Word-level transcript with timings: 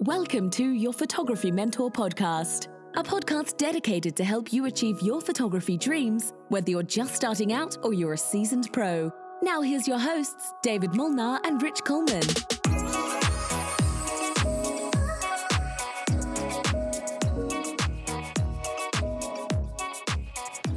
Welcome 0.00 0.50
to 0.50 0.72
your 0.72 0.92
Photography 0.92 1.50
Mentor 1.50 1.90
podcast, 1.90 2.68
a 2.96 3.02
podcast 3.02 3.56
dedicated 3.56 4.14
to 4.16 4.24
help 4.24 4.52
you 4.52 4.66
achieve 4.66 5.00
your 5.00 5.22
photography 5.22 5.78
dreams, 5.78 6.34
whether 6.50 6.70
you're 6.70 6.82
just 6.82 7.14
starting 7.14 7.54
out 7.54 7.78
or 7.82 7.94
you're 7.94 8.12
a 8.12 8.18
seasoned 8.18 8.70
pro. 8.74 9.10
Now, 9.40 9.62
here's 9.62 9.88
your 9.88 9.98
hosts, 9.98 10.52
David 10.62 10.94
Molnar 10.94 11.40
and 11.44 11.62
Rich 11.62 11.82
Coleman. 11.84 12.22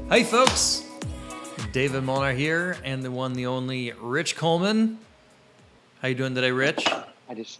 Hey, 0.10 0.24
folks. 0.24 0.86
David 1.74 2.04
Molnar 2.04 2.32
here, 2.32 2.78
and 2.86 3.04
the 3.04 3.12
one, 3.12 3.34
the 3.34 3.48
only 3.48 3.92
Rich 4.00 4.38
Coleman. 4.38 4.98
How 6.02 6.08
you 6.08 6.16
doing 6.16 6.36
today, 6.36 6.52
Rich? 6.52 6.88
I 7.28 7.34
just, 7.36 7.60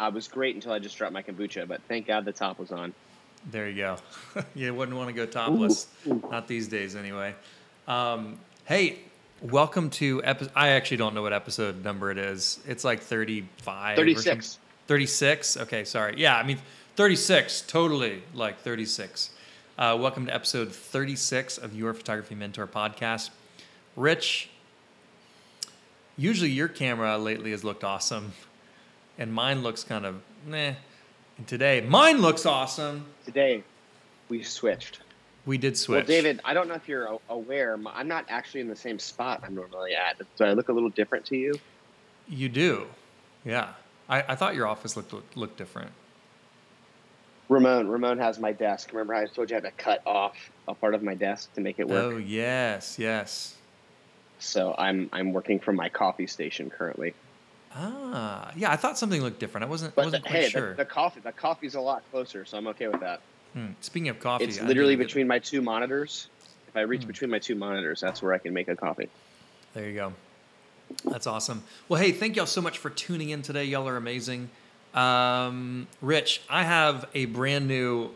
I 0.00 0.08
was 0.08 0.28
great 0.28 0.54
until 0.54 0.72
I 0.72 0.78
just 0.78 0.96
dropped 0.96 1.12
my 1.12 1.22
kombucha, 1.22 1.68
but 1.68 1.82
thank 1.86 2.06
God 2.06 2.24
the 2.24 2.32
top 2.32 2.58
was 2.58 2.72
on. 2.72 2.94
There 3.50 3.68
you 3.68 3.76
go. 3.76 3.96
you 4.54 4.74
wouldn't 4.74 4.96
want 4.96 5.10
to 5.10 5.12
go 5.12 5.26
topless, 5.26 5.88
not 6.06 6.48
these 6.48 6.68
days, 6.68 6.96
anyway. 6.96 7.34
Um, 7.86 8.40
hey, 8.64 9.00
welcome 9.42 9.90
to 9.90 10.22
episode. 10.24 10.52
I 10.56 10.70
actually 10.70 10.96
don't 10.96 11.14
know 11.14 11.20
what 11.20 11.34
episode 11.34 11.84
number 11.84 12.10
it 12.10 12.16
is. 12.16 12.60
It's 12.66 12.82
like 12.82 13.00
thirty-five. 13.00 13.96
36. 13.96 14.58
Thirty-six. 14.86 15.58
Okay, 15.58 15.84
sorry. 15.84 16.14
Yeah, 16.16 16.34
I 16.34 16.44
mean 16.44 16.58
thirty-six. 16.96 17.60
Totally 17.60 18.22
like 18.32 18.58
thirty-six. 18.60 19.30
Uh, 19.78 19.98
welcome 20.00 20.24
to 20.26 20.34
episode 20.34 20.72
thirty-six 20.72 21.58
of 21.58 21.74
your 21.76 21.92
Photography 21.92 22.34
Mentor 22.34 22.66
podcast. 22.66 23.28
Rich, 23.96 24.48
usually 26.16 26.50
your 26.50 26.68
camera 26.68 27.18
lately 27.18 27.50
has 27.50 27.64
looked 27.64 27.84
awesome, 27.84 28.32
and 29.20 29.32
mine 29.32 29.62
looks 29.62 29.84
kind 29.84 30.04
of 30.04 30.20
meh. 30.46 30.74
And 31.38 31.46
today, 31.46 31.82
mine 31.82 32.20
looks 32.20 32.44
awesome. 32.44 33.06
Today, 33.24 33.62
we 34.28 34.42
switched. 34.42 35.00
We 35.46 35.58
did 35.58 35.76
switch. 35.76 35.96
Well, 35.98 36.06
David, 36.06 36.40
I 36.44 36.54
don't 36.54 36.68
know 36.68 36.74
if 36.74 36.88
you're 36.88 37.18
aware, 37.28 37.78
I'm 37.86 38.08
not 38.08 38.26
actually 38.28 38.62
in 38.62 38.68
the 38.68 38.76
same 38.76 38.98
spot 38.98 39.42
I'm 39.44 39.54
normally 39.54 39.94
at. 39.94 40.20
Do 40.36 40.44
I 40.44 40.52
look 40.52 40.68
a 40.68 40.72
little 40.72 40.90
different 40.90 41.24
to 41.26 41.36
you? 41.36 41.54
You 42.28 42.48
do, 42.48 42.86
yeah. 43.44 43.70
I, 44.08 44.24
I 44.28 44.34
thought 44.34 44.54
your 44.54 44.66
office 44.66 44.96
looked 44.96 45.36
looked 45.36 45.56
different. 45.56 45.92
Ramon, 47.48 47.88
Ramon 47.88 48.18
has 48.18 48.38
my 48.38 48.52
desk. 48.52 48.90
Remember 48.92 49.14
I 49.14 49.26
told 49.26 49.50
you 49.50 49.56
I 49.56 49.60
had 49.60 49.64
to 49.64 49.82
cut 49.82 50.02
off 50.06 50.36
a 50.68 50.74
part 50.74 50.94
of 50.94 51.02
my 51.02 51.14
desk 51.14 51.52
to 51.54 51.60
make 51.60 51.78
it 51.78 51.88
work? 51.88 52.12
Oh 52.12 52.16
yes, 52.16 52.98
yes. 52.98 53.56
So 54.38 54.74
I'm 54.78 55.08
I'm 55.12 55.32
working 55.32 55.58
from 55.58 55.76
my 55.76 55.88
coffee 55.88 56.26
station 56.26 56.70
currently. 56.70 57.14
Ah, 57.74 58.50
yeah. 58.56 58.70
I 58.70 58.76
thought 58.76 58.98
something 58.98 59.22
looked 59.22 59.38
different. 59.40 59.64
I 59.64 59.68
wasn't 59.68 59.94
But 59.94 60.06
wasn't 60.06 60.24
the, 60.24 60.30
quite 60.30 60.42
hey, 60.42 60.48
sure. 60.48 60.70
the, 60.70 60.76
the 60.78 60.84
coffee 60.84 61.20
the 61.20 61.32
coffee's 61.32 61.74
a 61.74 61.80
lot 61.80 62.02
closer, 62.10 62.44
so 62.44 62.58
I'm 62.58 62.66
okay 62.68 62.88
with 62.88 63.00
that. 63.00 63.20
Hmm. 63.54 63.66
Speaking 63.80 64.08
of 64.08 64.18
coffee, 64.20 64.44
it's 64.44 64.60
I 64.60 64.64
literally 64.66 64.96
between 64.96 65.26
my 65.26 65.38
two 65.38 65.62
monitors. 65.62 66.28
If 66.68 66.76
I 66.76 66.80
reach 66.82 67.02
Hmm. 67.02 67.08
between 67.08 67.30
my 67.30 67.38
two 67.38 67.54
monitors, 67.54 68.00
that's 68.00 68.22
where 68.22 68.32
I 68.32 68.38
can 68.38 68.52
make 68.54 68.68
a 68.68 68.76
coffee. 68.76 69.08
There 69.74 69.88
you 69.88 69.94
go. 69.94 70.12
That's 71.04 71.26
awesome. 71.28 71.62
Well, 71.88 72.00
hey, 72.00 72.10
thank 72.12 72.34
y'all 72.36 72.46
so 72.46 72.60
much 72.60 72.78
for 72.78 72.90
tuning 72.90 73.30
in 73.30 73.42
today. 73.42 73.64
Y'all 73.64 73.88
are 73.88 73.96
amazing. 73.96 74.50
Um, 74.94 75.86
Rich, 76.00 76.42
I 76.50 76.64
have 76.64 77.06
a 77.14 77.26
brand 77.26 77.68
new. 77.68 78.10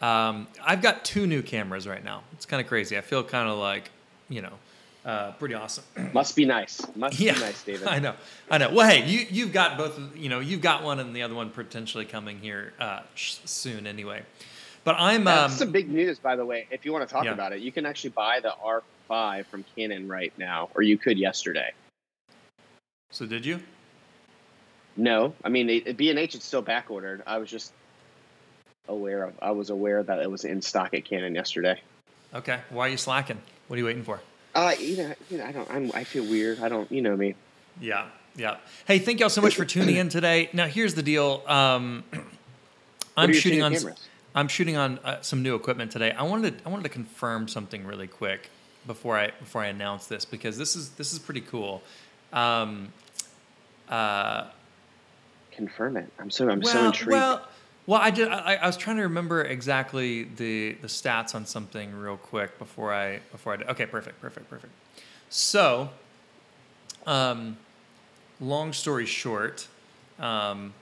Um, 0.00 0.48
I've 0.64 0.80
got 0.80 1.04
two 1.04 1.26
new 1.26 1.42
cameras 1.42 1.86
right 1.86 2.02
now. 2.02 2.22
It's 2.32 2.46
kind 2.46 2.62
of 2.62 2.66
crazy. 2.66 2.96
I 2.96 3.02
feel 3.02 3.22
kind 3.22 3.48
of 3.48 3.58
like, 3.58 3.90
you 4.30 4.40
know, 4.40 4.54
uh, 5.04 5.32
pretty 5.32 5.54
awesome. 5.54 5.84
Must 6.12 6.36
be 6.36 6.44
nice. 6.44 6.80
Must 6.94 7.18
yeah, 7.18 7.34
be 7.34 7.40
nice, 7.40 7.62
David. 7.64 7.86
I 7.88 7.98
know, 7.98 8.14
I 8.50 8.58
know. 8.58 8.70
Well, 8.72 8.88
hey, 8.88 9.04
you 9.06 9.26
you've 9.30 9.52
got 9.52 9.76
both. 9.76 9.98
You 10.16 10.28
know, 10.28 10.40
you've 10.40 10.60
got 10.60 10.82
one, 10.82 11.00
and 11.00 11.14
the 11.14 11.22
other 11.22 11.34
one 11.34 11.50
potentially 11.50 12.04
coming 12.04 12.38
here 12.38 12.72
uh, 12.78 13.00
sh- 13.14 13.36
soon, 13.44 13.86
anyway. 13.86 14.22
But 14.84 14.96
I'm 14.98 15.20
um, 15.20 15.24
That's 15.24 15.54
some 15.56 15.70
big 15.70 15.88
news, 15.88 16.18
by 16.18 16.36
the 16.36 16.44
way. 16.44 16.66
If 16.70 16.84
you 16.84 16.92
want 16.92 17.06
to 17.08 17.12
talk 17.12 17.24
Yeah. 17.24 17.32
about 17.32 17.52
it, 17.52 17.60
you 17.60 17.70
can 17.72 17.86
actually 17.86 18.10
buy 18.10 18.40
the 18.40 18.52
R5 19.10 19.46
from 19.46 19.64
Canon 19.76 20.08
right 20.08 20.32
now, 20.38 20.70
or 20.74 20.82
you 20.82 20.98
could 20.98 21.18
yesterday. 21.18 21.72
so 23.10 23.26
did 23.26 23.44
you? 23.46 23.60
No, 24.96 25.34
I 25.42 25.48
mean 25.48 25.70
it, 25.70 25.96
B 25.96 26.10
and 26.10 26.18
H 26.18 26.34
it's 26.34 26.44
still 26.44 26.62
back 26.62 26.90
ordered. 26.90 27.22
I 27.26 27.38
was 27.38 27.48
just 27.50 27.72
aware 28.88 29.24
of. 29.24 29.34
I 29.40 29.52
was 29.52 29.70
aware 29.70 30.02
that 30.02 30.18
it 30.20 30.30
was 30.30 30.44
in 30.44 30.60
stock 30.60 30.94
at 30.94 31.04
Canon 31.04 31.34
yesterday. 31.34 31.80
Okay. 32.34 32.60
Why 32.70 32.86
are 32.86 32.90
you 32.90 32.96
slacking? 32.96 33.40
What 33.68 33.76
are 33.76 33.78
you 33.78 33.86
waiting 33.86 34.04
for? 34.04 34.20
Uh, 34.54 34.74
you 34.78 34.96
know, 34.96 35.14
you 35.30 35.38
know 35.38 35.44
I 35.44 35.52
don't. 35.52 35.70
I'm, 35.70 35.90
I 35.94 36.04
feel 36.04 36.24
weird. 36.24 36.60
I 36.60 36.68
don't. 36.68 36.90
You 36.92 37.02
know 37.02 37.16
me. 37.16 37.34
Yeah, 37.80 38.06
yeah. 38.36 38.56
Hey, 38.86 38.98
thank 38.98 39.20
y'all 39.20 39.30
so 39.30 39.40
much 39.40 39.56
for 39.56 39.64
tuning 39.64 39.96
in 39.96 40.08
today. 40.08 40.50
Now, 40.52 40.66
here's 40.66 40.94
the 40.94 41.02
deal. 41.02 41.42
Um, 41.46 42.04
I'm 43.16 43.30
are 43.30 43.32
your 43.32 43.34
two 43.34 43.40
shooting 43.40 43.62
on. 43.62 43.74
cameras? 43.74 44.08
I'm 44.34 44.48
shooting 44.48 44.76
on 44.76 44.98
uh, 44.98 45.20
some 45.20 45.42
new 45.42 45.54
equipment 45.54 45.90
today. 45.90 46.12
I 46.12 46.22
wanted 46.22 46.58
to, 46.58 46.66
I 46.66 46.70
wanted 46.70 46.84
to 46.84 46.88
confirm 46.88 47.48
something 47.48 47.84
really 47.84 48.06
quick 48.06 48.48
before 48.86 49.18
I 49.18 49.30
before 49.38 49.62
I 49.62 49.66
announce 49.66 50.06
this 50.06 50.24
because 50.24 50.58
this 50.58 50.76
is 50.76 50.90
this 50.90 51.12
is 51.12 51.18
pretty 51.18 51.42
cool. 51.42 51.82
Um, 52.32 52.92
uh, 53.88 54.48
Confirm 55.52 55.98
it. 55.98 56.10
I'm 56.18 56.30
so. 56.30 56.48
I'm 56.48 56.62
so 56.62 56.86
intrigued. 56.86 57.12
well, 57.12 57.46
well, 57.86 58.00
I 58.00 58.10
did. 58.10 58.28
I, 58.28 58.54
I 58.54 58.66
was 58.66 58.76
trying 58.76 58.96
to 58.96 59.02
remember 59.02 59.42
exactly 59.42 60.24
the 60.24 60.72
the 60.80 60.88
stats 60.88 61.34
on 61.34 61.46
something 61.46 61.92
real 61.94 62.16
quick 62.16 62.58
before 62.58 62.92
I 62.92 63.20
before 63.32 63.54
I. 63.54 63.56
Did. 63.56 63.68
Okay, 63.68 63.86
perfect, 63.86 64.20
perfect, 64.20 64.48
perfect. 64.48 64.72
So, 65.28 65.90
um, 67.06 67.56
long 68.40 68.72
story 68.72 69.06
short, 69.06 69.66
um, 70.18 70.74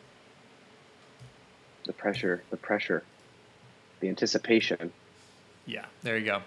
the 1.87 1.93
pressure. 1.93 2.43
The 2.51 2.57
pressure. 2.57 3.03
The 4.01 4.09
anticipation. 4.09 4.93
yeah, 5.67 5.85
there 6.03 6.17
you 6.17 6.27
go. 6.27 6.43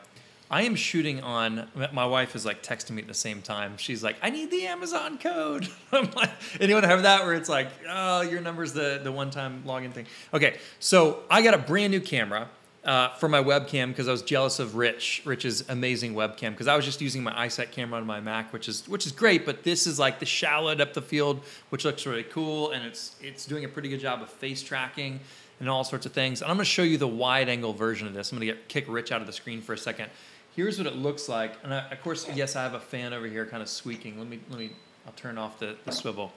I 0.52 0.64
am 0.64 0.76
shooting 0.76 1.22
on. 1.22 1.68
My 1.92 2.06
wife 2.06 2.36
is 2.36 2.46
like 2.46 2.62
texting 2.62 2.92
me 2.92 3.02
at 3.02 3.08
the 3.08 3.14
same 3.14 3.42
time. 3.42 3.78
She's 3.78 4.04
like, 4.04 4.18
"I 4.22 4.30
need 4.30 4.52
the 4.52 4.68
Amazon 4.68 5.18
code." 5.18 5.68
I'm 5.92 6.12
like, 6.12 6.32
"Anyone 6.60 6.84
have 6.84 7.04
that?" 7.04 7.24
Where 7.24 7.34
it's 7.34 7.50
like, 7.50 7.70
"Oh, 7.90 8.22
your 8.22 8.42
number's 8.42 8.74
the 8.74 9.00
the 9.04 9.12
one 9.12 9.32
time 9.32 9.64
login 9.66 9.92
thing." 9.92 10.06
Okay, 10.34 10.58
so 10.80 11.24
I 11.30 11.42
got 11.42 11.54
a 11.54 11.58
brand 11.58 11.92
new 11.92 12.02
camera 12.02 12.50
uh, 12.86 13.10
for 13.16 13.30
my 13.30 13.42
webcam 13.42 13.90
because 13.90 14.08
I 14.08 14.12
was 14.12 14.22
jealous 14.22 14.60
of 14.60 14.76
Rich, 14.76 15.22
Rich's 15.26 15.68
amazing 15.70 16.14
webcam 16.14 16.52
because 16.52 16.68
I 16.68 16.76
was 16.76 16.86
just 16.86 17.02
using 17.02 17.24
my 17.24 17.34
iSight 17.48 17.72
camera 17.72 18.00
on 18.00 18.06
my 18.06 18.20
Mac, 18.20 18.52
which 18.52 18.68
is 18.68 18.88
which 18.88 19.06
is 19.06 19.12
great, 19.12 19.46
but 19.46 19.64
this 19.64 19.88
is 19.88 20.00
like 20.00 20.20
the 20.20 20.26
shallow 20.26 20.76
depth 20.76 20.98
of 20.98 21.06
field, 21.06 21.42
which 21.70 21.86
looks 21.86 22.06
really 22.06 22.24
cool, 22.24 22.72
and 22.72 22.86
it's 22.86 23.16
it's 23.22 23.46
doing 23.46 23.66
a 23.66 23.70
pretty 23.70 23.90
good 23.90 24.02
job 24.02 24.22
of 24.22 24.30
face 24.30 24.62
tracking 24.62 25.20
and 25.60 25.70
all 25.70 25.84
sorts 25.84 26.06
of 26.06 26.12
things. 26.12 26.42
And 26.42 26.52
I'm 26.52 26.58
going 26.58 26.66
to 26.66 26.70
show 26.70 26.84
you 26.84 26.98
the 26.98 27.08
wide 27.08 27.48
angle 27.48 27.74
version 27.74 28.08
of 28.08 28.14
this. 28.14 28.32
I'm 28.32 28.38
going 28.38 28.48
to 28.50 28.54
get 28.54 28.68
kick 28.68 28.86
Rich 28.88 29.12
out 29.12 29.22
of 29.22 29.28
the 29.28 29.34
screen 29.34 29.62
for 29.62 29.74
a 29.74 29.78
second. 29.78 30.10
Here's 30.56 30.78
what 30.78 30.86
it 30.86 30.96
looks 30.96 31.28
like, 31.28 31.54
and 31.64 31.74
I, 31.74 31.90
of 31.90 32.02
course, 32.02 32.28
yes, 32.36 32.56
I 32.56 32.62
have 32.62 32.76
a 32.76 32.80
fan 32.80 33.12
over 33.12 33.26
here, 33.26 33.46
kind 33.46 33.64
of 33.64 33.70
squeaking. 33.70 34.20
Let 34.20 34.28
me 34.28 34.40
let 34.50 34.60
me. 34.60 34.72
I'll 35.06 35.14
turn 35.14 35.38
off 35.38 35.60
the, 35.60 35.76
the 35.84 35.92
swivel. 35.92 36.32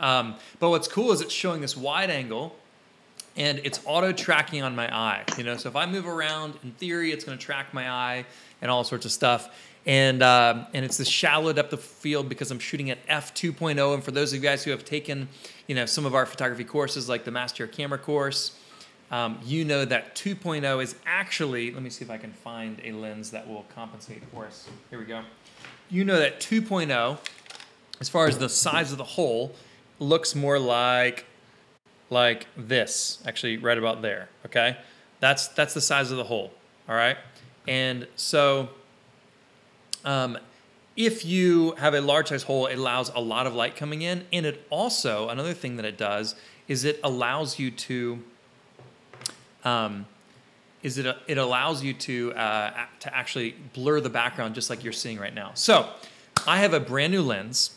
Um, 0.00 0.34
but 0.58 0.70
what's 0.70 0.88
cool 0.88 1.12
is 1.12 1.20
it's 1.20 1.32
showing 1.32 1.60
this 1.60 1.76
wide 1.76 2.10
angle, 2.10 2.56
and 3.36 3.60
it's 3.62 3.80
auto 3.84 4.12
tracking 4.12 4.62
on 4.62 4.74
my 4.74 4.94
eye. 4.94 5.24
You 5.38 5.44
know, 5.44 5.56
so 5.56 5.68
if 5.68 5.76
I 5.76 5.86
move 5.86 6.06
around, 6.06 6.54
in 6.64 6.72
theory, 6.72 7.12
it's 7.12 7.24
going 7.24 7.38
to 7.38 7.44
track 7.44 7.72
my 7.72 7.88
eye 7.88 8.26
and 8.60 8.70
all 8.70 8.82
sorts 8.82 9.04
of 9.06 9.12
stuff. 9.12 9.48
And 9.86 10.22
um, 10.22 10.66
and 10.74 10.84
it's 10.84 10.98
the 10.98 11.04
shallow 11.04 11.52
depth 11.52 11.72
of 11.72 11.80
field 11.80 12.28
because 12.28 12.50
I'm 12.50 12.58
shooting 12.58 12.90
at 12.90 12.98
f 13.08 13.32
2.0. 13.34 13.94
And 13.94 14.04
for 14.04 14.10
those 14.10 14.32
of 14.32 14.36
you 14.36 14.42
guys 14.42 14.64
who 14.64 14.72
have 14.72 14.84
taken, 14.84 15.28
you 15.68 15.74
know, 15.74 15.86
some 15.86 16.04
of 16.04 16.14
our 16.14 16.26
photography 16.26 16.64
courses 16.64 17.08
like 17.08 17.24
the 17.24 17.30
Master 17.30 17.66
Camera 17.66 17.98
course, 17.98 18.58
um, 19.10 19.38
you 19.44 19.64
know 19.64 19.84
that 19.84 20.14
2.0 20.14 20.82
is 20.82 20.94
actually. 21.04 21.72
Let 21.72 21.82
me 21.82 21.90
see 21.90 22.04
if 22.04 22.10
I 22.10 22.16
can 22.16 22.32
find 22.32 22.80
a 22.84 22.92
lens 22.92 23.30
that 23.32 23.48
will 23.48 23.66
compensate 23.74 24.22
for 24.32 24.46
us. 24.46 24.68
Here 24.90 24.98
we 24.98 25.04
go. 25.04 25.22
You 25.88 26.04
know 26.04 26.18
that 26.18 26.40
2.0, 26.40 27.18
as 28.00 28.08
far 28.08 28.28
as 28.28 28.38
the 28.38 28.48
size 28.48 28.92
of 28.92 28.98
the 28.98 29.04
hole, 29.04 29.54
looks 29.98 30.34
more 30.34 30.58
like 30.58 31.26
like 32.08 32.48
this, 32.56 33.22
actually 33.24 33.56
right 33.56 33.78
about 33.78 34.02
there, 34.02 34.28
okay? 34.44 34.76
That's 35.20 35.48
that's 35.48 35.74
the 35.74 35.80
size 35.80 36.10
of 36.10 36.16
the 36.16 36.24
hole, 36.24 36.52
all 36.88 36.94
right? 36.94 37.16
And 37.68 38.06
so 38.16 38.70
um, 40.04 40.38
if 40.96 41.24
you 41.24 41.72
have 41.72 41.94
a 41.94 42.00
large 42.00 42.28
size 42.28 42.42
hole, 42.44 42.66
it 42.66 42.78
allows 42.78 43.10
a 43.10 43.20
lot 43.20 43.46
of 43.46 43.54
light 43.54 43.76
coming 43.76 44.02
in, 44.02 44.26
and 44.32 44.46
it 44.46 44.66
also 44.70 45.28
another 45.28 45.54
thing 45.54 45.76
that 45.76 45.84
it 45.84 45.98
does 45.98 46.34
is 46.68 46.84
it 46.84 47.00
allows 47.02 47.58
you 47.58 47.70
to 47.70 48.22
um, 49.64 50.06
is 50.82 50.98
it 50.98 51.16
it 51.26 51.38
allows 51.38 51.82
you 51.82 51.92
to 51.94 52.32
uh, 52.32 52.86
to 53.00 53.14
actually 53.14 53.54
blur 53.74 54.00
the 54.00 54.10
background 54.10 54.54
just 54.54 54.70
like 54.70 54.82
you're 54.82 54.92
seeing 54.92 55.18
right 55.18 55.34
now. 55.34 55.52
So 55.54 55.90
I 56.46 56.58
have 56.58 56.72
a 56.72 56.80
brand 56.80 57.12
new 57.12 57.22
lens 57.22 57.76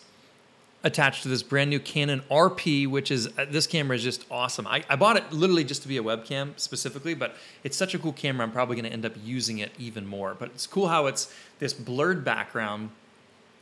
attached 0.84 1.24
to 1.24 1.30
this 1.30 1.42
brand 1.42 1.70
new 1.70 1.80
Canon 1.80 2.22
RP, 2.30 2.88
which 2.88 3.10
is 3.10 3.28
uh, 3.38 3.46
this 3.50 3.68
camera 3.68 3.96
is 3.96 4.04
just 4.04 4.26
awesome. 4.30 4.68
I, 4.68 4.84
I 4.90 4.96
bought 4.96 5.16
it 5.16 5.32
literally 5.32 5.64
just 5.64 5.82
to 5.84 5.88
be 5.88 5.98
a 5.98 6.04
webcam 6.04 6.60
specifically, 6.60 7.14
but 7.14 7.36
it's 7.64 7.78
such 7.78 7.94
a 7.96 8.00
cool 8.00 8.12
camera. 8.14 8.46
I'm 8.46 8.52
probably 8.52 8.76
going 8.76 8.86
to 8.86 8.92
end 8.92 9.06
up 9.06 9.14
using 9.24 9.60
it 9.60 9.72
even 9.80 10.06
more. 10.06 10.36
But 10.38 10.50
it's 10.50 10.68
cool 10.68 10.90
how 10.90 11.06
it's 11.06 11.34
this 11.60 11.74
blurred 11.74 12.26
background. 12.26 12.90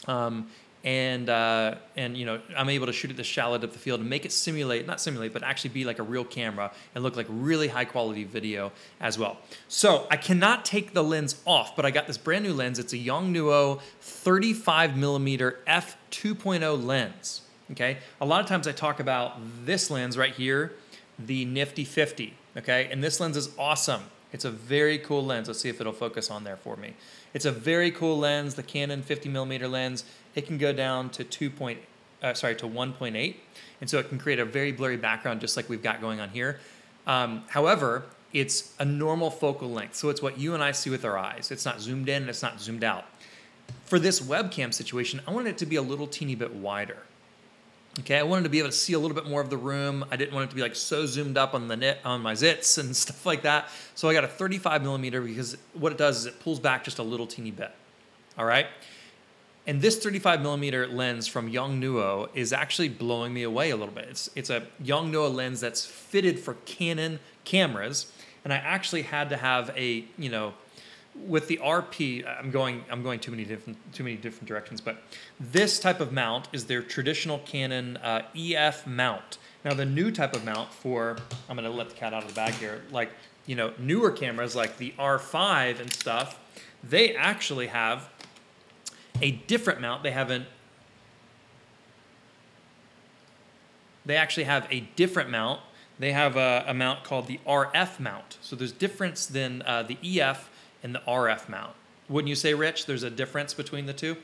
Um, 0.08 0.48
and 0.84 1.30
uh, 1.30 1.76
and 1.96 2.18
you 2.18 2.26
know 2.26 2.42
I'm 2.58 2.70
able 2.70 2.88
to 2.88 2.94
shoot 2.94 3.12
at 3.12 3.18
the 3.18 3.24
shallow 3.24 3.58
depth 3.58 3.76
of 3.76 3.82
field 3.82 4.00
and 4.00 4.10
make 4.10 4.26
it 4.26 4.32
simulate 4.32 4.88
not 4.88 5.00
simulate 5.00 5.34
but 5.34 5.44
actually 5.44 5.72
be 5.72 5.86
like 5.86 6.00
a 6.00 6.04
real 6.04 6.24
camera 6.24 6.72
and 6.96 7.04
look 7.04 7.16
like 7.16 7.28
really 7.30 7.68
high 7.68 7.86
quality 7.86 8.24
video 8.24 8.72
as 9.00 9.18
well. 9.18 9.38
So 9.68 10.08
I 10.10 10.18
cannot 10.18 10.66
take 10.66 10.94
the 10.94 11.04
lens 11.04 11.42
off, 11.46 11.76
but 11.76 11.86
I 11.86 11.92
got 11.92 12.08
this 12.08 12.18
brand 12.18 12.44
new 12.44 12.54
lens. 12.54 12.80
It's 12.80 12.94
a 12.94 12.98
Yongnuo 12.98 13.82
35 14.02 14.98
millimeter 14.98 15.60
f 15.68 15.98
2.0 16.12 16.84
lens. 16.84 17.42
Okay, 17.72 18.00
a 18.20 18.26
lot 18.26 18.42
of 18.42 18.48
times 18.48 18.68
I 18.68 18.74
talk 18.74 19.00
about 19.00 19.38
this 19.66 19.90
lens 19.90 20.18
right 20.18 20.34
here, 20.34 20.74
the 21.18 21.46
Nifty 21.46 21.86
50. 21.86 22.34
Okay, 22.58 22.90
and 22.92 23.04
this 23.04 23.20
lens 23.20 23.38
is 23.38 23.50
awesome. 23.58 24.04
It's 24.34 24.46
a 24.46 24.52
very 24.52 24.98
cool 24.98 25.26
lens. 25.26 25.48
Let's 25.48 25.60
see 25.60 25.70
if 25.70 25.82
it'll 25.82 25.94
focus 25.94 26.32
on 26.32 26.44
there 26.44 26.56
for 26.56 26.78
me. 26.78 26.94
It's 27.34 27.46
a 27.46 27.52
very 27.52 27.92
cool 27.92 28.18
lens, 28.18 28.56
the 28.56 28.64
Canon 28.64 29.04
50 29.04 29.30
millimeter 29.30 29.68
lens. 29.68 30.06
It 30.36 30.48
can 30.48 30.58
go 30.58 30.74
down 30.74 31.10
to 31.12 31.24
2. 31.24 31.50
Point, 31.50 31.80
uh, 32.22 32.34
sorry, 32.34 32.56
to 32.58 32.68
1.8, 32.68 33.36
and 33.82 33.90
so 33.90 34.00
it 34.00 34.10
can 34.10 34.18
create 34.18 34.40
a 34.40 34.46
very 34.46 34.72
blurry 34.72 34.98
background, 34.98 35.42
just 35.42 35.58
like 35.58 35.70
we've 35.70 35.84
got 35.84 36.02
going 36.02 36.20
on 36.20 36.30
here. 36.30 36.60
Um, 37.08 37.44
however, 37.50 38.06
it's 38.34 38.74
a 38.80 38.86
normal 38.86 39.30
focal 39.30 39.70
length, 39.70 39.96
so 39.96 40.10
it's 40.10 40.22
what 40.22 40.38
you 40.38 40.54
and 40.54 40.64
I 40.64 40.72
see 40.72 40.90
with 40.90 41.04
our 41.04 41.18
eyes. 41.18 41.52
It's 41.52 41.66
not 41.66 41.82
zoomed 41.82 42.08
in, 42.08 42.24
and 42.24 42.30
it's 42.30 42.42
not 42.42 42.62
zoomed 42.62 42.84
out. 42.84 43.06
For 43.86 44.00
this 44.00 44.22
webcam 44.22 44.74
situation, 44.74 45.22
I 45.28 45.32
wanted 45.32 45.50
it 45.50 45.58
to 45.60 45.66
be 45.66 45.76
a 45.76 45.82
little 45.82 46.08
teeny 46.08 46.36
bit 46.36 46.54
wider. 46.54 46.98
Okay, 48.00 48.18
I 48.18 48.24
wanted 48.24 48.44
to 48.44 48.50
be 48.50 48.60
able 48.60 48.70
to 48.70 48.76
see 48.76 48.94
a 48.94 49.00
little 49.00 49.16
bit 49.16 49.26
more 49.26 49.42
of 49.42 49.50
the 49.50 49.58
room. 49.58 50.06
I 50.10 50.16
didn't 50.16 50.34
want 50.34 50.46
it 50.46 50.50
to 50.52 50.56
be 50.56 50.62
like 50.62 50.78
so 50.78 51.06
zoomed 51.06 51.38
up 51.38 51.54
on 51.54 51.68
the 51.68 51.76
net 51.76 52.00
on 52.06 52.22
my 52.22 52.34
zits 52.34 52.78
and 52.78 52.96
stuff 52.96 53.26
like 53.26 53.42
that. 53.42 53.70
So 53.96 54.08
I 54.08 54.14
got 54.14 54.24
a 54.24 54.30
35 54.30 54.82
millimeter 54.82 55.20
because 55.22 55.58
what 55.74 55.92
it 55.92 55.98
does 55.98 56.20
is 56.20 56.26
it 56.28 56.40
pulls 56.40 56.60
back 56.60 56.86
just 56.86 57.00
a 57.00 57.04
little 57.04 57.28
teeny 57.28 57.52
bit. 57.52 57.72
All 58.38 58.46
right. 58.46 58.68
And 59.68 59.82
this 59.82 59.98
35 59.98 60.42
millimeter 60.42 60.88
lens 60.88 61.28
from 61.28 61.52
Yongnuo 61.52 62.30
is 62.34 62.52
actually 62.52 62.90
blowing 62.90 63.34
me 63.34 63.44
away 63.44 63.70
a 63.70 63.76
little 63.76 63.94
bit. 63.94 64.06
It's 64.06 64.30
it's 64.36 64.50
a 64.50 64.68
Yongnuo 64.84 65.34
lens 65.34 65.62
that's 65.62 65.86
fitted 65.86 66.40
for 66.40 66.56
Canon 66.66 67.20
cameras, 67.44 68.12
and 68.44 68.52
I 68.52 68.58
actually 68.58 69.04
had 69.04 69.30
to 69.30 69.38
have 69.38 69.72
a 69.78 70.06
you 70.18 70.30
know 70.30 70.54
with 71.28 71.48
the 71.48 71.58
RP, 71.58 72.26
I'm 72.26 72.52
going 72.52 72.84
I'm 72.90 73.04
going 73.04 73.20
too 73.20 73.32
many 73.32 73.44
different 73.44 73.78
too 73.94 74.04
many 74.04 74.16
different 74.16 74.48
directions, 74.48 74.82
but 74.82 75.04
this 75.40 75.80
type 75.80 76.00
of 76.00 76.12
mount 76.12 76.48
is 76.54 76.66
their 76.66 76.82
traditional 76.82 77.40
Canon 77.40 77.98
uh, 77.98 78.24
EF 78.36 78.88
mount. 78.88 79.38
Now 79.64 79.74
the 79.74 79.86
new 79.86 80.12
type 80.12 80.36
of 80.36 80.46
mount 80.46 80.74
for 80.74 81.18
I'm 81.50 81.56
going 81.56 81.70
to 81.70 81.76
let 81.76 81.90
the 81.90 81.96
cat 81.96 82.14
out 82.14 82.24
of 82.24 82.30
the 82.30 82.36
bag 82.36 82.54
here, 82.56 82.82
like 82.92 83.12
you 83.46 83.56
know 83.56 83.74
newer 83.78 84.12
cameras 84.12 84.56
like 84.56 84.78
the 84.78 84.94
R5 84.98 85.80
and 85.80 85.92
stuff, 85.92 86.40
they 86.84 87.16
actually 87.16 87.68
have 87.68 88.10
a 89.22 89.32
different 89.32 89.82
mount. 89.82 90.04
They 90.04 90.12
have 90.12 90.30
an 90.30 90.46
they 94.06 94.16
actually 94.16 94.46
have 94.46 94.68
a 94.72 94.82
different 94.96 95.30
mount. 95.30 95.62
They 96.00 96.12
have 96.12 96.36
a, 96.36 96.66
a 96.68 96.74
mount 96.74 97.04
called 97.04 97.28
the 97.28 97.40
RF 97.48 98.00
mount. 98.00 98.38
So 98.42 98.56
there's 98.56 98.72
difference 98.72 99.28
than 99.28 99.62
uh, 99.62 99.84
the 99.84 100.20
EF 100.20 100.50
and 100.82 100.96
the 100.96 101.02
RF 101.08 101.48
mount. 101.48 101.74
Wouldn't 102.10 102.28
you 102.30 102.36
say, 102.36 102.54
Rich? 102.54 102.88
There's 102.88 103.04
a 103.04 103.10
difference 103.10 103.54
between 103.54 103.86
the 103.86 103.94
two. 103.94 104.18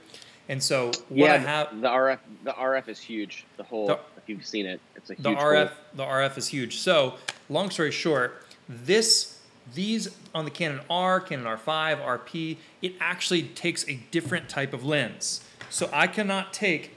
And 0.49 0.63
so 0.63 0.87
what 1.09 1.27
yeah, 1.27 1.33
I 1.33 1.37
have 1.37 1.81
the 1.81 1.89
RF 1.89 2.19
the 2.43 2.53
RF 2.53 2.87
is 2.87 2.99
huge. 2.99 3.45
The 3.57 3.63
whole 3.63 3.87
The- 3.87 3.99
if 4.17 4.23
you've 4.27 4.45
seen 4.45 4.65
it, 4.65 4.79
it's 4.95 5.09
a 5.09 5.13
huge 5.13 5.23
the 5.23 5.35
hole. 5.35 5.43
RF 5.53 5.71
the 5.93 6.03
RF 6.03 6.37
is 6.37 6.47
huge. 6.47 6.77
So 6.77 7.15
long 7.49 7.69
story 7.69 7.91
short, 7.91 8.45
this 8.67 9.36
these 9.73 10.15
on 10.33 10.45
the 10.45 10.51
Canon 10.51 10.81
R, 10.89 11.19
Canon 11.19 11.45
R5, 11.45 12.03
RP, 12.03 12.57
it 12.81 12.93
actually 12.99 13.43
takes 13.43 13.87
a 13.87 13.99
different 14.11 14.49
type 14.49 14.73
of 14.73 14.85
lens. 14.85 15.41
So 15.69 15.89
I 15.91 16.07
cannot 16.07 16.53
take 16.53 16.91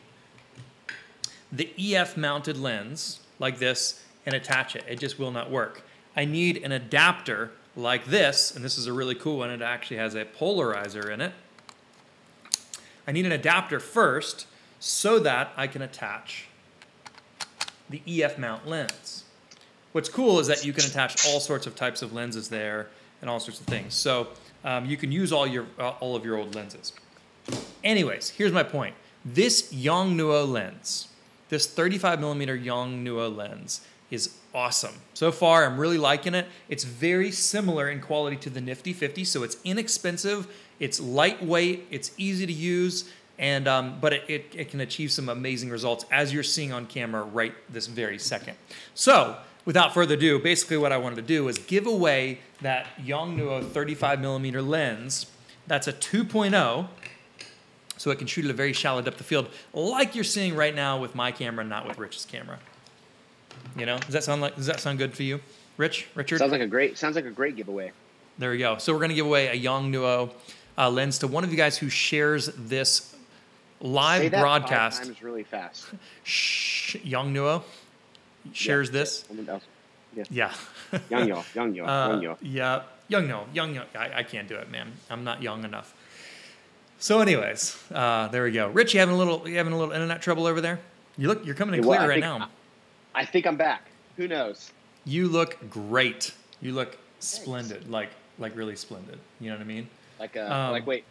the 1.50 1.72
EF 1.78 2.16
mounted 2.16 2.56
lens 2.56 3.20
like 3.38 3.58
this 3.58 4.04
and 4.24 4.34
attach 4.34 4.76
it. 4.76 4.84
It 4.88 5.00
just 5.00 5.18
will 5.18 5.32
not 5.32 5.50
work. 5.50 5.82
I 6.16 6.24
need 6.24 6.58
an 6.58 6.72
adapter 6.72 7.50
like 7.76 8.06
this, 8.06 8.54
and 8.54 8.64
this 8.64 8.76
is 8.78 8.86
a 8.86 8.92
really 8.92 9.14
cool 9.14 9.38
one. 9.38 9.50
It 9.50 9.62
actually 9.62 9.96
has 9.96 10.14
a 10.14 10.24
polarizer 10.24 11.10
in 11.10 11.20
it. 11.20 11.32
I 13.06 13.12
need 13.12 13.26
an 13.26 13.32
adapter 13.32 13.80
first 13.80 14.46
so 14.78 15.18
that 15.20 15.52
I 15.56 15.66
can 15.66 15.82
attach 15.82 16.46
the 17.88 18.02
EF 18.06 18.38
mount 18.38 18.68
lens. 18.68 19.19
What's 19.92 20.08
cool 20.08 20.38
is 20.38 20.46
that 20.46 20.64
you 20.64 20.72
can 20.72 20.84
attach 20.84 21.26
all 21.26 21.40
sorts 21.40 21.66
of 21.66 21.74
types 21.74 22.02
of 22.02 22.12
lenses 22.12 22.48
there 22.48 22.88
and 23.20 23.28
all 23.28 23.40
sorts 23.40 23.60
of 23.60 23.66
things. 23.66 23.94
So 23.94 24.28
um, 24.64 24.86
you 24.86 24.96
can 24.96 25.10
use 25.10 25.32
all 25.32 25.46
your 25.46 25.66
uh, 25.78 25.90
all 26.00 26.16
of 26.16 26.24
your 26.24 26.36
old 26.36 26.54
lenses. 26.54 26.92
Anyways, 27.82 28.30
here's 28.30 28.52
my 28.52 28.62
point. 28.62 28.94
This 29.24 29.72
Yongnuo 29.72 30.50
lens, 30.50 31.08
this 31.48 31.66
35 31.66 32.20
millimeter 32.20 32.56
Yongnuo 32.56 33.34
lens, 33.34 33.80
is 34.10 34.36
awesome. 34.54 34.94
So 35.14 35.30
far, 35.30 35.64
I'm 35.64 35.78
really 35.78 35.98
liking 35.98 36.34
it. 36.34 36.46
It's 36.68 36.84
very 36.84 37.30
similar 37.30 37.88
in 37.88 38.00
quality 38.00 38.36
to 38.38 38.50
the 38.50 38.60
Nifty 38.60 38.92
50, 38.92 39.24
so 39.24 39.42
it's 39.42 39.56
inexpensive, 39.64 40.46
it's 40.78 41.00
lightweight, 41.00 41.86
it's 41.90 42.12
easy 42.16 42.46
to 42.46 42.52
use, 42.52 43.10
and 43.38 43.68
um, 43.68 43.98
but 44.00 44.12
it, 44.12 44.22
it, 44.28 44.46
it 44.54 44.70
can 44.70 44.80
achieve 44.80 45.12
some 45.12 45.28
amazing 45.28 45.70
results 45.70 46.04
as 46.10 46.32
you're 46.32 46.42
seeing 46.42 46.72
on 46.72 46.86
camera 46.86 47.22
right 47.22 47.54
this 47.68 47.86
very 47.86 48.18
second. 48.18 48.56
So, 48.94 49.36
without 49.64 49.94
further 49.94 50.14
ado, 50.14 50.38
basically 50.38 50.76
what 50.76 50.92
I 50.92 50.96
wanted 50.96 51.16
to 51.16 51.22
do 51.22 51.44
was 51.44 51.58
give 51.58 51.86
away 51.86 52.40
that 52.60 52.86
Yongnuo 52.98 53.70
35 53.70 54.20
millimeter 54.20 54.62
lens. 54.62 55.26
That's 55.66 55.86
a 55.86 55.92
2.0 55.92 56.88
so 58.00 58.10
it 58.10 58.16
can 58.16 58.26
shoot 58.26 58.46
at 58.46 58.50
a 58.50 58.54
very 58.54 58.72
shallow 58.72 59.02
depth 59.02 59.20
of 59.20 59.26
field, 59.26 59.50
like 59.74 60.14
you're 60.14 60.24
seeing 60.24 60.54
right 60.54 60.74
now 60.74 60.98
with 60.98 61.14
my 61.14 61.30
camera, 61.30 61.62
not 61.62 61.86
with 61.86 61.98
Rich's 61.98 62.24
camera. 62.24 62.58
You 63.76 63.84
know, 63.84 63.98
does 63.98 64.14
that 64.14 64.24
sound 64.24 64.40
like 64.40 64.56
does 64.56 64.64
that 64.66 64.80
sound 64.80 64.96
good 64.96 65.14
for 65.14 65.22
you, 65.22 65.40
Rich? 65.76 66.08
Richard? 66.14 66.38
Sounds 66.38 66.50
like 66.50 66.62
a 66.62 66.66
great 66.66 66.96
sounds 66.96 67.14
like 67.14 67.26
a 67.26 67.30
great 67.30 67.56
giveaway. 67.56 67.92
there 68.38 68.52
we 68.52 68.58
go. 68.58 68.78
So 68.78 68.94
we're 68.94 69.00
gonna 69.00 69.12
give 69.12 69.26
away 69.26 69.48
a 69.48 69.60
Yongnuo 69.60 70.32
uh, 70.78 70.88
lens 70.90 71.18
to 71.18 71.26
one 71.26 71.44
of 71.44 71.50
you 71.50 71.58
guys 71.58 71.76
who 71.76 71.90
shares 71.90 72.46
this 72.56 73.14
live 73.82 74.22
Say 74.22 74.28
that 74.30 74.40
broadcast. 74.40 74.98
five 75.00 75.06
times 75.08 75.22
really 75.22 75.44
fast. 75.44 75.86
Shh, 76.24 76.96
Yongnuo 77.04 77.62
shares 78.52 78.88
Yeah, 78.88 78.92
this. 78.92 79.24
Yeah. 80.16 80.24
Yeah. 80.30 80.52
Young 81.10 81.28
yo, 81.28 81.44
young 81.54 81.74
yo, 81.74 81.84
Uh, 81.86 82.08
young 82.08 82.22
yo. 82.22 82.36
Yeah, 82.42 82.82
young 83.08 83.28
no, 83.28 83.46
young 83.52 83.74
yo. 83.76 83.82
I, 83.96 84.10
I 84.18 84.22
can't 84.24 84.48
do 84.48 84.56
it, 84.56 84.68
man. 84.70 84.92
I'm 85.08 85.22
not 85.24 85.40
young 85.42 85.64
enough. 85.64 85.94
So, 86.98 87.20
anyways, 87.20 87.80
uh, 87.94 88.28
there 88.28 88.42
we 88.44 88.50
go. 88.50 88.68
Rich, 88.68 88.92
you 88.94 89.00
having 89.00 89.14
a 89.14 89.18
little, 89.18 89.48
you 89.48 89.56
having 89.56 89.72
a 89.72 89.78
little 89.78 89.92
internet 89.94 90.20
trouble 90.20 90.46
over 90.46 90.60
there? 90.60 90.80
You 91.16 91.28
look, 91.28 91.46
you're 91.46 91.54
coming 91.54 91.76
in 91.80 91.86
well, 91.86 91.96
clear 91.98 92.06
I 92.06 92.08
right 92.08 92.22
think- 92.22 92.40
now. 92.40 92.48
I 93.14 93.24
think 93.24 93.46
I'm 93.46 93.56
back. 93.56 93.82
Who 94.16 94.28
knows? 94.28 94.70
You 95.04 95.28
look 95.28 95.56
great. 95.70 96.32
You 96.60 96.72
look 96.72 96.96
splendid, 97.20 97.88
like 97.90 98.10
like 98.38 98.56
really 98.56 98.76
splendid. 98.76 99.18
You 99.40 99.50
know 99.50 99.56
what 99.56 99.62
I 99.62 99.66
mean? 99.66 99.88
Like 100.18 100.36
uh, 100.36 100.40
Um, 100.42 100.72
like 100.72 100.86
wait. 100.86 101.04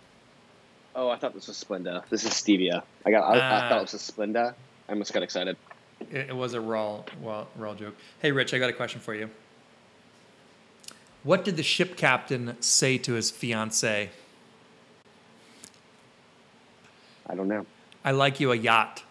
Oh, 0.96 1.10
I 1.10 1.18
thought 1.18 1.34
this 1.34 1.48
was 1.48 1.64
Splenda. 1.64 2.04
This 2.10 2.24
is 2.26 2.32
Stevia. 2.32 2.84
I 3.06 3.12
got. 3.12 3.24
I, 3.24 3.38
I 3.38 3.40
Ah. 3.66 3.70
thought 3.70 3.78
it 3.80 3.82
was 3.82 3.94
a 3.94 3.98
Splenda. 4.12 4.54
I 4.88 4.92
almost 4.92 5.14
got 5.14 5.24
excited. 5.24 5.56
It, 6.00 6.30
it 6.30 6.36
was 6.36 6.54
a 6.54 6.62
raw, 6.62 7.04
raw, 7.22 7.46
raw 7.56 7.76
joke. 7.76 7.96
Hey, 8.22 8.32
Rich, 8.32 8.54
I 8.54 8.60
got 8.60 8.70
a 8.70 8.74
question 8.74 9.00
for 9.00 9.14
you. 9.14 9.30
What 11.24 11.44
did 11.44 11.58
the 11.58 11.64
ship 11.64 11.98
captain 11.98 12.56
say 12.62 12.98
to 13.00 13.14
his 13.14 13.30
fiancee? 13.30 14.10
I 17.28 17.36
don't 17.36 17.48
know. 17.48 17.66
I 18.04 18.12
like 18.12 18.40
you 18.40 18.52
a 18.52 18.56
yacht. 18.56 19.04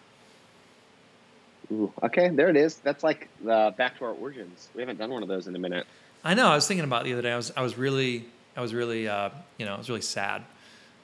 Ooh, 1.71 1.93
okay, 2.01 2.29
there 2.29 2.49
it 2.49 2.57
is. 2.57 2.77
That's 2.77 3.03
like 3.03 3.29
the 3.43 3.73
back 3.77 3.99
to 3.99 4.05
our 4.05 4.11
origins. 4.13 4.69
We 4.73 4.81
haven't 4.81 4.97
done 4.97 5.11
one 5.11 5.21
of 5.21 5.29
those 5.29 5.47
in 5.47 5.55
a 5.55 5.59
minute. 5.59 5.85
I 6.23 6.33
know. 6.33 6.47
I 6.47 6.55
was 6.55 6.67
thinking 6.67 6.83
about 6.83 7.01
it 7.01 7.05
the 7.05 7.13
other 7.13 7.21
day. 7.21 7.31
I 7.31 7.37
was, 7.37 7.51
I 7.55 7.61
was 7.61 7.77
really, 7.77 8.25
I 8.57 8.61
was 8.61 8.73
really, 8.73 9.07
uh, 9.07 9.29
you 9.57 9.65
know, 9.65 9.75
I 9.75 9.77
was 9.77 9.87
really 9.87 10.01
sad. 10.01 10.43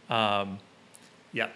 Um, 0.10 0.58
yeah, 1.32 1.50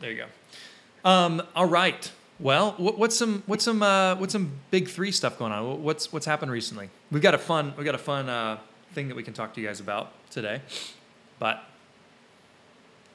there 0.00 0.12
you 0.12 0.18
go. 0.18 1.10
Um, 1.10 1.42
all 1.56 1.66
right. 1.66 2.10
Well, 2.40 2.72
what, 2.78 2.98
what's 2.98 3.16
some, 3.16 3.42
what's 3.46 3.64
some, 3.64 3.82
uh, 3.82 4.16
what's 4.16 4.32
some 4.32 4.52
big 4.70 4.88
three 4.88 5.12
stuff 5.12 5.38
going 5.38 5.52
on? 5.52 5.82
What's, 5.82 6.12
what's 6.12 6.26
happened 6.26 6.50
recently? 6.50 6.88
We've 7.10 7.22
got 7.22 7.34
a 7.34 7.38
fun, 7.38 7.74
we've 7.76 7.84
got 7.84 7.94
a 7.94 7.98
fun 7.98 8.28
uh, 8.28 8.58
thing 8.94 9.08
that 9.08 9.14
we 9.14 9.22
can 9.22 9.34
talk 9.34 9.52
to 9.54 9.60
you 9.60 9.66
guys 9.66 9.80
about 9.80 10.12
today. 10.30 10.62
But 11.38 11.62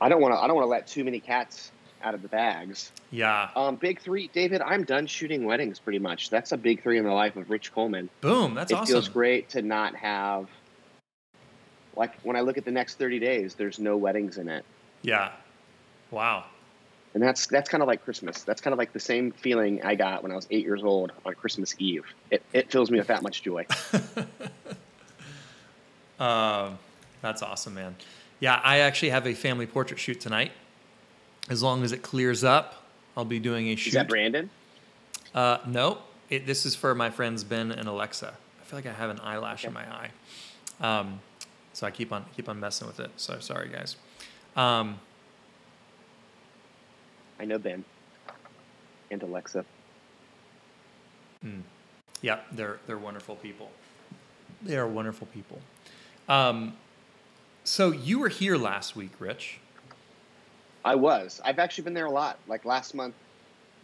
I 0.01 0.09
don't 0.09 0.21
want 0.21 0.33
to. 0.33 0.39
I 0.39 0.47
don't 0.47 0.55
want 0.55 0.65
to 0.65 0.69
let 0.69 0.87
too 0.87 1.03
many 1.03 1.19
cats 1.19 1.71
out 2.03 2.13
of 2.13 2.21
the 2.21 2.27
bags. 2.27 2.91
yeah, 3.11 3.49
Um, 3.55 3.77
big 3.77 3.99
three, 3.99 4.29
David. 4.33 4.61
I'm 4.61 4.83
done 4.83 5.07
shooting 5.07 5.45
weddings. 5.45 5.79
Pretty 5.79 5.99
much. 5.99 6.29
That's 6.29 6.51
a 6.51 6.57
big 6.57 6.83
three 6.83 6.97
in 6.99 7.05
the 7.05 7.11
life 7.11 7.35
of 7.35 7.49
Rich 7.49 7.73
Coleman. 7.73 8.09
boom. 8.21 8.53
That's 8.53 8.71
it 8.71 8.75
awesome. 8.75 8.83
It 8.83 8.93
feels 8.93 9.09
great 9.09 9.49
to 9.49 9.61
not 9.61 9.95
have. 9.95 10.47
Like 11.95 12.19
when 12.21 12.35
I 12.35 12.41
look 12.41 12.57
at 12.57 12.65
the 12.65 12.71
next 12.71 12.99
30 12.99 13.19
days, 13.19 13.55
there's 13.55 13.79
no 13.79 13.95
weddings 13.95 14.37
in 14.37 14.49
it. 14.49 14.65
Yeah. 15.01 15.31
Wow. 16.11 16.45
And 17.15 17.23
that's 17.23 17.47
that's 17.47 17.69
kind 17.69 17.81
of 17.81 17.87
like 17.87 18.03
Christmas. 18.03 18.43
That's 18.43 18.59
kind 18.59 18.73
of 18.73 18.77
like 18.77 18.91
the 18.91 18.99
same 18.99 19.31
feeling 19.31 19.81
I 19.83 19.95
got 19.95 20.21
when 20.21 20.33
I 20.33 20.35
was 20.35 20.47
eight 20.51 20.65
years 20.65 20.83
old 20.83 21.13
on 21.25 21.33
Christmas 21.33 21.73
Eve. 21.79 22.03
It, 22.29 22.43
it 22.51 22.69
fills 22.69 22.91
me 22.91 22.99
with 22.99 23.07
that 23.07 23.23
much 23.23 23.41
joy. 23.41 23.65
Um, 26.19 26.79
that's 27.21 27.41
awesome, 27.41 27.73
man. 27.73 27.95
Yeah, 28.39 28.61
I 28.63 28.79
actually 28.79 29.09
have 29.09 29.27
a 29.27 29.33
family 29.33 29.65
portrait 29.65 29.99
shoot 29.99 30.19
tonight. 30.21 30.51
As 31.49 31.61
long 31.61 31.83
as 31.83 31.91
it 31.91 32.01
clears 32.01 32.43
up, 32.43 32.85
I'll 33.15 33.25
be 33.25 33.39
doing 33.39 33.67
a 33.67 33.75
shoot. 33.75 33.89
Is 33.89 33.93
that 33.95 34.07
Brandon? 34.07 34.49
Uh, 35.33 35.57
no, 35.67 35.99
it, 36.29 36.45
this 36.45 36.65
is 36.65 36.75
for 36.75 36.95
my 36.95 37.09
friends 37.09 37.43
Ben 37.43 37.71
and 37.71 37.87
Alexa. 37.87 38.33
I 38.61 38.63
feel 38.63 38.79
like 38.79 38.85
I 38.85 38.93
have 38.93 39.09
an 39.09 39.19
eyelash 39.19 39.65
in 39.65 39.73
my 39.73 39.83
eye, 39.83 40.11
um, 40.79 41.19
so 41.73 41.85
I 41.85 41.91
keep 41.91 42.11
on 42.11 42.25
keep 42.35 42.49
on 42.49 42.59
messing 42.59 42.87
with 42.87 42.99
it. 42.99 43.11
So 43.17 43.39
sorry, 43.39 43.69
guys. 43.69 43.95
Um, 44.55 44.99
I 47.39 47.45
know 47.45 47.57
Ben 47.57 47.83
and 49.11 49.21
Alexa. 49.23 49.65
yeah, 52.21 52.39
they're 52.51 52.79
they're 52.87 52.97
wonderful 52.97 53.35
people. 53.35 53.69
They 54.61 54.77
are 54.77 54.87
wonderful 54.87 55.27
people. 55.27 55.59
Um, 56.27 56.73
so 57.63 57.91
you 57.91 58.19
were 58.19 58.29
here 58.29 58.57
last 58.57 58.95
week, 58.95 59.11
Rich. 59.19 59.59
I 60.83 60.95
was. 60.95 61.41
I've 61.43 61.59
actually 61.59 61.83
been 61.85 61.93
there 61.93 62.05
a 62.05 62.11
lot. 62.11 62.39
Like 62.47 62.65
last 62.65 62.95
month, 62.95 63.15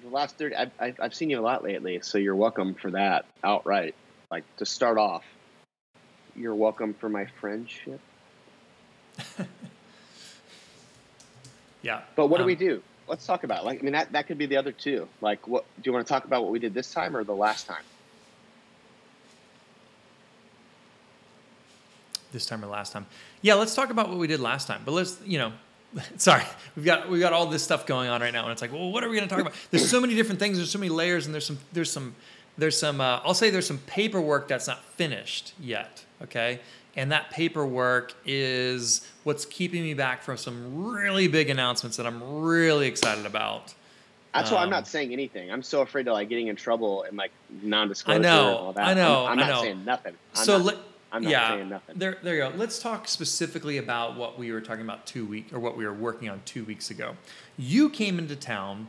the 0.01 0.10
last 0.10 0.38
thirty. 0.38 0.55
I've, 0.55 0.72
I've, 0.79 1.00
I've 1.00 1.13
seen 1.13 1.29
you 1.29 1.39
a 1.39 1.41
lot 1.41 1.63
lately, 1.63 2.00
so 2.01 2.17
you're 2.17 2.36
welcome 2.36 2.74
for 2.74 2.91
that 2.91 3.25
outright. 3.43 3.96
Like 4.31 4.43
to 4.58 4.65
start 4.65 4.98
off, 4.98 5.24
you're 6.36 6.55
welcome 6.55 6.93
for 6.93 7.10
my 7.10 7.25
friendship. 7.39 8.00
Yeah. 11.81 12.01
But 12.15 12.27
what 12.27 12.38
do 12.38 12.43
um, 12.43 12.48
we 12.48 12.55
do? 12.55 12.81
Let's 13.12 13.27
talk 13.27 13.44
about. 13.44 13.62
it. 13.62 13.65
Like, 13.65 13.80
I 13.80 13.84
mean, 13.84 13.94
that 13.94 14.12
that 14.13 14.25
could 14.25 14.38
be 14.38 14.48
the 14.48 14.58
other 14.58 14.72
two. 14.72 15.08
Like, 15.22 15.48
what 15.48 15.65
do 15.75 15.89
you 15.89 15.94
want 15.94 16.08
to 16.08 16.12
talk 16.12 16.25
about? 16.25 16.41
What 16.41 16.51
we 16.51 16.60
did 16.60 16.74
this 16.74 16.91
time 16.91 17.15
or 17.15 17.24
the 17.24 17.36
last 17.36 17.68
time? 17.68 17.84
this 22.32 22.46
time 22.46 22.63
or 22.63 22.68
last 22.68 22.94
time. 22.94 23.06
Yeah, 23.41 23.56
let's 23.56 23.75
talk 23.75 23.89
about 23.89 24.10
what 24.10 24.18
we 24.18 24.27
did 24.27 24.39
last 24.39 24.68
time. 24.68 24.82
But 24.86 24.94
let's, 24.94 25.18
you 25.25 25.38
know, 25.38 25.51
sorry, 26.18 26.44
we've 26.75 26.86
got 26.86 27.10
we've 27.10 27.20
got 27.20 27.34
all 27.34 27.46
this 27.48 27.63
stuff 27.63 27.86
going 27.86 28.10
on 28.10 28.22
right 28.22 28.34
now, 28.34 28.44
and 28.44 28.51
it's 28.51 28.62
like, 28.62 28.72
well, 28.72 28.91
what 28.91 29.03
are 29.03 29.10
we 29.10 29.18
going 29.18 29.27
to 29.27 29.34
talk 29.34 29.41
about? 29.41 29.53
There's 29.72 29.89
so 29.89 30.00
many 30.00 30.15
different 30.15 30.39
things. 30.39 30.58
There's 30.58 30.72
so 30.72 30.80
many 30.80 30.89
layers, 30.89 31.25
and 31.25 31.34
there's 31.34 31.46
some 31.46 31.60
there's 31.74 31.91
some 31.91 32.15
there's 32.58 32.80
some. 32.80 33.01
Uh, 33.01 33.20
I'll 33.24 33.34
say 33.34 33.50
there's 33.50 33.68
some 33.68 33.80
paperwork 33.80 34.48
that's 34.48 34.68
not 34.68 34.84
finished 34.96 35.53
yet. 35.60 36.06
Okay, 36.24 36.62
and 36.95 37.12
that 37.12 37.29
paperwork 37.31 38.13
is 38.25 39.07
what's 39.24 39.45
keeping 39.45 39.83
me 39.83 39.93
back 39.93 40.24
from 40.24 40.38
some 40.38 40.91
really 40.91 41.27
big 41.27 41.50
announcements 41.50 41.98
that 41.98 42.05
I'm 42.05 42.41
really 42.41 42.88
excited 42.88 43.25
about. 43.25 43.74
That's 44.33 44.50
why 44.51 44.57
I'm 44.60 44.63
Um, 44.65 44.69
not 44.69 44.88
saying 44.88 45.12
anything. 45.12 45.51
I'm 45.51 45.63
so 45.63 45.81
afraid 45.81 46.07
of 46.07 46.13
like 46.13 46.29
getting 46.29 46.48
in 46.48 46.55
trouble 46.55 47.03
and 47.03 47.17
like 47.17 47.31
non-disclosure 47.62 48.19
I 48.19 48.21
know, 48.21 48.48
and 48.48 48.57
all 48.57 48.74
that. 48.74 48.88
I 48.88 48.93
know, 48.93 49.25
I'm, 49.25 49.33
I'm 49.33 49.39
I 49.39 49.41
not 49.41 49.50
know. 49.50 49.62
saying 49.62 49.86
nothing. 49.86 50.13
I'm 50.36 50.43
so 50.45 50.57
not, 50.57 50.65
let, 50.65 50.77
I'm 51.12 51.24
not 51.24 51.29
yeah, 51.31 51.50
saying 51.50 51.69
nothing. 51.69 51.95
There, 52.00 52.17
there 52.24 52.36
you 52.36 52.41
go. 52.41 52.53
Let's 52.55 52.79
talk 52.79 53.07
specifically 53.10 53.77
about 53.77 54.15
what 54.15 54.39
we 54.39 54.51
were 54.53 54.62
talking 54.62 54.83
about 54.83 55.05
two 55.05 55.25
week 55.25 55.51
or 55.51 55.60
what 55.60 55.75
we 55.75 55.86
were 55.86 55.93
working 55.93 56.29
on 56.29 56.41
two 56.45 56.63
weeks 56.63 56.89
ago. 56.89 57.15
You 57.57 57.89
came 57.89 58.17
into 58.19 58.38
town 58.38 58.88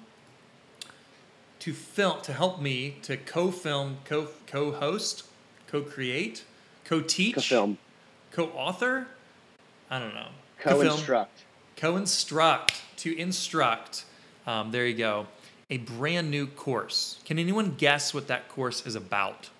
to 1.58 1.72
film 1.72 2.20
to 2.22 2.32
help 2.32 2.60
me 2.60 2.96
to 3.02 3.16
co-film, 3.16 3.98
co 4.04 4.28
co-host, 4.46 5.24
co-create, 5.66 6.44
co-teach, 6.84 7.34
Co-film, 7.34 7.78
co-author. 8.32 9.06
I 9.90 9.98
don't 9.98 10.14
know. 10.14 10.28
Co-instruct. 10.58 11.42
co-instruct 11.76 12.80
to 12.98 13.16
instruct. 13.16 14.04
Um, 14.46 14.70
there 14.70 14.86
you 14.86 14.96
go. 14.96 15.26
A 15.70 15.78
brand 15.78 16.30
new 16.30 16.46
course. 16.46 17.18
Can 17.24 17.38
anyone 17.38 17.74
guess 17.76 18.12
what 18.12 18.28
that 18.28 18.48
course 18.48 18.86
is 18.86 18.94
about? 18.94 19.50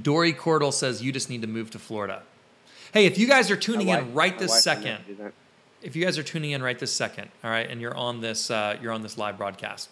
Dory 0.00 0.32
Cordell 0.32 0.72
says 0.72 1.02
you 1.02 1.12
just 1.12 1.30
need 1.30 1.42
to 1.42 1.46
move 1.48 1.70
to 1.70 1.78
Florida. 1.78 2.22
Hey, 2.92 3.06
if 3.06 3.18
you 3.18 3.26
guys 3.26 3.50
are 3.50 3.56
tuning 3.56 3.88
My 3.88 4.00
in 4.00 4.14
right 4.14 4.38
this 4.38 4.62
second, 4.62 4.84
never 4.84 5.02
do 5.06 5.14
that. 5.16 5.32
if 5.82 5.96
you 5.96 6.04
guys 6.04 6.18
are 6.18 6.22
tuning 6.22 6.50
in 6.50 6.62
right 6.62 6.78
this 6.78 6.92
second, 6.92 7.28
all 7.42 7.50
right, 7.50 7.68
and 7.68 7.80
you're 7.80 7.96
on 7.96 8.20
this, 8.20 8.50
uh, 8.50 8.76
you're 8.80 8.92
on 8.92 9.02
this 9.02 9.16
live 9.18 9.38
broadcast, 9.38 9.88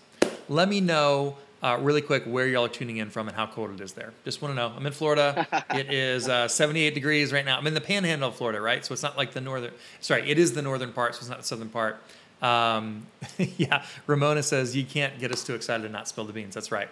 let 0.48 0.68
me 0.68 0.80
know 0.80 1.36
uh, 1.64 1.78
really 1.80 2.02
quick 2.02 2.24
where 2.24 2.46
y'all 2.46 2.66
are 2.66 2.68
tuning 2.68 2.98
in 2.98 3.08
from 3.08 3.26
and 3.26 3.36
how 3.36 3.46
cold 3.46 3.70
it 3.70 3.80
is 3.80 3.94
there. 3.94 4.12
Just 4.24 4.42
want 4.42 4.52
to 4.52 4.56
know. 4.56 4.72
I'm 4.76 4.86
in 4.86 4.92
Florida. 4.92 5.46
it 5.70 5.90
is 5.90 6.28
uh, 6.28 6.46
78 6.46 6.94
degrees 6.94 7.32
right 7.32 7.44
now. 7.44 7.56
I'm 7.56 7.66
in 7.66 7.72
the 7.72 7.80
Panhandle 7.80 8.28
of 8.28 8.36
Florida, 8.36 8.60
right? 8.60 8.84
So 8.84 8.92
it's 8.92 9.02
not 9.02 9.16
like 9.16 9.32
the 9.32 9.40
northern. 9.40 9.72
Sorry, 10.00 10.30
it 10.30 10.38
is 10.38 10.52
the 10.52 10.60
northern 10.60 10.92
part, 10.92 11.14
so 11.14 11.20
it's 11.20 11.28
not 11.30 11.38
the 11.38 11.44
southern 11.44 11.70
part. 11.70 11.96
Um, 12.42 13.06
yeah, 13.56 13.82
Ramona 14.06 14.42
says 14.42 14.76
you 14.76 14.84
can't 14.84 15.18
get 15.18 15.32
us 15.32 15.42
too 15.42 15.54
excited 15.54 15.84
and 15.84 15.92
not 15.92 16.06
spill 16.06 16.26
the 16.26 16.34
beans. 16.34 16.54
That's 16.54 16.70
right. 16.70 16.90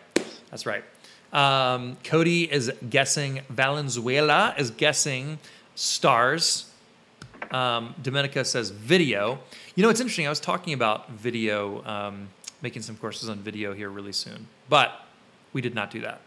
That's 0.50 0.64
right. 0.64 0.84
Um, 1.34 1.98
Cody 2.02 2.50
is 2.50 2.72
guessing. 2.88 3.42
Valenzuela 3.50 4.54
is 4.56 4.70
guessing 4.70 5.38
stars. 5.74 6.70
Um, 7.50 7.94
Domenica 8.02 8.46
says 8.46 8.70
video. 8.70 9.38
You 9.74 9.82
know, 9.82 9.90
it's 9.90 10.00
interesting. 10.00 10.26
I 10.26 10.30
was 10.30 10.40
talking 10.40 10.72
about 10.72 11.10
video, 11.10 11.84
um, 11.84 12.28
making 12.62 12.82
some 12.82 12.96
courses 12.96 13.28
on 13.28 13.38
video 13.38 13.74
here 13.74 13.90
really 13.90 14.12
soon, 14.12 14.46
but 14.72 15.02
we 15.52 15.60
did 15.60 15.74
not 15.74 15.90
do 15.90 16.00
that. 16.00 16.22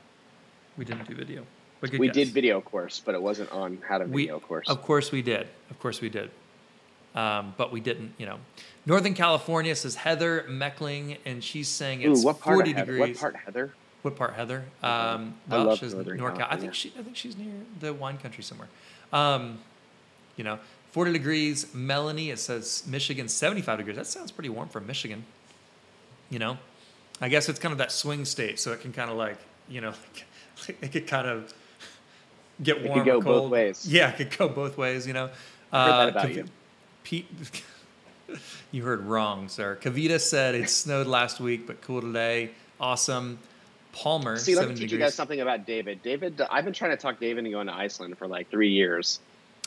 We 0.78 0.86
didn't 0.86 1.08
do 1.08 1.16
video. 1.16 1.48
We 1.82 1.90
guess. 1.90 2.14
did 2.14 2.28
video 2.28 2.62
course, 2.62 3.02
but 3.04 3.16
it 3.16 3.22
wasn't 3.22 3.52
on 3.52 3.80
how 3.88 3.98
to 3.98 4.06
We- 4.06 4.26
video 4.26 4.40
course. 4.40 4.70
Of 4.70 4.84
course 4.84 5.12
we 5.12 5.24
did. 5.24 5.48
Of 5.72 5.80
course 5.80 6.00
we 6.00 6.10
did. 6.10 6.30
Um, 7.16 7.56
but 7.58 7.72
we 7.72 7.80
didn't, 7.80 8.14
you 8.20 8.28
know. 8.28 8.38
Northern 8.86 9.16
California 9.16 9.76
says 9.76 9.96
Heather 9.96 10.46
Meckling, 10.48 11.18
and 11.26 11.44
she's 11.44 11.68
saying 11.68 12.06
Ooh, 12.06 12.12
it's 12.12 12.24
what 12.24 12.40
part 12.40 12.58
40 12.58 12.74
degrees. 12.74 13.00
What 13.00 13.18
part, 13.18 13.36
Heather? 13.36 13.74
What 14.04 14.16
part, 14.16 14.36
Heather? 14.36 14.66
Um, 14.84 15.34
I 15.50 15.56
well, 15.56 15.64
love 15.66 15.80
she's 15.80 15.96
Northern 15.96 16.20
NorCal. 16.20 16.46
I 16.48 16.56
think 16.58 16.76
she. 16.76 16.94
I 17.00 17.02
think 17.02 17.16
she's 17.16 17.36
near 17.36 17.52
the 17.80 17.96
wine 17.96 18.20
country 18.20 18.44
somewhere. 18.44 18.68
Um, 19.12 19.58
you 20.36 20.44
know, 20.44 20.60
forty 20.92 21.12
degrees. 21.12 21.74
Melanie. 21.74 22.30
It 22.30 22.38
says 22.38 22.84
Michigan, 22.86 23.28
seventy-five 23.28 23.80
degrees. 23.80 23.96
That 23.96 24.06
sounds 24.06 24.32
pretty 24.32 24.50
warm 24.50 24.70
for 24.70 24.82
Michigan. 24.82 25.26
You 26.30 26.38
know, 26.38 26.58
I 27.22 27.30
guess 27.30 27.48
it's 27.50 27.60
kind 27.60 27.72
of 27.72 27.78
that 27.80 27.92
swing 27.92 28.26
state, 28.26 28.60
so 28.60 28.72
it 28.74 28.82
can 28.82 28.92
kind 28.94 29.10
of 29.10 29.18
like 29.18 29.38
you 29.70 29.82
know, 29.82 29.94
it 30.82 30.92
could 30.92 31.08
kind 31.08 31.28
of 31.28 31.54
get 32.62 32.78
could 32.78 32.88
warm 32.88 33.00
or 33.02 33.06
go 33.06 33.22
both 33.22 33.26
cold. 33.42 33.52
ways. 33.52 33.88
Yeah, 33.88 34.10
it 34.12 34.18
could 34.18 34.38
go 34.38 34.50
both 34.50 34.78
ways. 34.78 35.08
You 35.08 35.14
know. 35.14 35.28
heard 35.28 35.34
that 35.72 36.06
Uh, 36.06 36.08
about 36.10 36.26
Kav- 36.28 36.36
you. 36.36 36.46
Pete. 37.04 37.28
You 38.72 38.84
heard 38.84 39.02
wrong, 39.06 39.48
sir. 39.50 39.78
Kavita 39.82 40.20
said 40.20 40.56
it 40.56 40.70
snowed 40.70 41.06
last 41.08 41.40
week, 41.40 41.68
but 41.68 41.80
cool 41.82 42.02
today. 42.02 42.50
Awesome. 42.80 43.38
Palmer, 43.94 44.38
See, 44.38 44.56
let 44.56 44.64
me 44.64 44.76
70 44.76 44.80
teach 44.82 44.92
you 44.92 44.98
guys 44.98 45.14
something 45.14 45.40
about 45.40 45.66
David. 45.66 46.02
David, 46.02 46.42
I've 46.50 46.66
been 46.66 46.74
trying 46.74 46.92
to 46.92 46.98
talk 46.98 47.20
David 47.20 47.40
into 47.46 47.52
going 47.52 47.68
to 47.68 47.74
Iceland 47.74 48.18
for 48.18 48.28
like 48.28 48.50
three 48.50 48.72
years. 48.72 49.20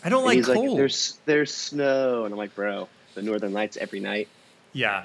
I 0.05 0.09
don't 0.11 0.19
And 0.19 0.27
like 0.27 0.37
he's 0.39 0.47
cold. 0.47 0.71
like, 0.71 0.77
"There's 0.77 1.19
there's 1.25 1.55
snow," 1.55 2.25
and 2.25 2.35
I'm 2.35 2.37
like, 2.39 2.55
"Bro, 2.55 2.89
the 3.15 3.23
Northern 3.23 3.53
Lights 3.53 3.77
every 3.79 4.01
night. 4.01 4.29
yeah. 4.75 5.05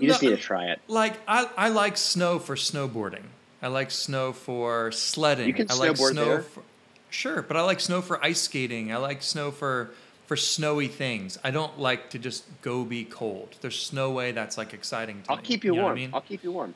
You 0.00 0.08
just 0.08 0.22
No, 0.22 0.30
need 0.30 0.36
to 0.36 0.42
try 0.42 0.66
it." 0.66 0.80
Like 0.88 1.14
I, 1.28 1.48
I 1.56 1.68
like 1.68 1.96
snow 1.96 2.38
for 2.38 2.56
snowboarding. 2.56 3.24
I 3.62 3.68
like 3.68 3.90
snow 3.90 4.32
for 4.32 4.90
sledding. 4.92 5.46
You 5.46 5.54
can 5.54 5.70
I 5.70 5.74
like 5.74 5.90
snowboard 5.92 6.10
snow 6.12 6.24
there. 6.24 6.42
For, 6.42 6.62
sure, 7.10 7.42
but 7.42 7.56
I 7.56 7.62
like 7.62 7.80
snow 7.80 8.00
for 8.00 8.22
ice 8.24 8.40
skating. 8.40 8.92
I 8.92 8.96
like 8.96 9.22
snow 9.22 9.50
for 9.50 9.90
for 10.26 10.36
snowy 10.36 10.86
things. 10.88 11.38
I 11.42 11.50
don't 11.50 11.78
like 11.78 12.10
to 12.10 12.18
just 12.18 12.44
go 12.62 12.84
be 12.84 13.04
cold. 13.04 13.56
There's 13.60 13.92
no 13.92 14.10
way 14.12 14.32
that's 14.32 14.56
like 14.56 14.72
exciting 14.72 15.22
to 15.24 15.30
I'll 15.32 15.36
me. 15.38 15.42
keep 15.42 15.64
you, 15.64 15.72
know 15.72 15.76
what 15.76 15.82
warm. 15.82 15.92
I 15.92 16.00
mean? 16.00 16.10
I'll 16.14 16.20
keep 16.20 16.44
you 16.44 16.52
warm. 16.52 16.74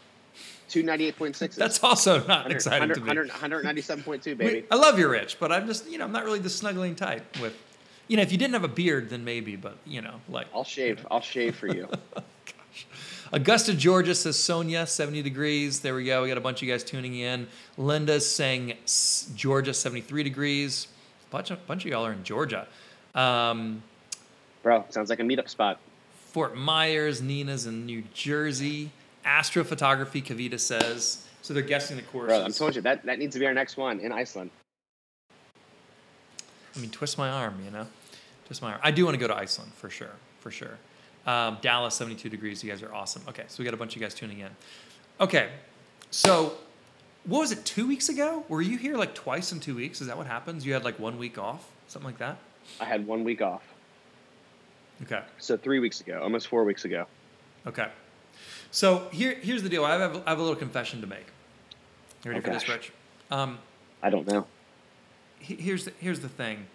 Two 0.69 0.83
ninety 0.83 1.07
eight 1.07 1.17
point 1.17 1.37
six. 1.37 1.55
That's 1.55 1.83
also 1.85 2.27
not 2.27 2.51
exciting 2.51 2.89
to 2.93 3.01
me. 3.01 3.13
197.2, 3.13 4.25
We- 4.27 4.35
baby. 4.35 4.65
I 4.71 4.75
love 4.75 4.99
you, 4.99 5.09
Rich, 5.09 5.39
but 5.39 5.53
I'm 5.53 5.67
just, 5.69 5.89
you 5.89 5.99
know, 5.99 6.05
I'm 6.05 6.11
not 6.13 6.25
really 6.25 6.41
the 6.41 6.51
snuggling 6.51 6.97
type 6.97 7.39
with, 7.41 7.55
you 8.09 8.17
know, 8.17 8.23
if 8.23 8.33
you 8.33 8.39
didn't 8.39 8.55
have 8.55 8.65
a 8.65 8.69
beard, 8.69 9.11
then 9.11 9.25
maybe, 9.25 9.55
but, 9.57 9.77
you 9.87 10.01
know, 10.03 10.21
like. 10.29 10.49
I'll 10.53 10.65
shave. 10.65 11.07
I'll 11.11 11.21
shave 11.21 11.55
for 11.55 11.69
you. 11.69 11.89
Augusta, 13.33 13.75
Georgia 13.75 14.15
says 14.15 14.39
Sonia, 14.39 14.87
70 14.87 15.23
degrees. 15.23 15.81
There 15.81 15.95
we 15.95 16.05
go. 16.05 16.23
We 16.23 16.29
got 16.29 16.39
a 16.39 16.43
bunch 16.43 16.59
of 16.59 16.69
you 16.69 16.73
guys 16.73 16.85
tuning 16.85 17.15
in. 17.17 17.47
Linda's 17.77 18.29
saying 18.29 18.75
Georgia, 19.35 19.75
73 19.75 20.23
degrees. 20.23 20.89
Bunch 21.31 21.51
of, 21.51 21.67
bunch 21.67 21.85
of 21.85 21.91
y'all 21.91 22.07
are 22.07 22.13
in 22.13 22.23
Georgia. 22.23 22.67
Um, 23.15 23.83
Bro, 24.63 24.85
sounds 24.91 25.11
like 25.11 25.21
a 25.21 25.23
meetup 25.23 25.49
spot. 25.49 25.79
Fort 26.33 26.57
Myers, 26.57 27.23
Nina's 27.23 27.67
in 27.67 27.87
New 27.87 28.03
Jersey. 28.13 28.91
Astrophotography, 29.25 30.25
Kavita 30.25 30.59
says. 30.59 31.27
So 31.43 31.55
they're 31.55 31.63
guessing 31.63 31.97
the 31.97 32.03
course. 32.03 32.29
Bro, 32.29 32.43
I'm 32.43 32.53
told 32.53 32.75
you 32.75 32.83
that 32.83 33.05
that 33.05 33.19
needs 33.19 33.35
to 33.35 33.39
be 33.39 33.47
our 33.47 33.55
next 33.55 33.77
one 33.77 34.01
in 34.01 34.13
Iceland. 34.13 34.51
I 36.77 36.81
mean, 36.81 36.91
twist 36.91 37.19
my 37.19 37.29
arm, 37.29 37.61
you 37.65 37.71
know? 37.71 37.87
Twist 38.47 38.63
my 38.63 38.73
arm. 38.73 38.81
I 38.83 38.91
do 38.91 39.05
want 39.05 39.15
to 39.15 39.21
go 39.21 39.29
to 39.29 39.37
Iceland 39.37 39.73
for 39.75 39.89
sure, 39.89 40.17
for 40.41 40.51
sure. 40.51 40.79
Um, 41.27 41.59
Dallas, 41.63 41.95
72 41.95 42.29
degrees. 42.29 42.63
You 42.63 42.71
guys 42.71 42.83
are 42.83 42.93
awesome. 42.95 43.23
Okay, 43.29 43.45
so 43.49 43.57
we 43.59 43.65
got 43.65 43.75
a 43.75 43.77
bunch 43.79 43.95
of 43.97 44.01
you 44.01 44.07
guys 44.07 44.15
tuning 44.15 44.41
in. 44.41 44.51
Okay, 45.21 45.49
so 46.11 46.55
what 47.25 47.39
was 47.41 47.53
it, 47.53 47.65
two 47.65 47.87
weeks 47.87 48.09
ago? 48.09 48.45
Were 48.49 48.61
you 48.61 48.77
here 48.77 48.97
like 48.97 49.15
twice 49.15 49.53
in 49.53 49.61
two 49.61 49.75
weeks? 49.75 50.01
Is 50.01 50.09
that 50.09 50.17
what 50.19 50.27
happens? 50.27 50.67
You 50.67 50.75
had 50.75 50.85
like 50.85 50.99
one 50.99 51.19
week 51.19 51.39
off? 51.39 51.71
Something 51.89 52.09
like 52.11 52.19
that? 52.19 52.37
I 52.81 52.85
had 52.85 53.07
one 53.07 53.25
week 53.25 53.41
off. 53.41 53.63
Okay, 55.03 55.23
So 55.39 55.57
three 55.57 55.81
weeks 55.81 56.01
ago, 56.01 56.21
almost 56.23 56.47
four 56.49 56.65
weeks 56.65 56.85
ago. 56.85 57.07
okay. 57.67 57.89
So 58.71 59.09
here, 59.13 59.35
here's 59.35 59.63
the 59.63 59.69
deal. 59.69 59.85
I 59.85 59.93
have, 59.99 60.23
I 60.27 60.31
have 60.31 60.39
a 60.39 60.43
little 60.43 60.57
confession 60.57 61.01
to 61.01 61.07
make. 61.07 61.27
You 62.25 62.31
ready 62.33 62.41
Oh, 62.41 62.45
for 62.47 62.51
this, 62.53 62.65
gosh. 62.65 62.77
Rich? 62.77 62.93
Um, 63.31 63.59
I 64.03 64.11
don't 64.11 64.27
know. 64.27 64.47
here's 65.39 65.85
the, 65.85 65.93
here's 66.01 66.21
the 66.21 66.29
thing. 66.29 66.67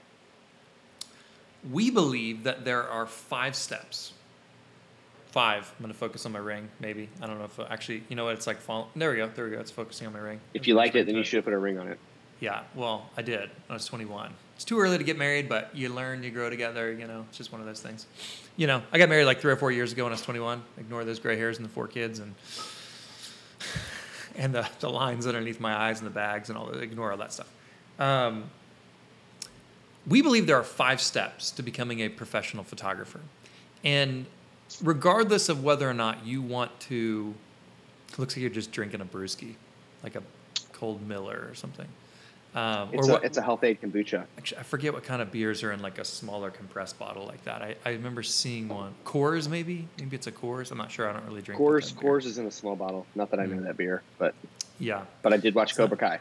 We 1.70 1.90
believe 1.90 2.44
that 2.44 2.64
there 2.66 2.84
are 2.88 3.06
five 3.06 3.56
steps 3.56 4.14
five. 5.32 5.72
I'm 5.78 5.84
gonna 5.84 5.94
focus 5.94 6.26
on 6.26 6.32
my 6.32 6.40
ring. 6.40 6.70
Maybe 6.80 7.10
I 7.22 7.28
don't 7.28 7.40
know 7.40 7.46
if 7.46 7.60
actually. 7.72 8.04
You 8.10 8.16
know 8.16 8.26
what? 8.26 8.36
It's 8.36 8.48
like 8.48 8.58
fall. 8.58 8.90
There 8.96 9.12
we 9.12 9.18
go. 9.18 9.28
There 9.28 9.46
we 9.46 9.52
go. 9.52 9.60
It's 9.60 9.72
focusing 9.72 10.08
on 10.08 10.14
my 10.14 10.20
ring. 10.20 10.40
If 10.54 10.68
you 10.68 10.74
liked 10.76 10.96
it, 10.96 11.06
then 11.06 11.16
you 11.16 11.24
should 11.24 11.38
have 11.38 11.46
put 11.46 11.54
a 11.54 11.58
ring 11.58 11.78
on 11.78 11.88
it. 11.88 12.00
Yeah. 12.40 12.62
Well, 12.76 13.10
I 13.18 13.22
did. 13.22 13.50
I 13.70 13.74
was 13.74 13.86
21. 13.86 14.34
It's 14.56 14.64
too 14.64 14.80
early 14.80 14.98
to 14.98 15.04
get 15.04 15.18
married, 15.18 15.48
but 15.50 15.74
you 15.74 15.90
learn, 15.90 16.24
you 16.24 16.32
grow 16.32 16.50
together. 16.50 16.92
You 16.92 17.08
know, 17.08 17.26
it's 17.30 17.38
just 17.38 17.52
one 17.52 17.62
of 17.62 17.68
those 17.68 17.82
things. 17.82 18.06
You 18.58 18.68
know, 18.68 18.82
I 18.92 18.98
got 18.98 19.10
married 19.10 19.26
like 19.26 19.40
three 19.40 19.52
or 19.52 19.56
four 19.56 19.72
years 19.72 19.92
ago 19.92 20.04
when 20.04 20.12
I 20.12 20.16
was 20.16 20.22
21. 20.22 20.62
Ignore 20.78 21.06
those 21.06 21.20
gray 21.20 21.38
hairs 21.38 21.58
and 21.58 21.66
the 21.66 21.70
four 21.70 21.88
kids 21.88 22.20
and 22.20 22.36
and 24.36 24.54
the, 24.54 24.68
the 24.80 24.90
lines 24.90 25.28
underneath 25.28 25.60
my 25.60 25.76
eyes 25.76 26.00
and 26.00 26.08
the 26.08 26.14
bags 26.14 26.50
and 26.50 26.58
all 26.58 26.66
that. 26.68 26.82
Ignore 26.82 27.12
all 27.12 27.18
that 27.18 27.34
stuff. 27.34 27.52
Um, 28.00 28.50
we 30.08 30.22
believe 30.22 30.48
there 30.48 30.58
are 30.58 30.64
five 30.64 31.02
steps 31.02 31.52
to 31.52 31.64
becoming 31.64 32.00
a 32.00 32.10
professional 32.10 32.64
photographer. 32.64 33.20
And 33.84 34.26
regardless 34.84 35.50
of 35.50 35.64
whether 35.64 35.90
or 35.90 35.94
not 35.94 36.26
you 36.26 36.42
want 36.42 36.78
to, 36.82 37.34
looks 38.18 38.36
like 38.36 38.42
you're 38.42 38.50
just 38.50 38.72
drinking 38.72 39.02
a 39.02 39.06
brewski, 39.06 39.56
like 40.04 40.16
a 40.16 40.24
cold 40.74 41.06
Miller 41.08 41.48
or 41.50 41.56
something. 41.56 41.88
Um, 42.56 42.90
It's, 42.94 43.08
or 43.08 43.12
a, 43.12 43.14
what, 43.14 43.24
it's 43.24 43.38
a 43.38 43.44
Health-Ade 43.44 43.80
kombucha. 43.80 44.26
actually, 44.38 44.58
I 44.58 44.64
forget 44.64 44.92
what 44.92 45.04
kind 45.04 45.22
of 45.22 45.32
beers 45.32 45.62
are 45.62 45.72
in 45.72 45.82
like 45.84 46.00
a 46.00 46.06
smaller 46.06 46.50
compressed 46.50 46.98
bottle 46.98 47.26
like 47.28 47.44
that. 47.44 47.62
I, 47.62 47.76
I 47.86 47.92
remember 47.92 48.24
seeing 48.24 48.68
one. 48.70 48.96
Coors, 49.06 49.48
maybe? 49.48 49.88
Maybe 50.00 50.16
it's 50.16 50.26
a 50.26 50.32
Coors. 50.32 50.72
I'm 50.72 50.80
not 50.80 50.92
sure. 50.92 51.08
I 51.08 51.14
don't 51.14 51.26
really 51.28 51.44
drink. 51.44 51.62
Coors, 51.62 51.82
kind 51.82 51.92
of 51.92 52.00
beer. 52.02 52.12
Coors 52.12 52.26
is 52.26 52.38
in 52.40 52.48
a 52.48 52.52
small 52.52 52.76
bottle. 52.76 53.06
Not 53.14 53.30
that 53.32 53.40
I 53.40 53.46
know 53.46 53.58
Mm. 53.58 53.66
that 53.66 53.78
beer, 53.78 54.02
but 54.18 54.34
Yeah. 54.80 55.04
but 55.22 55.32
I 55.32 55.38
did 55.38 55.54
watch 55.54 55.76
So- 55.76 55.84
Cobra 55.84 55.98
Kai. 55.98 56.20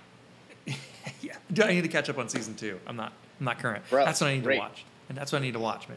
yeah. 1.22 1.36
I 1.64 1.68
need 1.72 1.80
to 1.82 1.88
catch 1.88 2.10
up 2.10 2.18
on 2.18 2.28
season 2.28 2.54
two? 2.56 2.78
I'm 2.86 2.96
not. 2.96 3.12
I'm 3.40 3.46
not 3.46 3.58
current. 3.58 3.88
Bro, 3.88 4.04
that's 4.04 4.20
what 4.20 4.26
I 4.28 4.34
need 4.34 4.44
great. 4.44 4.56
to 4.56 4.60
watch, 4.60 4.84
and 5.08 5.16
that's 5.16 5.32
what 5.32 5.38
I 5.40 5.42
need 5.42 5.52
to 5.54 5.60
watch, 5.60 5.88
man. 5.88 5.96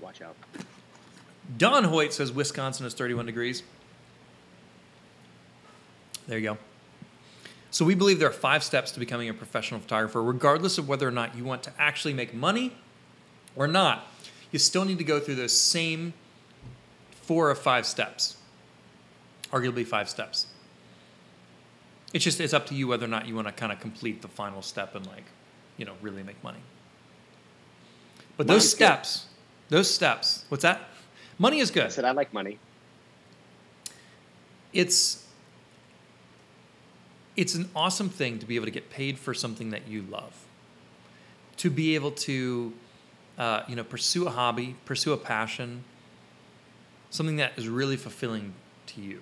Watch 0.00 0.22
out. 0.22 0.36
Don 1.56 1.84
Hoyt 1.84 2.12
says 2.12 2.30
Wisconsin 2.30 2.86
is 2.86 2.94
31 2.94 3.26
degrees. 3.26 3.62
There 6.26 6.38
you 6.38 6.44
go. 6.44 6.58
So 7.70 7.84
we 7.84 7.94
believe 7.94 8.18
there 8.18 8.28
are 8.28 8.32
five 8.32 8.62
steps 8.62 8.92
to 8.92 9.00
becoming 9.00 9.28
a 9.28 9.34
professional 9.34 9.80
photographer, 9.80 10.22
regardless 10.22 10.78
of 10.78 10.88
whether 10.88 11.06
or 11.06 11.10
not 11.10 11.36
you 11.36 11.44
want 11.44 11.62
to 11.64 11.72
actually 11.78 12.14
make 12.14 12.34
money 12.34 12.72
or 13.56 13.66
not. 13.66 14.06
You 14.50 14.58
still 14.58 14.84
need 14.84 14.98
to 14.98 15.04
go 15.04 15.20
through 15.20 15.34
those 15.34 15.58
same 15.58 16.14
four 17.10 17.50
or 17.50 17.54
five 17.54 17.84
steps, 17.84 18.38
arguably 19.52 19.86
five 19.86 20.08
steps. 20.08 20.46
It's 22.14 22.24
just 22.24 22.40
it's 22.40 22.54
up 22.54 22.66
to 22.66 22.74
you 22.74 22.88
whether 22.88 23.04
or 23.04 23.08
not 23.08 23.26
you 23.26 23.34
want 23.34 23.48
to 23.48 23.52
kind 23.52 23.70
of 23.70 23.80
complete 23.80 24.22
the 24.22 24.28
final 24.28 24.62
step 24.62 24.94
and 24.94 25.06
like, 25.06 25.24
you 25.76 25.84
know, 25.84 25.92
really 26.00 26.22
make 26.22 26.42
money. 26.42 26.60
But 28.38 28.46
those 28.46 28.70
steps, 28.70 29.26
those 29.68 29.92
steps, 29.92 30.44
what's 30.48 30.62
that? 30.62 30.80
Money 31.38 31.60
is 31.60 31.70
good. 31.70 31.84
I 31.84 31.88
said 31.88 32.04
I 32.04 32.12
like 32.12 32.32
money. 32.32 32.58
It's 34.72 35.24
it's 37.36 37.54
an 37.54 37.70
awesome 37.76 38.08
thing 38.08 38.40
to 38.40 38.46
be 38.46 38.56
able 38.56 38.64
to 38.64 38.72
get 38.72 38.90
paid 38.90 39.16
for 39.18 39.32
something 39.32 39.70
that 39.70 39.86
you 39.86 40.02
love. 40.02 40.34
To 41.58 41.70
be 41.70 41.94
able 41.94 42.10
to 42.12 42.72
uh, 43.38 43.62
you 43.68 43.76
know 43.76 43.84
pursue 43.84 44.26
a 44.26 44.30
hobby, 44.30 44.74
pursue 44.84 45.12
a 45.12 45.16
passion, 45.16 45.84
something 47.10 47.36
that 47.36 47.52
is 47.56 47.68
really 47.68 47.96
fulfilling 47.96 48.54
to 48.86 49.00
you. 49.00 49.20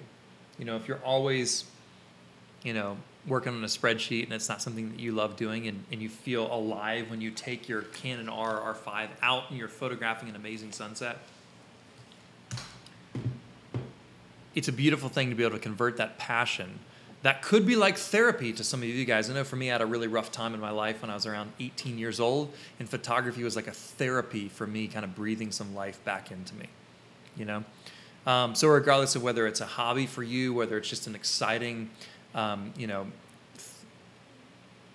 You 0.59 0.65
know, 0.65 0.77
if 0.77 0.89
you're 0.89 1.03
always 1.05 1.65
you 2.63 2.73
know 2.73 2.97
working 3.27 3.55
on 3.55 3.63
a 3.65 3.67
spreadsheet 3.67 4.25
and 4.25 4.33
it's 4.33 4.49
not 4.49 4.63
something 4.63 4.91
that 4.91 5.01
you 5.01 5.13
love 5.13 5.37
doing 5.37 5.67
and, 5.67 5.85
and 5.91 6.01
you 6.01 6.09
feel 6.09 6.53
alive 6.53 7.11
when 7.11 7.21
you 7.21 7.31
take 7.31 7.69
your 7.69 7.83
Canon 7.83 8.29
R 8.29 8.75
R5 8.75 9.09
out 9.23 9.45
and 9.51 9.59
you're 9.59 9.69
photographing 9.69 10.29
an 10.29 10.37
amazing 10.37 10.73
sunset 10.73 11.19
it's 14.55 14.69
a 14.69 14.73
beautiful 14.73 15.09
thing 15.09 15.29
to 15.31 15.35
be 15.35 15.45
able 15.45 15.57
to 15.57 15.63
convert 15.63 15.97
that 15.97 16.19
passion 16.19 16.79
that 17.27 17.43
could 17.43 17.67
be 17.67 17.75
like 17.75 17.97
therapy 17.97 18.53
to 18.53 18.63
some 18.63 18.83
of 18.83 18.89
you 18.89 19.05
guys. 19.05 19.29
I 19.29 19.35
know 19.35 19.43
for 19.43 19.57
me, 19.57 19.69
I 19.69 19.73
had 19.73 19.83
a 19.83 19.87
really 19.87 20.07
rough 20.07 20.31
time 20.31 20.55
in 20.55 20.61
my 20.61 20.71
life 20.71 21.03
when 21.03 21.11
I 21.11 21.15
was 21.15 21.27
around 21.27 21.51
18 21.59 21.99
years 21.99 22.21
old, 22.21 22.53
and 22.79 22.89
photography 22.89 23.43
was 23.43 23.57
like 23.57 23.67
a 23.67 23.73
therapy 23.73 24.49
for 24.49 24.65
me, 24.65 24.87
kind 24.87 25.05
of 25.05 25.17
breathing 25.17 25.51
some 25.51 25.75
life 25.75 26.03
back 26.05 26.31
into 26.31 26.55
me, 26.55 26.67
you 27.37 27.45
know? 27.45 27.65
Um, 28.29 28.55
so, 28.55 28.69
regardless 28.69 29.17
of 29.17 29.25
whether 29.25 29.45
it's 29.49 29.61
a 29.61 29.67
hobby 29.67 30.07
for 30.07 30.23
you, 30.23 30.55
whether 30.55 30.79
it's 30.79 30.89
just 30.89 31.09
an 31.09 31.17
exciting, 31.17 31.91
um, 32.37 32.73
you 32.77 32.87
know, 32.87 33.07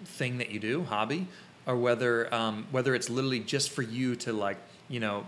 thing 0.05 0.37
that 0.37 0.51
you 0.51 0.59
do, 0.59 0.83
hobby, 0.85 1.27
or 1.65 1.75
whether 1.75 2.33
um, 2.33 2.67
whether 2.71 2.95
it's 2.95 3.09
literally 3.09 3.41
just 3.41 3.71
for 3.71 3.81
you 3.81 4.15
to 4.17 4.31
like, 4.31 4.57
you 4.87 5.01
know, 5.01 5.25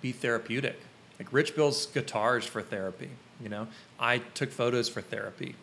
be 0.00 0.12
therapeutic. 0.12 0.78
Like 1.18 1.32
Rich 1.32 1.56
builds 1.56 1.86
guitars 1.86 2.44
for 2.44 2.62
therapy. 2.62 3.10
You 3.42 3.48
know, 3.48 3.66
I 3.98 4.18
took 4.18 4.52
photos 4.52 4.88
for 4.88 5.00
therapy. 5.00 5.56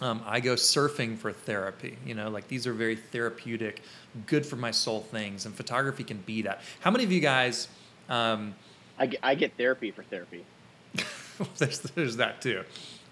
Um, 0.00 0.22
I 0.26 0.40
go 0.40 0.54
surfing 0.54 1.16
for 1.16 1.32
therapy. 1.32 1.96
You 2.04 2.14
know, 2.14 2.28
like 2.28 2.48
these 2.48 2.66
are 2.66 2.72
very 2.72 2.96
therapeutic, 2.96 3.80
good 4.26 4.44
for 4.44 4.56
my 4.56 4.72
soul 4.72 5.00
things, 5.00 5.46
and 5.46 5.54
photography 5.54 6.04
can 6.04 6.18
be 6.18 6.42
that. 6.42 6.60
How 6.80 6.90
many 6.90 7.04
of 7.04 7.12
you 7.12 7.20
guys? 7.20 7.68
Um, 8.08 8.54
I 8.98 9.06
get, 9.06 9.20
I 9.22 9.34
get 9.34 9.56
therapy 9.56 9.90
for 9.92 10.02
therapy. 10.02 10.44
there's, 11.58 11.80
there's 11.80 12.16
that 12.16 12.40
too. 12.40 12.64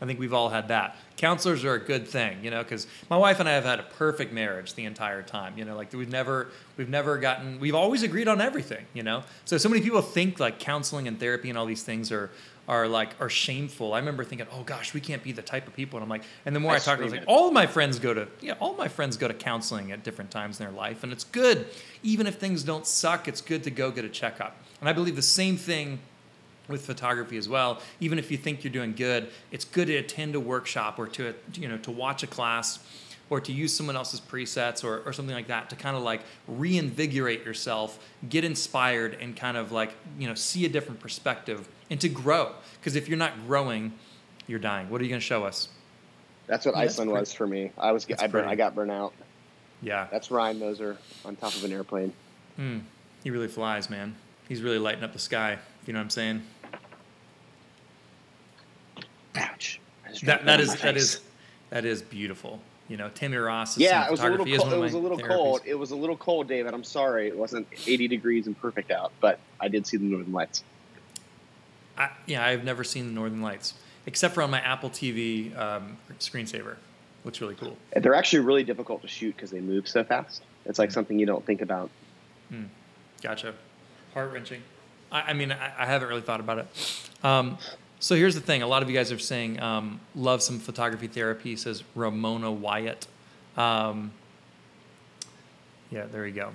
I 0.03 0.05
think 0.05 0.19
we've 0.19 0.35
all 0.35 0.49
had 0.49 0.69
that. 0.69 0.97
Counselors 1.17 1.65
are 1.65 1.75
a 1.75 1.79
good 1.79 2.09
thing, 2.09 2.43
you 2.43 2.51
know, 2.51 2.61
because 2.65 2.89
my 3.09 3.17
wife 3.17 3.39
and 3.39 3.49
I 3.49 3.53
have 3.53 3.63
had 3.63 3.79
a 3.79 3.85
perfect 3.85 4.33
marriage 4.33 4.75
the 4.75 4.85
entire 4.85 5.23
time. 5.23 5.57
You 5.57 5.65
know, 5.65 5.77
like 5.77 5.93
we've 5.93 6.11
never 6.11 6.49
we've 6.77 6.89
never 6.89 7.19
gotten 7.19 7.61
we've 7.61 7.77
always 7.77 8.03
agreed 8.03 8.27
on 8.27 8.41
everything. 8.41 8.85
You 8.95 9.05
know, 9.05 9.23
so 9.45 9.59
so 9.59 9.69
many 9.69 9.81
people 9.81 10.03
think 10.03 10.41
like 10.41 10.59
counseling 10.59 11.07
and 11.07 11.21
therapy 11.21 11.51
and 11.51 11.57
all 11.57 11.67
these 11.67 11.85
things 11.85 12.11
are 12.11 12.31
are 12.67 12.89
like 12.89 13.11
are 13.21 13.29
shameful. 13.29 13.95
I 13.95 14.01
remember 14.01 14.25
thinking, 14.25 14.49
oh 14.51 14.65
gosh, 14.65 14.93
we 14.93 15.01
can't 15.01 15.23
be 15.23 15.31
the 15.31 15.41
type 15.41 15.69
of 15.69 15.75
people. 15.75 15.99
And 15.99 16.03
I'm 16.03 16.11
like, 16.11 16.25
and 16.47 16.57
the 16.57 16.61
more 16.61 16.73
I, 16.73 16.77
I 16.77 16.79
talk, 16.81 16.99
I 16.99 17.05
was 17.05 17.13
like, 17.13 17.25
all 17.29 17.47
of 17.47 17.55
my 17.55 17.69
friends 17.69 18.01
go 18.01 18.13
to 18.13 18.27
yeah, 18.41 18.55
all 18.59 18.75
my 18.75 18.89
friends 18.89 19.17
go 19.17 19.29
to 19.29 19.35
counseling 19.35 19.93
at 19.93 20.03
different 20.03 20.33
times 20.33 20.59
in 20.59 20.67
their 20.67 20.75
life, 20.75 21.05
and 21.05 21.13
it's 21.13 21.25
good. 21.25 21.67
Even 22.03 22.27
if 22.27 22.35
things 22.37 22.65
don't 22.65 22.89
suck, 22.89 23.29
it's 23.29 23.41
good 23.41 23.63
to 23.63 23.71
go 23.71 23.93
get 23.93 24.05
a 24.05 24.09
checkup. 24.09 24.57
And 24.81 24.89
I 24.89 24.93
believe 24.95 25.15
the 25.15 25.23
same 25.23 25.57
thing 25.57 26.01
with 26.73 26.85
photography 26.85 27.37
as 27.37 27.49
well. 27.49 27.81
Even 28.01 28.19
if 28.19 28.31
you 28.31 28.37
think 28.37 28.65
you're 28.65 28.73
doing 28.73 28.95
good, 28.95 29.29
it's 29.53 29.65
good 29.65 29.87
to 29.87 29.97
attend 29.97 30.35
a 30.35 30.41
workshop 30.41 30.99
or 30.99 31.07
to 31.09 31.35
you 31.55 31.69
know 31.69 31.77
to 31.79 31.91
watch 31.93 32.23
a 32.23 32.27
class 32.27 32.79
or 33.31 33.41
to 33.41 33.53
use 33.53 33.73
someone 33.75 33.97
else's 33.97 34.21
presets 34.21 34.85
or, 34.85 35.01
or 35.07 35.13
something 35.13 35.35
like 35.35 35.47
that 35.47 35.71
to 35.71 35.77
kind 35.77 35.97
of 35.97 36.03
like 36.03 36.21
reinvigorate 36.49 37.45
yourself, 37.45 37.99
get 38.29 38.45
inspired, 38.45 39.17
and 39.21 39.37
kind 39.37 39.57
of 39.57 39.71
like 39.73 39.93
you 40.19 40.27
know 40.27 40.35
see 40.35 40.65
a 40.65 40.69
different 40.69 41.01
perspective 41.01 41.69
and 41.91 42.01
to 42.01 42.09
grow. 42.09 42.53
Because 42.81 42.97
if 42.97 43.09
you're 43.09 43.19
not 43.19 43.47
growing, 43.47 43.93
you're 44.47 44.59
dying. 44.59 44.89
What 44.91 45.01
are 45.01 45.05
you 45.05 45.11
going 45.11 45.21
to 45.21 45.27
show 45.27 45.45
us? 45.45 45.69
That's 46.47 46.67
what 46.67 46.75
Yeah, 46.75 46.83
Iceland 46.83 47.11
pretty- 47.11 47.21
was 47.21 47.33
for 47.33 47.47
me. 47.47 47.71
I 47.79 47.93
was 47.93 48.07
I, 48.19 48.27
burn. 48.27 48.49
I 48.49 48.55
got 48.57 48.75
burnt 48.75 48.91
out. 48.91 49.13
Yeah, 49.81 50.07
That's 50.13 50.31
Ryan 50.31 50.61
Moser 50.61 50.97
on 51.25 51.35
top 51.37 51.55
of 51.55 51.65
an 51.65 51.73
airplane. 51.73 52.13
Hmm. 52.57 52.79
he 53.25 53.31
really 53.31 53.49
flies, 53.49 53.89
man. 53.91 54.15
He's 54.49 54.63
really 54.63 54.79
lighting 54.79 55.03
up 55.03 55.13
the 55.13 55.19
sky. 55.19 55.59
You 55.87 55.93
know 55.93 55.99
what 55.99 56.05
I'm 56.05 56.11
saying. 56.11 56.43
Ouch. 59.37 59.81
I 60.05 60.11
just 60.11 60.25
That 60.27 60.45
dropped 60.45 60.45
that 60.47 60.55
on 60.55 60.61
is 60.61 60.69
my 60.69 60.75
that 60.77 60.95
face. 60.95 61.03
is 61.03 61.21
that 61.71 61.85
is 61.85 62.03
beautiful. 62.03 62.61
You 62.89 62.97
know, 62.99 63.09
Tammy 63.09 63.37
Ross. 63.39 63.79
Yeah, 63.79 64.07
it 64.07 64.11
was 64.11 64.21
a 64.21 64.29
little 64.29 64.45
cold. 64.45 64.73
It 64.73 64.77
was 64.79 64.93
a 64.93 64.99
little 64.99 65.17
therapies. 65.19 65.29
cold. 65.29 65.61
It 65.65 65.75
was 65.75 65.91
a 65.93 65.97
little 65.97 66.17
cold, 66.17 66.49
David. 66.49 66.75
I'm 66.75 66.85
sorry. 66.85 67.29
It 67.29 67.37
wasn't 67.37 67.67
80 67.87 68.09
degrees 68.09 68.47
and 68.47 68.61
perfect 68.61 68.91
out, 68.91 69.13
but 69.21 69.39
I 69.61 69.69
did 69.69 69.87
see 69.87 69.97
the 69.97 70.05
Northern 70.05 70.33
Lights. 70.33 70.63
I, 71.97 72.11
yeah, 72.27 72.45
I've 72.45 72.65
never 72.65 72.85
seen 72.85 73.07
the 73.07 73.13
Northern 73.13 73.41
Lights 73.41 73.75
except 74.07 74.35
for 74.35 74.43
on 74.43 74.51
my 74.51 74.61
Apple 74.61 74.91
TV 74.91 75.57
um, 75.59 75.97
screensaver. 76.19 76.77
Looks 77.25 77.41
really 77.41 77.55
cool. 77.55 77.77
They're 77.97 78.15
actually 78.15 78.41
really 78.41 78.65
difficult 78.65 79.01
to 79.03 79.09
shoot 79.09 79.37
because 79.37 79.51
they 79.51 79.61
move 79.61 79.87
so 79.89 80.03
fast. 80.05 80.43
It's 80.67 80.79
like 80.79 80.91
something 80.91 81.19
you 81.19 81.27
don't 81.27 81.47
think 81.47 81.63
about. 81.63 81.89
Gotcha. 83.23 83.55
Heart 84.13 84.33
wrenching. 84.33 84.63
I, 85.11 85.23
I 85.31 85.33
mean, 85.33 85.53
I, 85.53 85.73
I 85.79 85.87
haven't 85.87 86.09
really 86.09 86.21
thought 86.21 86.41
about 86.41 86.59
it. 86.59 86.67
Um, 87.23 87.57
so 88.03 88.17
here's 88.17 88.35
the 88.35 88.41
thing: 88.41 88.63
a 88.63 88.67
lot 88.67 88.83
of 88.83 88.91
you 88.91 88.97
guys 88.97 89.13
are 89.13 89.19
saying 89.19 89.61
um, 89.61 90.01
love 90.17 90.43
some 90.43 90.59
photography 90.59 91.07
therapy. 91.07 91.55
Says 91.55 91.85
Ramona 91.95 92.51
Wyatt. 92.51 93.07
Um, 93.57 94.11
yeah, 95.89 96.07
there 96.07 96.27
you 96.27 96.35
go. 96.35 96.51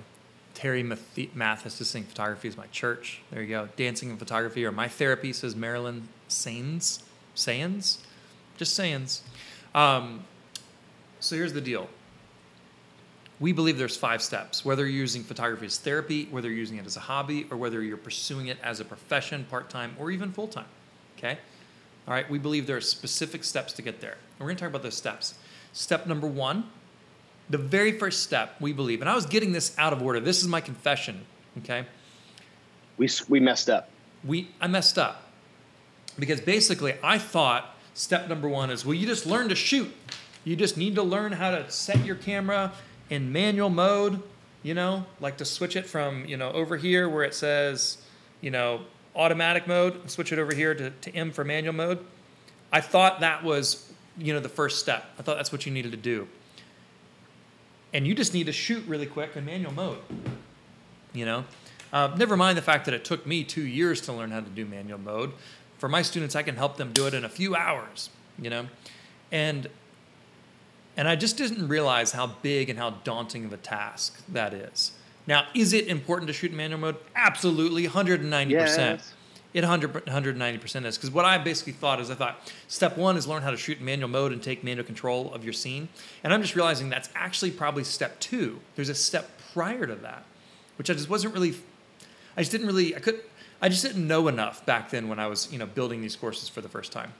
Terry 0.52 0.82
Math- 0.82 1.34
Mathis 1.34 1.80
is 1.80 1.88
saying 1.88 2.04
photography 2.04 2.48
is 2.48 2.56
my 2.58 2.66
church. 2.66 3.22
There 3.30 3.40
you 3.40 3.48
go. 3.48 3.70
Dancing 3.76 4.10
and 4.10 4.18
photography 4.18 4.66
are 4.66 4.72
my 4.72 4.88
therapy. 4.88 5.32
Says 5.32 5.56
Marilyn 5.56 6.08
Sains. 6.28 7.02
Sayans, 7.34 7.98
just 8.56 8.74
sayings. 8.74 9.22
Um, 9.74 10.24
so 11.20 11.34
here's 11.36 11.52
the 11.52 11.60
deal 11.60 11.88
we 13.40 13.52
believe 13.52 13.78
there's 13.78 13.96
five 13.96 14.20
steps 14.20 14.64
whether 14.64 14.84
you're 14.84 15.00
using 15.00 15.22
photography 15.22 15.66
as 15.66 15.78
therapy 15.78 16.26
whether 16.30 16.48
you're 16.48 16.58
using 16.58 16.78
it 16.78 16.86
as 16.86 16.96
a 16.96 17.00
hobby 17.00 17.46
or 17.50 17.56
whether 17.56 17.82
you're 17.82 17.96
pursuing 17.96 18.48
it 18.48 18.58
as 18.62 18.80
a 18.80 18.84
profession 18.84 19.46
part-time 19.48 19.94
or 19.98 20.10
even 20.10 20.32
full-time 20.32 20.66
okay 21.18 21.38
all 22.06 22.14
right 22.14 22.30
we 22.30 22.38
believe 22.38 22.66
there 22.66 22.76
are 22.76 22.80
specific 22.80 23.44
steps 23.44 23.72
to 23.74 23.82
get 23.82 24.00
there 24.00 24.12
and 24.12 24.40
we're 24.40 24.46
going 24.46 24.56
to 24.56 24.60
talk 24.60 24.70
about 24.70 24.82
those 24.82 24.96
steps 24.96 25.34
step 25.72 26.06
number 26.06 26.26
one 26.26 26.64
the 27.50 27.58
very 27.58 27.92
first 27.98 28.22
step 28.22 28.54
we 28.60 28.72
believe 28.72 29.00
and 29.00 29.10
i 29.10 29.14
was 29.14 29.26
getting 29.26 29.52
this 29.52 29.74
out 29.78 29.92
of 29.92 30.00
order 30.02 30.20
this 30.20 30.40
is 30.40 30.48
my 30.48 30.60
confession 30.60 31.24
okay 31.58 31.84
We, 32.96 33.08
we 33.28 33.40
messed 33.40 33.68
up. 33.68 33.90
we 34.24 34.48
I 34.60 34.66
messed 34.66 34.98
up 34.98 35.22
because 36.18 36.40
basically 36.40 36.94
I 37.02 37.18
thought 37.18 37.74
step 37.94 38.28
number 38.28 38.48
one 38.48 38.70
is 38.70 38.84
well 38.84 38.94
you 38.94 39.06
just 39.06 39.26
learn 39.26 39.48
to 39.50 39.54
shoot. 39.54 39.90
You 40.44 40.56
just 40.56 40.76
need 40.76 40.94
to 40.94 41.02
learn 41.02 41.32
how 41.32 41.50
to 41.50 41.70
set 41.70 42.04
your 42.04 42.16
camera 42.16 42.72
in 43.10 43.32
manual 43.32 43.70
mode. 43.70 44.22
You 44.62 44.74
know, 44.74 45.04
like 45.20 45.36
to 45.38 45.44
switch 45.44 45.76
it 45.76 45.86
from 45.86 46.24
you 46.26 46.36
know 46.36 46.50
over 46.52 46.76
here 46.76 47.08
where 47.08 47.22
it 47.22 47.34
says 47.34 47.98
you 48.40 48.50
know 48.50 48.80
automatic 49.18 49.66
mode, 49.66 50.08
switch 50.10 50.32
it 50.32 50.38
over 50.38 50.54
here 50.54 50.74
to, 50.74 50.90
to 50.90 51.14
M 51.14 51.32
for 51.32 51.44
manual 51.44 51.74
mode. 51.74 51.98
I 52.72 52.80
thought 52.80 53.20
that 53.20 53.42
was 53.42 53.92
you 54.16 54.32
know 54.32 54.40
the 54.40 54.48
first 54.48 54.78
step. 54.78 55.04
I 55.18 55.22
thought 55.22 55.36
that's 55.36 55.52
what 55.52 55.66
you 55.66 55.72
needed 55.72 55.90
to 55.92 55.98
do. 55.98 56.28
And 57.92 58.06
you 58.06 58.14
just 58.14 58.34
need 58.34 58.46
to 58.46 58.52
shoot 58.52 58.84
really 58.86 59.06
quick 59.06 59.36
in 59.36 59.44
manual 59.44 59.72
mode. 59.72 59.98
You 61.12 61.24
know, 61.24 61.44
uh, 61.92 62.14
never 62.16 62.36
mind 62.36 62.58
the 62.58 62.62
fact 62.62 62.84
that 62.84 62.94
it 62.94 63.04
took 63.04 63.26
me 63.26 63.44
two 63.44 63.66
years 63.66 64.00
to 64.02 64.12
learn 64.12 64.30
how 64.30 64.40
to 64.40 64.50
do 64.50 64.66
manual 64.66 64.98
mode. 64.98 65.32
For 65.78 65.88
my 65.88 66.02
students, 66.02 66.36
I 66.36 66.42
can 66.42 66.56
help 66.56 66.76
them 66.76 66.92
do 66.92 67.06
it 67.06 67.14
in 67.14 67.24
a 67.24 67.28
few 67.28 67.56
hours. 67.56 68.10
You 68.40 68.50
know, 68.50 68.66
and 69.32 69.68
and 70.96 71.08
I 71.08 71.16
just 71.16 71.36
didn't 71.36 71.68
realize 71.68 72.12
how 72.12 72.26
big 72.42 72.68
and 72.68 72.78
how 72.78 72.90
daunting 73.04 73.44
of 73.44 73.52
a 73.52 73.56
task 73.56 74.20
that 74.28 74.52
is. 74.52 74.92
Now, 75.28 75.46
is 75.54 75.74
it 75.74 75.88
important 75.88 76.26
to 76.28 76.32
shoot 76.32 76.50
in 76.50 76.56
manual 76.56 76.80
mode? 76.80 76.96
Absolutely, 77.14 77.86
190%. 77.86 78.50
Yes. 78.50 79.14
It 79.52 79.60
100, 79.62 80.06
190% 80.06 80.86
is. 80.86 80.96
Because 80.96 81.10
what 81.10 81.26
I 81.26 81.36
basically 81.36 81.74
thought 81.74 82.00
is 82.00 82.10
I 82.10 82.14
thought 82.14 82.50
step 82.66 82.96
one 82.96 83.16
is 83.16 83.26
learn 83.26 83.42
how 83.42 83.50
to 83.50 83.56
shoot 83.56 83.78
in 83.78 83.84
manual 83.84 84.08
mode 84.08 84.32
and 84.32 84.42
take 84.42 84.64
manual 84.64 84.86
control 84.86 85.32
of 85.34 85.44
your 85.44 85.52
scene. 85.52 85.90
And 86.24 86.32
I'm 86.32 86.40
just 86.40 86.56
realizing 86.56 86.88
that's 86.88 87.10
actually 87.14 87.50
probably 87.50 87.84
step 87.84 88.18
two. 88.20 88.60
There's 88.74 88.88
a 88.88 88.94
step 88.94 89.30
prior 89.52 89.86
to 89.86 89.94
that, 89.96 90.24
which 90.76 90.88
I 90.88 90.94
just 90.94 91.10
wasn't 91.10 91.34
really, 91.34 91.54
I 92.34 92.40
just 92.40 92.50
didn't 92.50 92.66
really, 92.66 92.96
I 92.96 93.00
could, 93.00 93.20
I 93.60 93.68
just 93.68 93.82
didn't 93.82 94.06
know 94.06 94.28
enough 94.28 94.64
back 94.64 94.90
then 94.90 95.08
when 95.08 95.18
I 95.18 95.26
was, 95.26 95.52
you 95.52 95.58
know, 95.58 95.66
building 95.66 96.00
these 96.00 96.16
courses 96.16 96.48
for 96.48 96.62
the 96.62 96.70
first 96.70 96.90
time. 96.90 97.12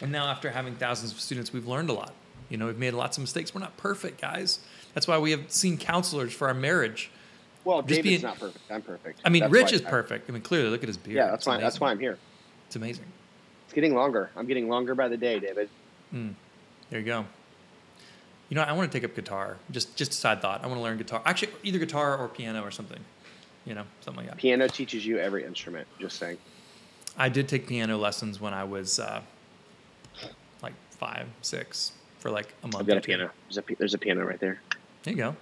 And 0.00 0.10
now 0.10 0.26
after 0.28 0.50
having 0.50 0.74
thousands 0.76 1.12
of 1.12 1.20
students, 1.20 1.52
we've 1.52 1.66
learned 1.66 1.90
a 1.90 1.94
lot. 1.94 2.14
You 2.48 2.56
know, 2.56 2.66
we've 2.66 2.78
made 2.78 2.94
lots 2.94 3.18
of 3.18 3.22
mistakes. 3.22 3.54
We're 3.54 3.60
not 3.60 3.76
perfect, 3.76 4.20
guys. 4.20 4.60
That's 4.94 5.06
why 5.06 5.18
we 5.18 5.32
have 5.32 5.50
seen 5.50 5.76
counselors 5.76 6.32
for 6.32 6.48
our 6.48 6.54
marriage. 6.54 7.10
Well, 7.66 7.82
Just 7.82 7.88
David's 7.88 8.08
being- 8.08 8.22
not 8.22 8.38
perfect. 8.38 8.70
I'm 8.70 8.80
perfect. 8.82 9.20
I 9.24 9.28
mean, 9.28 9.40
That's 9.40 9.52
Rich 9.52 9.72
is 9.72 9.84
I- 9.84 9.90
perfect. 9.90 10.30
I 10.30 10.32
mean, 10.32 10.42
clearly, 10.42 10.70
look 10.70 10.82
at 10.84 10.88
his 10.88 10.96
beard. 10.96 11.16
Yeah, 11.16 11.26
that's 11.26 11.40
It's 11.40 11.46
why. 11.48 11.60
That's 11.60 11.80
why 11.80 11.90
I'm 11.90 11.98
here. 11.98 12.16
It's 12.68 12.76
amazing. 12.76 13.06
It's 13.64 13.74
getting 13.74 13.92
longer. 13.96 14.30
I'm 14.36 14.46
getting 14.46 14.68
longer 14.68 14.94
by 14.94 15.08
the 15.08 15.16
day, 15.16 15.40
David. 15.40 15.68
There 16.12 17.00
you 17.00 17.02
go. 17.02 17.26
You 18.48 18.54
know, 18.54 18.62
I 18.62 18.72
want 18.72 18.90
to 18.92 18.96
take 18.96 19.04
up 19.04 19.16
guitar. 19.16 19.56
Just, 19.72 19.96
just 19.96 20.12
a 20.12 20.14
side 20.14 20.40
thought. 20.40 20.62
I 20.62 20.68
want 20.68 20.78
to 20.78 20.82
learn 20.82 20.96
guitar. 20.96 21.20
Actually, 21.26 21.50
either 21.64 21.80
guitar 21.80 22.16
or 22.16 22.28
piano 22.28 22.62
or 22.62 22.70
something. 22.70 23.00
You 23.64 23.74
know, 23.74 23.82
something 24.00 24.22
like 24.24 24.30
that. 24.32 24.38
Piano 24.40 24.68
teaches 24.68 25.04
you 25.04 25.18
every 25.18 25.44
instrument. 25.44 25.88
Just 25.98 26.18
saying. 26.20 26.38
I 27.18 27.28
did 27.28 27.48
take 27.48 27.66
piano 27.66 27.98
lessons 27.98 28.40
when 28.40 28.54
I 28.54 28.62
was 28.62 29.00
uh, 29.00 29.22
like 30.62 30.74
five, 30.90 31.26
six, 31.42 31.90
for 32.20 32.30
like 32.30 32.54
a 32.62 32.66
month. 32.68 32.76
I've 32.76 32.86
got 32.86 32.98
a 32.98 33.00
piano. 33.00 33.30
There's 33.48 33.58
a 33.58 33.74
there's 33.76 33.94
a 33.94 33.98
piano 33.98 34.24
right 34.24 34.38
there. 34.38 34.60
There 35.02 35.12
you 35.12 35.18
go. 35.18 35.36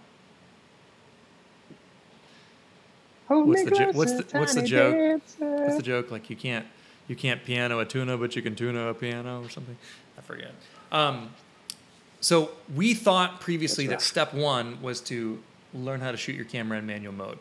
What's 3.42 3.64
the 3.64 3.70
jo- 3.70 3.92
what's 3.92 4.12
the- 4.12 4.38
what's 4.38 4.54
the 4.54 4.62
joke? 4.62 4.94
dancer. 4.94 5.56
What's 5.64 5.76
the 5.76 5.82
joke? 5.82 6.10
Like 6.10 6.30
you 6.30 6.36
can't 6.36 6.66
you 7.08 7.16
can't 7.16 7.44
piano 7.44 7.80
a 7.80 7.84
tuna, 7.84 8.16
but 8.16 8.34
you 8.36 8.42
can 8.42 8.54
tuna 8.54 8.88
a 8.88 8.94
piano 8.94 9.42
or 9.44 9.50
something. 9.50 9.76
I 10.16 10.20
forget. 10.22 10.52
Um, 10.92 11.30
so 12.20 12.52
we 12.74 12.94
thought 12.94 13.40
previously 13.40 13.86
that 13.88 14.00
step 14.00 14.32
one 14.32 14.80
was 14.80 15.00
to 15.02 15.40
learn 15.74 16.00
how 16.00 16.10
to 16.12 16.16
shoot 16.16 16.34
your 16.34 16.44
camera 16.46 16.78
in 16.78 16.86
manual 16.86 17.12
mode, 17.12 17.38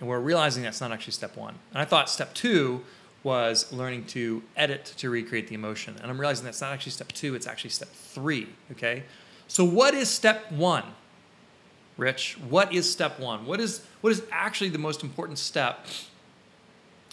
and 0.00 0.08
we're 0.08 0.18
realizing 0.20 0.62
that's 0.62 0.80
not 0.80 0.90
actually 0.92 1.12
step 1.12 1.36
one. 1.36 1.54
And 1.72 1.80
I 1.80 1.84
thought 1.84 2.08
step 2.10 2.34
two 2.34 2.82
was 3.24 3.72
learning 3.72 4.04
to 4.06 4.42
edit 4.56 4.84
to 4.96 5.10
recreate 5.10 5.48
the 5.48 5.54
emotion, 5.54 5.96
and 6.00 6.10
I'm 6.10 6.18
realizing 6.18 6.44
that's 6.44 6.60
not 6.60 6.72
actually 6.72 6.92
step 6.92 7.12
two. 7.12 7.34
It's 7.34 7.46
actually 7.46 7.70
step 7.70 7.88
three. 7.90 8.48
Okay. 8.72 9.04
So 9.48 9.64
what 9.64 9.94
is 9.94 10.08
step 10.10 10.50
one? 10.52 10.84
Rich, 11.98 12.38
what 12.48 12.72
is 12.72 12.90
step 12.90 13.18
one? 13.18 13.44
What 13.44 13.60
is 13.60 13.84
what 14.00 14.10
is 14.12 14.22
actually 14.30 14.70
the 14.70 14.78
most 14.78 15.02
important 15.02 15.38
step 15.38 15.86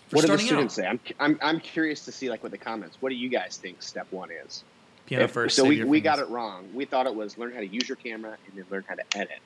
for 0.10 0.18
What 0.18 0.22
do 0.28 0.32
the 0.32 0.38
students 0.38 0.78
out? 0.78 0.84
say? 0.84 0.88
I'm, 0.88 1.00
I'm 1.20 1.40
I'm 1.42 1.60
curious 1.60 2.06
to 2.06 2.12
see 2.12 2.30
like 2.30 2.44
what 2.44 2.52
the 2.52 2.58
comments. 2.60 2.98
What 3.02 3.10
do 3.10 3.16
you 3.16 3.28
guys 3.28 3.58
think 3.58 3.82
step 3.82 4.06
one 4.12 4.30
is? 4.32 4.64
Piano 5.08 5.26
If- 5.26 5.32
first. 5.32 5.56
so 5.56 5.66
we, 5.66 5.84
we 5.84 6.02
got 6.02 6.20
it 6.20 6.30
wrong. 6.30 6.70
We 6.74 6.86
thought 6.86 7.08
it 7.08 7.16
was 7.16 7.36
learn 7.38 7.52
how 7.54 7.60
to 7.62 7.68
use 7.68 7.90
your 7.90 7.96
camera 7.96 8.38
and 8.48 8.56
then 8.58 8.66
learn 8.70 8.86
how 8.88 8.94
to 8.96 9.04
edit, 9.16 9.40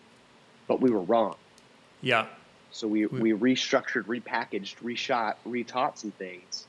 but 0.67 0.81
we 0.81 0.89
were 0.91 1.01
wrong. 1.01 1.35
Yeah, 2.01 2.27
So 2.71 2.87
we, 2.87 3.05
We- 3.07 3.33
we 3.33 3.53
restructured, 3.55 4.05
repackaged, 4.05 4.75
reshot, 4.83 5.35
retaught 5.47 5.97
some 5.97 6.11
things. 6.11 6.65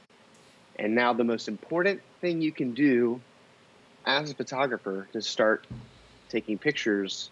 And 0.77 0.95
now 0.95 1.13
the 1.13 1.23
most 1.25 1.47
important 1.47 2.01
thing 2.21 2.41
you 2.43 2.51
can 2.53 2.73
do 2.75 3.21
as 4.07 4.31
a 4.31 4.35
photographer 4.35 5.07
to 5.13 5.23
start 5.23 5.67
taking 6.29 6.59
pictures 6.59 7.31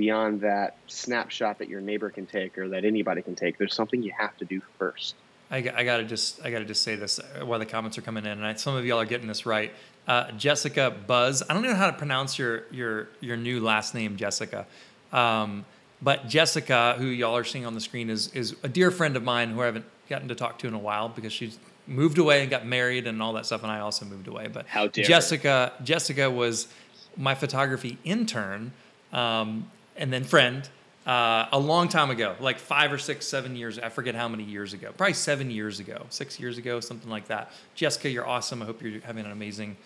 beyond 0.00 0.40
that 0.40 0.76
snapshot 0.86 1.58
that 1.58 1.68
your 1.68 1.82
neighbor 1.82 2.08
can 2.08 2.24
take 2.24 2.56
or 2.56 2.68
that 2.70 2.86
anybody 2.86 3.20
can 3.20 3.34
take. 3.34 3.58
There's 3.58 3.74
something 3.74 4.02
you 4.02 4.12
have 4.16 4.34
to 4.38 4.46
do 4.46 4.62
first. 4.78 5.14
I, 5.50 5.60
got- 5.60 5.74
I 5.74 5.84
gotta 5.84 6.04
just 6.04 6.40
I 6.42 6.50
gotta 6.50 6.64
just 6.64 6.82
say 6.82 6.94
this 6.96 7.18
uh, 7.18 7.44
while 7.44 7.58
the 7.58 7.66
comments 7.66 7.98
are 7.98 8.02
coming 8.02 8.24
in, 8.24 8.30
and 8.32 8.46
I, 8.46 8.54
some 8.54 8.74
of 8.76 8.86
y'all 8.86 8.98
are 8.98 9.04
getting 9.04 9.28
this 9.28 9.44
right. 9.44 9.72
Uh, 10.08 10.30
Jessica 10.32 10.90
Buzz. 11.06 11.42
I 11.48 11.52
don't 11.52 11.62
know 11.62 11.74
how 11.74 11.90
to 11.90 11.96
pronounce 11.96 12.38
your 12.38 12.62
your 12.70 13.08
your 13.20 13.36
new 13.36 13.60
last 13.60 13.94
name, 13.94 14.16
Jessica. 14.16 14.66
Um, 15.12 15.66
but 16.00 16.28
Jessica, 16.28 16.94
who 16.96 17.04
y'all 17.06 17.36
are 17.36 17.44
seeing 17.44 17.66
on 17.66 17.74
the 17.74 17.80
screen, 17.80 18.08
is 18.08 18.32
is 18.32 18.56
a 18.62 18.68
dear 18.68 18.90
friend 18.90 19.16
of 19.16 19.22
mine 19.22 19.50
who 19.50 19.60
I 19.60 19.66
haven't 19.66 19.84
gotten 20.08 20.28
to 20.28 20.34
talk 20.34 20.58
to 20.60 20.66
in 20.68 20.72
a 20.72 20.78
while 20.78 21.10
because 21.10 21.32
she's 21.32 21.58
moved 21.86 22.16
away 22.18 22.40
and 22.40 22.50
got 22.50 22.64
married 22.64 23.06
and 23.06 23.20
all 23.20 23.34
that 23.34 23.44
stuff, 23.44 23.62
and 23.62 23.70
I 23.70 23.80
also 23.80 24.06
moved 24.06 24.28
away. 24.28 24.46
But 24.48 24.66
How 24.66 24.86
dare 24.86 25.04
her. 25.04 25.08
Jessica 25.08 25.72
Jessica 25.84 26.30
was 26.30 26.68
my 27.16 27.34
photography 27.34 27.98
intern 28.04 28.72
um, 29.12 29.68
and 29.96 30.12
then 30.12 30.24
friend 30.24 30.68
uh, 31.06 31.46
a 31.52 31.58
long 31.58 31.88
time 31.88 32.10
ago, 32.10 32.34
like 32.40 32.58
five 32.58 32.92
or 32.92 32.98
six, 32.98 33.26
seven 33.26 33.56
years. 33.56 33.78
I 33.78 33.88
forget 33.88 34.14
how 34.14 34.28
many 34.28 34.44
years 34.44 34.72
ago. 34.72 34.92
Probably 34.96 35.14
seven 35.14 35.50
years 35.50 35.80
ago, 35.80 36.06
six 36.10 36.38
years 36.38 36.58
ago, 36.58 36.80
something 36.80 37.10
like 37.10 37.28
that. 37.28 37.50
Jessica, 37.74 38.08
you're 38.10 38.26
awesome. 38.26 38.62
I 38.62 38.66
hope 38.66 38.82
you're 38.82 39.00
having 39.00 39.24
an 39.24 39.32
amazing, 39.32 39.76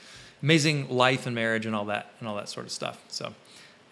amazing 0.43 0.89
life 0.91 1.27
and 1.27 1.35
marriage 1.35 1.67
and 1.67 1.75
all 1.75 1.87
that 1.87 2.11
and 2.21 2.29
all 2.29 2.37
that 2.37 2.49
sort 2.49 2.67
of 2.67 2.73
stuff. 2.73 3.03
So, 3.09 3.33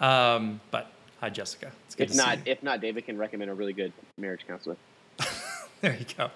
um, 0.00 0.60
but 0.70 0.90
hi, 1.20 1.30
Jessica. 1.30 1.70
It's 1.86 1.94
good 1.94 2.04
If 2.04 2.10
to 2.12 2.16
not, 2.16 2.38
see 2.38 2.42
you. 2.46 2.52
if 2.52 2.62
not, 2.62 2.80
David 2.80 3.06
can 3.06 3.16
recommend 3.18 3.50
a 3.50 3.54
really 3.54 3.72
good 3.72 3.92
marriage 4.18 4.46
counselor. 4.46 4.76
There 5.80 5.96
you 5.98 6.06
go. 6.16 6.30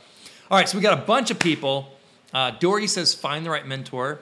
All 0.51 0.59
right, 0.59 0.69
so 0.69 0.77
we 0.77 0.83
got 0.83 0.99
a 0.99 1.03
bunch 1.03 1.31
of 1.31 1.39
people. 1.39 1.97
Uh, 2.35 2.51
Dory 2.51 2.89
says, 2.89 3.15
"Find 3.15 3.47
the 3.47 3.51
right 3.51 3.65
mentor." 3.65 4.19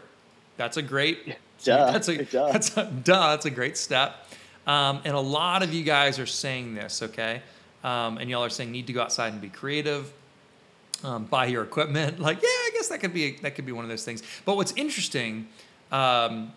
That's 0.59 0.77
a 0.77 0.83
great. 0.83 1.37
Duh. 1.65 1.93
That's 1.93 2.09
a 2.09 2.23
Duh. 2.27 2.53
that's 2.53 2.77
a 2.77 2.85
duh. 2.85 3.31
That's 3.31 3.47
a 3.47 3.51
great 3.51 3.79
step. 3.79 4.29
Um, 4.67 5.03
and 5.05 5.15
a 5.15 5.21
lot 5.21 5.63
of 5.63 5.75
you 5.75 5.85
guys 5.85 6.19
are 6.19 6.27
saying 6.27 6.75
this, 6.75 7.03
okay? 7.03 7.43
Um, 7.83 8.19
and 8.19 8.31
y'all 8.31 8.45
are 8.45 8.51
saying 8.51 8.71
need 8.71 8.87
to 8.87 8.93
go 8.93 9.03
outside 9.03 9.33
and 9.33 9.41
be 9.41 9.51
creative. 9.51 10.13
Um, 11.03 11.25
buy 11.25 11.47
your 11.47 11.63
equipment. 11.63 12.19
Like, 12.25 12.43
yeah, 12.43 12.49
I 12.49 12.71
guess 12.73 12.89
that 12.89 13.01
could 13.01 13.13
be 13.13 13.37
that 13.43 13.55
could 13.55 13.67
be 13.67 13.73
one 13.73 13.85
of 13.85 13.91
those 13.91 14.05
things. 14.05 14.23
But 14.45 14.57
what's 14.57 14.73
interesting, 14.73 15.49
um, 15.93 16.53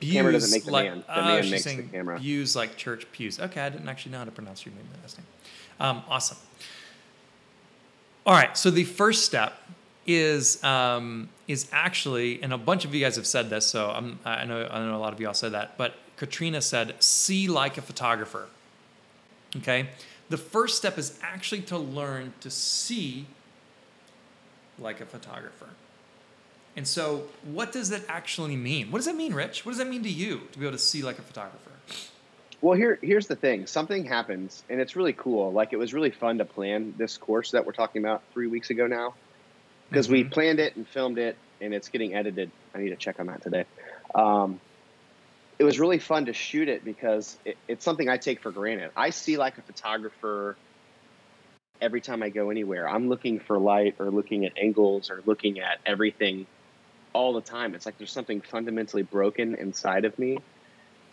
Camera 0.00 0.32
doesn't 0.32 0.50
make 0.50 0.64
the 0.64 0.70
like, 0.70 0.90
man. 0.90 1.04
The 1.06 1.20
oh, 1.20 1.24
man 1.24 1.50
makes 1.50 1.64
the 1.64 1.82
camera. 1.82 2.18
Views 2.18 2.54
like 2.54 2.76
church 2.76 3.06
pews. 3.12 3.40
Okay, 3.40 3.60
I 3.60 3.68
didn't 3.68 3.88
actually 3.88 4.12
know 4.12 4.18
how 4.18 4.24
to 4.24 4.30
pronounce 4.30 4.64
your 4.64 4.74
name. 4.74 4.84
Last 5.02 5.18
name. 5.18 5.26
Um, 5.80 6.02
awesome. 6.08 6.36
All 8.26 8.34
right, 8.34 8.56
so 8.56 8.70
the 8.70 8.84
first 8.84 9.24
step 9.24 9.54
is 10.06 10.62
um, 10.62 11.28
is 11.48 11.68
actually, 11.72 12.42
and 12.42 12.52
a 12.52 12.58
bunch 12.58 12.84
of 12.84 12.94
you 12.94 13.00
guys 13.00 13.16
have 13.16 13.26
said 13.26 13.50
this, 13.50 13.66
so 13.66 13.90
I'm, 13.90 14.18
I 14.24 14.44
know 14.44 14.68
I 14.70 14.80
know 14.80 14.96
a 14.96 14.98
lot 14.98 15.12
of 15.12 15.20
y'all 15.20 15.34
said 15.34 15.52
that, 15.52 15.78
but 15.78 15.94
Katrina 16.16 16.60
said, 16.60 17.02
"See 17.02 17.48
like 17.48 17.76
a 17.78 17.82
photographer." 17.82 18.48
Okay, 19.56 19.88
the 20.28 20.36
first 20.36 20.76
step 20.76 20.98
is 20.98 21.18
actually 21.22 21.62
to 21.62 21.78
learn 21.78 22.32
to 22.40 22.50
see 22.50 23.26
like 24.78 25.00
a 25.00 25.06
photographer. 25.06 25.68
And 26.76 26.86
so, 26.86 27.24
what 27.42 27.72
does 27.72 27.88
that 27.88 28.02
actually 28.08 28.56
mean? 28.56 28.90
What 28.90 28.98
does 28.98 29.06
that 29.06 29.16
mean, 29.16 29.32
Rich? 29.32 29.64
What 29.64 29.72
does 29.72 29.78
that 29.78 29.88
mean 29.88 30.02
to 30.02 30.10
you 30.10 30.42
to 30.52 30.58
be 30.58 30.66
able 30.66 30.76
to 30.76 30.82
see 30.82 31.02
like 31.02 31.18
a 31.18 31.22
photographer? 31.22 31.70
Well, 32.60 32.76
here 32.76 32.98
here's 33.02 33.26
the 33.26 33.36
thing. 33.36 33.66
Something 33.66 34.04
happens, 34.04 34.62
and 34.68 34.80
it's 34.80 34.96
really 34.96 35.12
cool. 35.14 35.52
Like 35.52 35.72
it 35.72 35.76
was 35.76 35.94
really 35.94 36.10
fun 36.10 36.38
to 36.38 36.44
plan 36.44 36.94
this 36.98 37.16
course 37.16 37.52
that 37.52 37.64
we're 37.64 37.72
talking 37.72 38.02
about 38.02 38.22
three 38.32 38.46
weeks 38.46 38.70
ago 38.70 38.86
now, 38.86 39.14
because 39.90 40.08
we 40.08 40.24
Mhm. 40.24 40.32
planned 40.32 40.60
it 40.60 40.76
and 40.76 40.86
filmed 40.88 41.18
it, 41.18 41.38
and 41.60 41.72
it's 41.72 41.88
getting 41.88 42.14
edited. 42.14 42.50
I 42.74 42.78
need 42.78 42.90
to 42.90 42.96
check 42.96 43.20
on 43.20 43.26
that 43.26 43.42
today. 43.42 43.64
Um, 44.14 44.60
it 45.58 45.64
was 45.64 45.80
really 45.80 45.98
fun 45.98 46.26
to 46.26 46.32
shoot 46.32 46.68
it 46.68 46.84
because 46.84 47.36
it, 47.44 47.56
it's 47.68 47.84
something 47.84 48.08
I 48.08 48.18
take 48.18 48.40
for 48.40 48.50
granted. 48.50 48.90
I 48.96 49.10
see 49.10 49.36
like 49.36 49.58
a 49.58 49.62
photographer 49.62 50.56
every 51.80 52.00
time 52.00 52.22
I 52.22 52.30
go 52.30 52.50
anywhere. 52.50 52.88
I'm 52.88 53.08
looking 53.08 53.40
for 53.40 53.58
light 53.58 53.96
or 53.98 54.10
looking 54.10 54.44
at 54.44 54.52
angles 54.58 55.10
or 55.10 55.22
looking 55.26 55.60
at 55.60 55.78
everything 55.84 56.46
all 57.12 57.32
the 57.32 57.40
time. 57.40 57.74
It's 57.74 57.86
like 57.86 57.98
there's 57.98 58.12
something 58.12 58.40
fundamentally 58.40 59.02
broken 59.02 59.54
inside 59.54 60.04
of 60.04 60.18
me. 60.18 60.38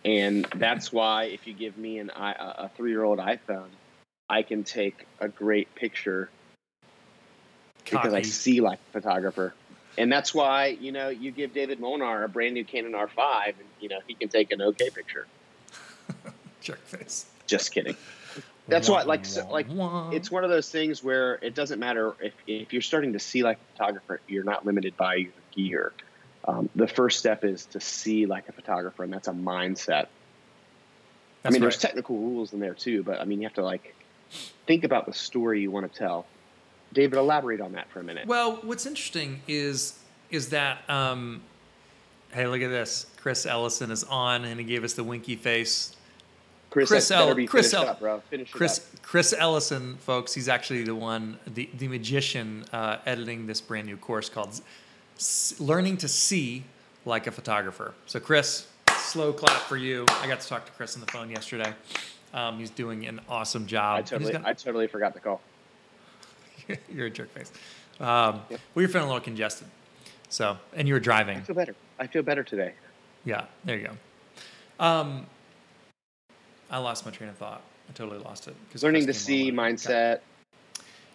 And 0.04 0.46
that's 0.56 0.92
why 0.92 1.24
if 1.24 1.46
you 1.46 1.54
give 1.54 1.78
me 1.78 1.98
an 1.98 2.10
a 2.10 2.70
three 2.76 2.90
year 2.90 3.02
old 3.02 3.18
iPhone, 3.18 3.68
I 4.28 4.42
can 4.42 4.64
take 4.64 5.06
a 5.18 5.28
great 5.28 5.74
picture 5.74 6.28
because 7.84 8.12
I 8.12 8.22
see 8.22 8.60
like 8.60 8.78
a 8.90 8.92
photographer. 9.00 9.54
And 9.96 10.10
that's 10.10 10.34
why, 10.34 10.66
you 10.66 10.92
know, 10.92 11.08
you 11.08 11.30
give 11.30 11.54
David 11.54 11.80
Molnar 11.80 12.24
a 12.24 12.28
brand 12.28 12.54
new 12.54 12.64
Canon 12.64 12.92
R5 12.92 13.46
and, 13.46 13.56
you 13.80 13.88
know, 13.88 14.00
he 14.06 14.14
can 14.14 14.28
take 14.28 14.52
an 14.52 14.60
okay 14.60 14.90
picture. 14.90 15.26
Jerk 16.60 16.84
face. 16.86 17.26
Just 17.46 17.72
kidding. 17.72 17.96
That's 18.66 18.88
why, 18.88 19.02
like, 19.02 19.26
so, 19.26 19.46
like 19.50 19.66
it's 20.14 20.30
one 20.30 20.42
of 20.42 20.48
those 20.48 20.70
things 20.70 21.04
where 21.04 21.34
it 21.42 21.54
doesn't 21.54 21.78
matter 21.78 22.14
if, 22.18 22.32
if 22.46 22.72
you're 22.72 22.80
starting 22.80 23.12
to 23.12 23.18
see 23.18 23.42
like 23.42 23.58
a 23.58 23.72
photographer, 23.72 24.20
you're 24.26 24.44
not 24.44 24.64
limited 24.64 24.96
by 24.96 25.16
your 25.16 25.32
gear. 25.54 25.92
Um, 26.46 26.70
the 26.74 26.88
first 26.88 27.18
step 27.18 27.44
is 27.44 27.66
to 27.66 27.80
see 27.80 28.24
like 28.24 28.48
a 28.48 28.52
photographer, 28.52 29.04
and 29.04 29.12
that's 29.12 29.28
a 29.28 29.32
mindset. 29.32 30.06
I 31.44 31.50
mean, 31.50 31.54
right. 31.54 31.60
there's 31.60 31.78
technical 31.78 32.16
rules 32.16 32.54
in 32.54 32.60
there 32.60 32.72
too, 32.72 33.02
but 33.02 33.20
I 33.20 33.24
mean, 33.24 33.42
you 33.42 33.46
have 33.46 33.54
to 33.54 33.64
like 33.64 33.94
think 34.66 34.84
about 34.84 35.04
the 35.06 35.12
story 35.12 35.60
you 35.60 35.70
want 35.70 35.90
to 35.90 35.98
tell. 35.98 36.26
David, 36.94 37.18
elaborate 37.18 37.60
on 37.60 37.72
that 37.72 37.90
for 37.90 38.00
a 38.00 38.04
minute. 38.04 38.26
Well, 38.26 38.60
what's 38.62 38.86
interesting 38.86 39.42
is 39.46 39.98
is 40.30 40.48
that 40.50 40.88
um, 40.88 41.42
hey, 42.32 42.46
look 42.46 42.62
at 42.62 42.70
this. 42.70 43.06
Chris 43.20 43.44
Ellison 43.46 43.90
is 43.90 44.04
on, 44.04 44.44
and 44.44 44.58
he 44.58 44.64
gave 44.64 44.84
us 44.84 44.94
the 44.94 45.04
winky 45.04 45.36
face. 45.36 45.94
Chris, 46.70 46.88
Chris 46.88 47.08
that 47.08 47.18
El- 47.28 47.34
be 47.34 47.46
Chris 47.46 47.72
El- 47.72 47.86
up, 47.86 48.00
bro. 48.00 48.20
Finish 48.30 48.50
Chris. 48.50 48.80
Chris 49.02 49.32
Ellison, 49.36 49.96
folks, 49.98 50.34
he's 50.34 50.48
actually 50.48 50.82
the 50.82 50.94
one, 50.94 51.38
the 51.46 51.68
the 51.78 51.86
magician, 51.88 52.64
uh, 52.72 52.96
editing 53.06 53.46
this 53.46 53.60
brand 53.60 53.86
new 53.86 53.96
course 53.96 54.28
called 54.28 54.60
S- 55.16 55.54
"Learning 55.60 55.96
to 55.98 56.08
See 56.08 56.64
Like 57.04 57.26
a 57.26 57.30
Photographer." 57.30 57.94
So, 58.06 58.18
Chris, 58.18 58.66
slow 58.96 59.32
clap 59.32 59.60
for 59.62 59.76
you. 59.76 60.04
I 60.08 60.26
got 60.26 60.40
to 60.40 60.48
talk 60.48 60.66
to 60.66 60.72
Chris 60.72 60.94
on 60.96 61.00
the 61.00 61.12
phone 61.12 61.30
yesterday. 61.30 61.72
Um, 62.32 62.58
he's 62.58 62.70
doing 62.70 63.06
an 63.06 63.20
awesome 63.28 63.66
job. 63.66 63.98
I 63.98 64.02
totally, 64.02 64.32
gonna- 64.32 64.48
I 64.48 64.52
totally 64.54 64.88
forgot 64.88 65.14
the 65.14 65.20
call. 65.20 65.40
you're 66.92 67.06
a 67.06 67.10
jerk 67.10 67.30
face. 67.30 67.52
Um, 68.00 68.42
Yep. 68.50 68.60
Well, 68.74 68.82
you're 68.82 68.88
feeling 68.88 69.06
a 69.06 69.10
little 69.10 69.20
congested. 69.20 69.68
So, 70.28 70.56
and 70.74 70.88
you 70.88 70.94
were 70.94 71.00
driving. 71.00 71.38
I 71.38 71.40
feel 71.42 71.56
better. 71.56 71.74
I 71.98 72.06
feel 72.06 72.22
better 72.22 72.42
today. 72.42 72.72
Yeah, 73.24 73.44
there 73.64 73.78
you 73.78 73.88
go. 73.88 74.84
Um, 74.84 75.26
I 76.70 76.78
lost 76.78 77.04
my 77.04 77.12
train 77.12 77.30
of 77.30 77.36
thought. 77.36 77.62
I 77.88 77.92
totally 77.92 78.18
lost 78.18 78.48
it. 78.48 78.56
Learning 78.82 79.06
to 79.06 79.14
see 79.14 79.52
mindset. 79.52 80.20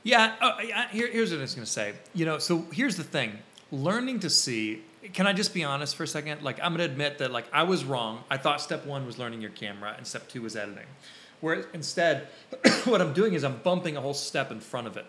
Yeah, 0.04 0.36
oh, 0.42 0.54
yeah 0.64 0.88
here, 0.90 1.10
here's 1.12 1.32
what 1.32 1.40
I 1.40 1.42
was 1.42 1.56
going 1.56 1.66
to 1.66 1.72
say. 1.72 1.94
You 2.14 2.26
know, 2.26 2.38
so 2.38 2.66
here's 2.72 2.96
the 2.96 3.04
thing. 3.04 3.38
Learning 3.72 4.20
to 4.22 4.30
see, 4.30 4.84
can 5.14 5.28
I 5.28 5.34
just 5.34 5.54
be 5.54 5.64
honest 5.64 5.96
for 5.96 6.04
a 6.04 6.08
second? 6.08 6.42
Like, 6.42 6.60
I'm 6.64 6.76
going 6.76 6.88
to 6.88 6.92
admit 6.92 7.18
that, 7.18 7.32
like, 7.32 7.46
I 7.52 7.64
was 7.64 7.84
wrong. 7.84 8.24
I 8.30 8.38
thought 8.38 8.62
step 8.62 8.86
one 8.86 9.06
was 9.06 9.18
learning 9.18 9.42
your 9.42 9.52
camera 9.52 9.94
and 9.98 10.08
step 10.08 10.28
two 10.30 10.42
was 10.42 10.56
editing. 10.56 10.88
Where 11.42 11.66
instead, 11.74 12.28
what 12.86 13.02
I'm 13.02 13.14
doing 13.14 13.34
is 13.34 13.44
I'm 13.44 13.58
bumping 13.58 13.98
a 13.98 14.02
whole 14.02 14.14
step 14.14 14.52
in 14.52 14.60
front 14.60 14.88
of 14.88 14.98
it. 14.98 15.06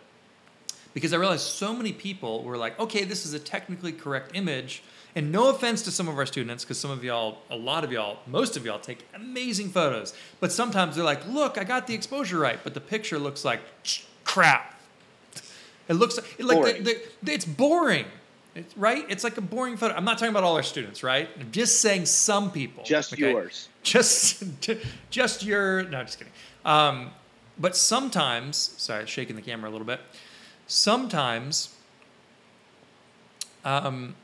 Because 0.95 1.13
I 1.13 1.17
realized 1.17 1.43
so 1.43 1.75
many 1.75 1.93
people 1.93 2.43
were 2.43 2.57
like, 2.57 2.79
okay, 2.81 3.05
this 3.05 3.25
is 3.25 3.33
a 3.33 3.39
technically 3.39 3.93
correct 3.93 4.33
image. 4.35 4.83
And 5.15 5.33
no 5.33 5.51
offense 5.51 5.83
to 5.83 5.91
some 5.91 6.09
of 6.09 6.19
our 6.19 6.27
students, 6.27 6.65
because 6.65 6.79
some 6.79 6.91
of 6.91 7.03
y'all, 7.03 7.39
a 7.51 7.57
lot 7.57 7.83
of 7.83 7.91
y'all, 7.91 8.19
most 8.27 8.57
of 8.57 8.65
y'all 8.65 8.79
take 8.79 9.07
amazing 9.15 9.71
photos. 9.71 10.15
But 10.39 10.53
sometimes 10.53 10.95
they're 10.95 11.05
like, 11.05 11.27
look, 11.29 11.59
I 11.59 11.65
got 11.65 11.87
the 11.87 11.95
exposure 11.95 12.39
right, 12.39 12.61
but 12.63 12.75
the 12.75 12.81
picture 12.81 13.19
looks 13.19 13.45
like 13.45 13.61
crap. 14.25 14.81
It 15.89 15.95
looks 15.95 16.17
like, 16.17 16.27
like 16.39 16.59
Boring. 16.59 16.85
the, 16.85 17.03
the, 17.25 17.33
it's 17.33 17.45
boring, 17.45 18.05
it's, 18.55 18.77
right? 18.77 19.05
It's 19.09 19.25
like 19.25 19.37
a 19.37 19.41
boring 19.41 19.77
photo. 19.77 19.95
I'm 19.95 20.05
not 20.05 20.19
talking 20.19 20.31
about 20.31 20.45
all 20.45 20.55
our 20.55 20.63
students, 20.63 21.03
right? 21.03 21.29
I'm 21.41 21.51
just 21.51 21.81
saying 21.81 22.07
some 22.07 22.53
people. 22.53 22.85
Just 22.85 23.13
okay? 23.13 23.33
yours. 23.33 23.69
Just, 23.83 24.45
just 25.11 25.45
your. 25.45 25.83
No, 25.85 26.05
just 26.05 26.19
kidding. 26.19 26.33
Um, 26.65 27.11
but 27.59 27.77
sometimes, 27.77 28.57
sorry, 28.77 29.07
shaking 29.07 29.37
the 29.37 29.43
camera 29.43 29.69
a 29.69 29.73
little 29.73 29.87
bit. 29.87 30.01
Sometimes, 30.71 31.75
um, 33.65 34.15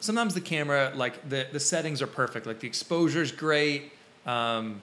sometimes 0.00 0.34
the 0.34 0.40
camera, 0.42 0.92
like 0.94 1.30
the 1.30 1.46
the 1.50 1.58
settings 1.58 2.02
are 2.02 2.06
perfect. 2.06 2.46
Like 2.46 2.60
the 2.60 2.66
exposure 2.66 3.22
is 3.22 3.32
great. 3.32 3.90
Um, 4.26 4.82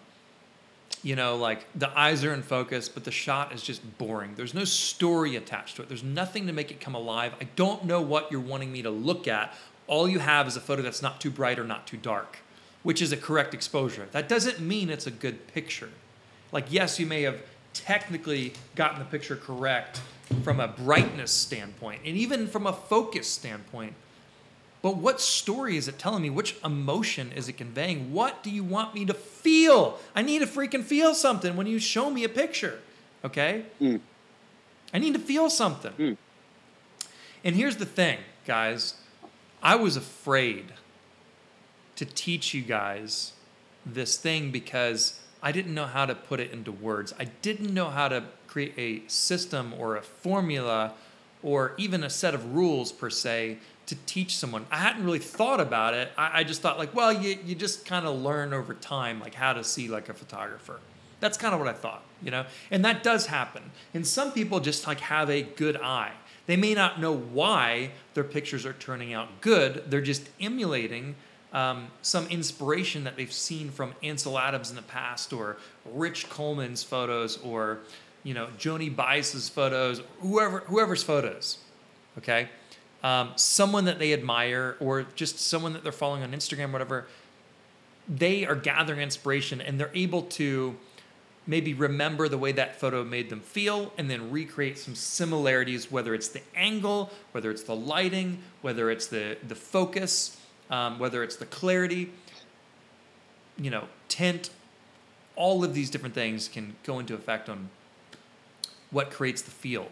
you 1.04 1.16
know, 1.16 1.36
like 1.36 1.68
the 1.76 1.96
eyes 1.96 2.24
are 2.24 2.34
in 2.34 2.42
focus, 2.42 2.90
but 2.90 3.04
the 3.04 3.12
shot 3.12 3.54
is 3.54 3.62
just 3.62 4.00
boring. 4.00 4.34
There's 4.36 4.56
no 4.56 4.64
story 4.64 5.36
attached 5.36 5.76
to 5.76 5.84
it. 5.84 5.90
There's 5.90 6.04
nothing 6.04 6.48
to 6.48 6.54
make 6.54 6.72
it 6.72 6.82
come 6.82 6.96
alive. 6.96 7.36
I 7.40 7.44
don't 7.56 7.86
know 7.86 8.02
what 8.02 8.32
you're 8.32 8.42
wanting 8.42 8.72
me 8.72 8.82
to 8.82 8.90
look 8.90 9.28
at. 9.28 9.54
All 9.86 10.08
you 10.08 10.18
have 10.18 10.48
is 10.48 10.58
a 10.58 10.60
photo 10.60 10.82
that's 10.82 11.04
not 11.04 11.22
too 11.22 11.30
bright 11.30 11.60
or 11.60 11.66
not 11.66 11.86
too 11.86 11.98
dark, 11.98 12.40
which 12.82 13.00
is 13.00 13.12
a 13.12 13.18
correct 13.18 13.54
exposure. 13.54 14.08
That 14.12 14.28
doesn't 14.28 14.60
mean 14.60 14.90
it's 14.90 15.06
a 15.06 15.12
good 15.12 15.46
picture. 15.54 15.92
Like, 16.52 16.66
yes, 16.72 17.00
you 17.00 17.06
may 17.06 17.22
have 17.22 17.44
technically 17.76 18.54
gotten 18.76 18.98
the 18.98 19.06
picture 19.06 19.36
correct 19.36 20.02
from 20.42 20.60
a 20.60 20.68
brightness 20.68 21.32
standpoint 21.32 22.02
and 22.06 22.16
even 22.18 22.48
from 22.48 22.68
a 22.68 22.74
focus 22.74 23.28
standpoint. 23.28 23.94
But 24.82 24.98
what 24.98 25.22
story 25.22 25.78
is 25.78 25.88
it 25.88 25.98
telling 25.98 26.24
me? 26.24 26.30
Which 26.30 26.58
emotion 26.64 27.32
is 27.32 27.48
it 27.48 27.54
conveying? 27.54 28.12
What 28.12 28.44
do 28.44 28.50
you 28.50 28.64
want 28.64 28.94
me 28.94 29.06
to 29.06 29.14
feel? 29.14 29.98
I 30.14 30.22
need 30.22 30.40
to 30.40 30.46
freaking 30.46 30.84
feel 30.84 31.16
something 31.16 31.56
when 31.56 31.68
you 31.68 31.80
show 31.80 32.10
me 32.10 32.26
a 32.26 32.30
picture. 32.30 32.80
Okay? 33.24 33.66
Mm. 33.82 34.02
I 34.94 35.00
need 35.00 35.14
to 35.14 35.20
feel 35.20 35.50
something. 35.50 35.94
Mm. 35.94 36.18
And 37.46 37.56
here's 37.56 37.78
the 37.78 37.86
thing, 37.86 38.20
guys. 38.46 38.96
I 39.62 39.76
was 39.76 39.96
afraid 39.96 40.74
to 41.96 42.06
teach 42.06 42.54
you 42.54 42.62
guys 42.62 43.34
this 43.86 44.18
thing 44.18 44.52
because 44.52 45.22
I 45.42 45.52
didn't 45.52 45.74
know 45.74 45.86
how 45.86 46.06
to 46.06 46.16
put 46.16 46.40
it 46.40 46.52
into 46.52 46.72
words. 46.72 47.14
I 47.20 47.26
didn't 47.26 47.74
know 47.74 47.90
how 47.90 48.08
to 48.10 48.24
create 48.54 48.74
a 48.78 49.02
system 49.10 49.74
or 49.80 49.96
a 49.96 50.02
formula 50.04 50.94
or 51.42 51.74
even 51.80 52.04
a 52.04 52.10
set 52.10 52.36
of 52.36 52.54
rules 52.54 52.92
per 52.92 53.10
se 53.10 53.58
to 53.88 53.96
teach 54.06 54.38
someone. 54.38 54.64
I 54.72 54.78
hadn't 54.78 55.04
really 55.04 55.18
thought 55.18 55.60
about 55.60 55.96
it. 55.96 56.12
I, 56.16 56.42
I 56.42 56.44
just 56.44 56.62
thought 56.62 56.78
like, 56.78 56.94
well, 56.94 57.12
you, 57.12 57.36
you 57.44 57.56
just 57.56 57.84
kind 57.84 58.06
of 58.06 58.22
learn 58.22 58.54
over 58.54 58.76
time 58.76 59.20
like 59.20 59.34
how 59.34 59.54
to 59.54 59.64
see 59.64 59.88
like 59.88 60.08
a 60.08 60.14
photographer. 60.14 60.80
That's 61.20 61.36
kind 61.36 61.56
of 61.56 61.60
what 61.60 61.68
I 61.68 61.74
thought, 61.74 62.04
you 62.22 62.30
know? 62.30 62.46
And 62.70 62.86
that 62.86 63.02
does 63.02 63.26
happen. 63.26 63.72
And 63.96 64.06
some 64.06 64.32
people 64.32 64.60
just 64.60 64.86
like 64.86 65.00
have 65.00 65.32
a 65.32 65.42
good 65.42 65.78
eye. 65.78 66.12
They 66.46 66.56
may 66.56 66.76
not 66.76 67.02
know 67.02 67.16
why 67.16 67.92
their 68.14 68.24
pictures 68.24 68.68
are 68.68 68.74
turning 68.74 69.14
out 69.14 69.42
good. 69.42 69.86
They're 69.88 70.02
just 70.02 70.30
emulating 70.40 71.16
um, 71.54 71.88
some 72.02 72.28
inspiration 72.28 73.04
that 73.04 73.16
they've 73.16 73.32
seen 73.32 73.70
from 73.70 73.94
Ansel 74.04 74.38
Adams 74.40 74.70
in 74.70 74.76
the 74.76 74.82
past, 74.82 75.32
or 75.32 75.58
Rich 75.86 76.30
Coleman's 76.30 76.84
photos, 76.84 77.38
or 77.38 77.80
you 78.24 78.34
know 78.34 78.48
Joni 78.58 78.94
Bice's 78.94 79.50
photos, 79.50 80.02
whoever 80.22 80.60
whoever's 80.62 81.04
photos. 81.04 81.60
Okay, 82.18 82.50
um, 83.04 83.32
someone 83.36 83.86
that 83.86 84.00
they 84.00 84.14
admire, 84.14 84.78
or 84.80 85.04
just 85.16 85.40
someone 85.40 85.74
that 85.74 85.84
they're 85.84 85.92
following 85.92 86.24
on 86.24 86.32
Instagram, 86.32 86.72
whatever. 86.72 87.06
They 88.08 88.46
are 88.46 88.56
gathering 88.56 89.00
inspiration, 89.00 89.62
and 89.62 89.80
they're 89.80 89.92
able 89.94 90.24
to 90.24 90.76
maybe 91.46 91.74
remember 91.74 92.28
the 92.28 92.38
way 92.38 92.52
that 92.54 92.80
photo 92.80 93.04
made 93.04 93.30
them 93.30 93.42
feel 93.42 93.94
and 93.98 94.10
then 94.10 94.32
recreate 94.32 94.78
some 94.78 94.96
similarities 94.96 95.92
whether 95.92 96.14
it's 96.14 96.30
the 96.30 96.42
angle 96.56 97.12
whether 97.34 97.52
it's 97.52 97.64
the 97.64 97.76
lighting 97.76 98.40
whether 98.62 98.90
it's 98.90 99.08
the 99.08 99.38
the 99.48 99.56
focus 99.56 100.40
um, 100.70 101.00
whether 101.00 101.22
it's 101.22 101.36
the 101.36 101.46
clarity 101.46 102.12
you 103.58 103.70
know 103.70 103.86
tint 104.08 104.50
all 105.36 105.64
of 105.64 105.74
these 105.74 105.90
different 105.90 106.16
things 106.16 106.48
can 106.48 106.76
go 106.84 107.00
into 107.00 107.14
effect 107.14 107.50
on 107.50 107.70
what 108.94 109.12
creates 109.12 109.42
the 109.42 109.52
feel 109.52 109.90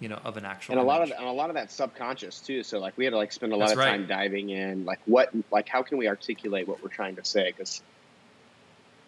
you 0.00 0.08
know 0.08 0.18
of 0.24 0.36
an 0.36 0.44
actual 0.44 0.72
and 0.72 0.80
a 0.80 0.84
lot 0.84 1.02
of 1.02 1.10
and 1.10 1.26
a 1.26 1.30
lot 1.30 1.50
of 1.50 1.54
that 1.54 1.70
subconscious 1.70 2.40
too. 2.40 2.62
So 2.62 2.78
like 2.78 2.96
we 2.96 3.04
had 3.04 3.10
to 3.10 3.16
like 3.18 3.32
spend 3.32 3.52
a 3.52 3.56
lot 3.56 3.66
That's 3.68 3.72
of 3.72 3.78
right. 3.78 3.90
time 3.90 4.06
diving 4.06 4.50
in, 4.50 4.84
like 4.84 4.98
what, 5.04 5.30
like 5.52 5.68
how 5.68 5.82
can 5.82 5.98
we 5.98 6.08
articulate 6.08 6.66
what 6.66 6.82
we're 6.82 6.88
trying 6.88 7.16
to 7.16 7.24
say? 7.24 7.52
Because, 7.54 7.82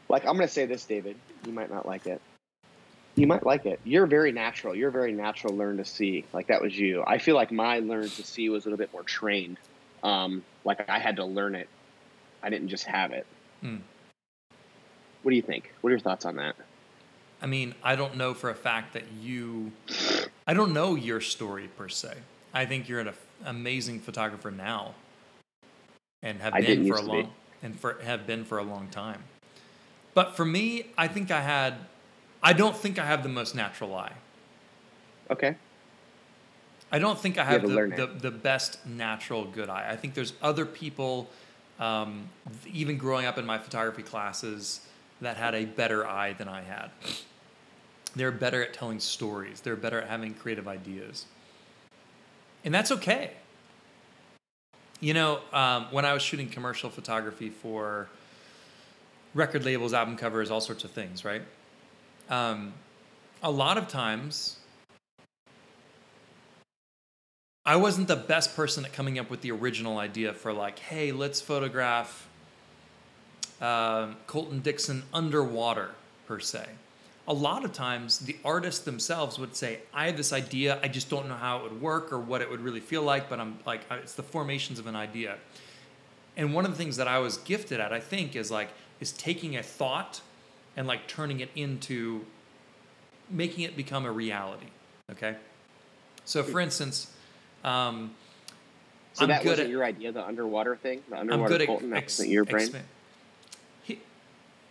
like 0.08 0.26
I'm 0.26 0.34
gonna 0.34 0.48
say 0.48 0.66
this, 0.66 0.84
David, 0.84 1.16
you 1.46 1.52
might 1.52 1.70
not 1.70 1.86
like 1.86 2.06
it. 2.06 2.20
You 3.14 3.26
might 3.26 3.44
like 3.44 3.66
it. 3.66 3.80
You're 3.84 4.06
very 4.06 4.32
natural. 4.32 4.74
You're 4.74 4.90
very 4.90 5.12
natural. 5.12 5.54
Learn 5.54 5.78
to 5.78 5.84
see. 5.84 6.24
Like 6.32 6.46
that 6.48 6.62
was 6.62 6.78
you. 6.78 7.02
I 7.06 7.18
feel 7.18 7.34
like 7.34 7.50
my 7.50 7.80
learn 7.80 8.08
to 8.08 8.24
see 8.24 8.48
was 8.48 8.64
a 8.64 8.68
little 8.68 8.78
bit 8.78 8.92
more 8.92 9.02
trained. 9.02 9.58
Um, 10.02 10.44
like 10.64 10.88
I 10.88 10.98
had 10.98 11.16
to 11.16 11.24
learn 11.24 11.54
it. 11.54 11.68
I 12.42 12.50
didn't 12.50 12.68
just 12.68 12.84
have 12.84 13.12
it. 13.12 13.26
Hmm. 13.60 13.76
What 15.22 15.30
do 15.30 15.36
you 15.36 15.42
think? 15.42 15.72
What 15.80 15.88
are 15.88 15.92
your 15.92 16.00
thoughts 16.00 16.24
on 16.24 16.36
that? 16.36 16.56
I 17.42 17.46
mean, 17.46 17.74
I 17.82 17.96
don't 17.96 18.16
know 18.16 18.34
for 18.34 18.50
a 18.50 18.54
fact 18.54 18.92
that 18.92 19.04
you. 19.20 19.72
I 20.46 20.54
don't 20.54 20.72
know 20.72 20.94
your 20.94 21.20
story 21.20 21.68
per 21.76 21.88
se. 21.88 22.14
I 22.54 22.66
think 22.66 22.88
you're 22.88 23.00
an 23.00 23.12
amazing 23.44 23.98
photographer 24.00 24.52
now, 24.52 24.94
and 26.22 26.40
have 26.40 26.54
I 26.54 26.60
been 26.60 26.86
for 26.86 26.94
a 26.94 26.98
to 26.98 27.02
be. 27.02 27.08
long 27.08 27.30
and 27.62 27.78
for 27.78 27.98
have 28.02 28.26
been 28.26 28.44
for 28.44 28.58
a 28.58 28.62
long 28.62 28.88
time. 28.88 29.24
But 30.14 30.36
for 30.36 30.44
me, 30.44 30.86
I 30.96 31.08
think 31.08 31.32
I 31.32 31.40
had. 31.40 31.74
I 32.44 32.52
don't 32.52 32.76
think 32.76 32.98
I 32.98 33.06
have 33.06 33.24
the 33.24 33.28
most 33.28 33.54
natural 33.54 33.94
eye. 33.94 34.12
Okay. 35.30 35.56
I 36.92 36.98
don't 36.98 37.18
think 37.18 37.38
I 37.38 37.44
had 37.44 37.62
have 37.62 37.70
the, 37.70 37.86
the, 37.96 38.06
the 38.06 38.30
best 38.30 38.84
natural 38.86 39.46
good 39.46 39.70
eye. 39.70 39.88
I 39.90 39.96
think 39.96 40.12
there's 40.12 40.34
other 40.42 40.66
people, 40.66 41.30
um, 41.80 42.28
even 42.70 42.98
growing 42.98 43.24
up 43.24 43.38
in 43.38 43.46
my 43.46 43.58
photography 43.58 44.02
classes, 44.02 44.80
that 45.22 45.38
had 45.38 45.54
a 45.54 45.64
better 45.64 46.06
eye 46.06 46.34
than 46.34 46.48
I 46.48 46.60
had. 46.60 46.90
They're 48.14 48.32
better 48.32 48.62
at 48.62 48.74
telling 48.74 49.00
stories. 49.00 49.60
They're 49.60 49.76
better 49.76 50.00
at 50.00 50.08
having 50.08 50.34
creative 50.34 50.68
ideas. 50.68 51.26
and 52.64 52.72
that's 52.74 52.92
okay. 52.92 53.32
You 55.00 55.14
know, 55.14 55.40
um, 55.52 55.86
when 55.90 56.04
I 56.04 56.12
was 56.12 56.22
shooting 56.22 56.48
commercial 56.48 56.88
photography 56.88 57.50
for 57.50 58.08
record 59.34 59.64
labels, 59.64 59.92
album 59.94 60.16
covers, 60.16 60.50
all 60.50 60.60
sorts 60.60 60.84
of 60.84 60.92
things, 60.92 61.24
right? 61.24 61.42
Um, 62.30 62.74
a 63.42 63.50
lot 63.50 63.78
of 63.78 63.88
times, 63.88 64.58
I 67.66 67.76
wasn't 67.76 68.08
the 68.08 68.16
best 68.16 68.54
person 68.54 68.84
at 68.84 68.92
coming 68.92 69.18
up 69.18 69.30
with 69.30 69.40
the 69.40 69.50
original 69.50 69.98
idea 69.98 70.32
for 70.34 70.52
like, 70.52 70.78
hey, 70.78 71.10
let's 71.10 71.40
photograph 71.40 72.28
um, 73.60 74.16
Colton 74.26 74.60
Dixon 74.60 75.04
underwater 75.12 75.90
per 76.26 76.38
se. 76.38 76.66
A 77.28 77.32
lot 77.32 77.64
of 77.64 77.72
times, 77.72 78.18
the 78.18 78.36
artists 78.44 78.84
themselves 78.84 79.38
would 79.38 79.54
say, 79.54 79.80
"I 79.94 80.06
have 80.06 80.16
this 80.16 80.32
idea. 80.32 80.80
I 80.82 80.88
just 80.88 81.08
don't 81.08 81.28
know 81.28 81.36
how 81.36 81.58
it 81.58 81.62
would 81.62 81.80
work 81.80 82.12
or 82.12 82.18
what 82.18 82.40
it 82.42 82.50
would 82.50 82.60
really 82.60 82.80
feel 82.80 83.02
like." 83.02 83.28
But 83.30 83.38
I'm 83.38 83.58
like, 83.64 83.82
it's 83.90 84.14
the 84.14 84.24
formations 84.24 84.78
of 84.80 84.86
an 84.88 84.96
idea. 84.96 85.38
And 86.36 86.52
one 86.52 86.64
of 86.64 86.72
the 86.72 86.76
things 86.76 86.96
that 86.96 87.06
I 87.06 87.18
was 87.20 87.36
gifted 87.38 87.78
at, 87.78 87.92
I 87.92 88.00
think, 88.00 88.34
is 88.34 88.50
like 88.50 88.70
is 88.98 89.12
taking 89.12 89.56
a 89.56 89.62
thought 89.62 90.20
and 90.76 90.86
like 90.88 91.06
turning 91.06 91.38
it 91.40 91.50
into 91.54 92.24
making 93.30 93.64
it 93.64 93.76
become 93.76 94.04
a 94.04 94.10
reality. 94.12 94.66
Okay. 95.10 95.36
So, 96.24 96.42
for 96.42 96.60
instance, 96.60 97.08
um, 97.64 98.14
So 99.14 99.24
I'm 99.24 99.28
that 99.28 99.42
good 99.42 99.50
wasn't 99.50 99.66
at- 99.66 99.70
your 99.70 99.84
idea, 99.84 100.10
the 100.12 100.24
underwater 100.26 100.74
thing, 100.76 101.02
the 101.08 101.16
I'm 101.16 101.20
underwater 101.30 101.58
good 101.58 101.66
Colton. 101.66 101.92
at 101.92 102.08
That 102.08 102.28
your 102.28 102.44
brain. 102.44 102.66
He, 102.72 102.78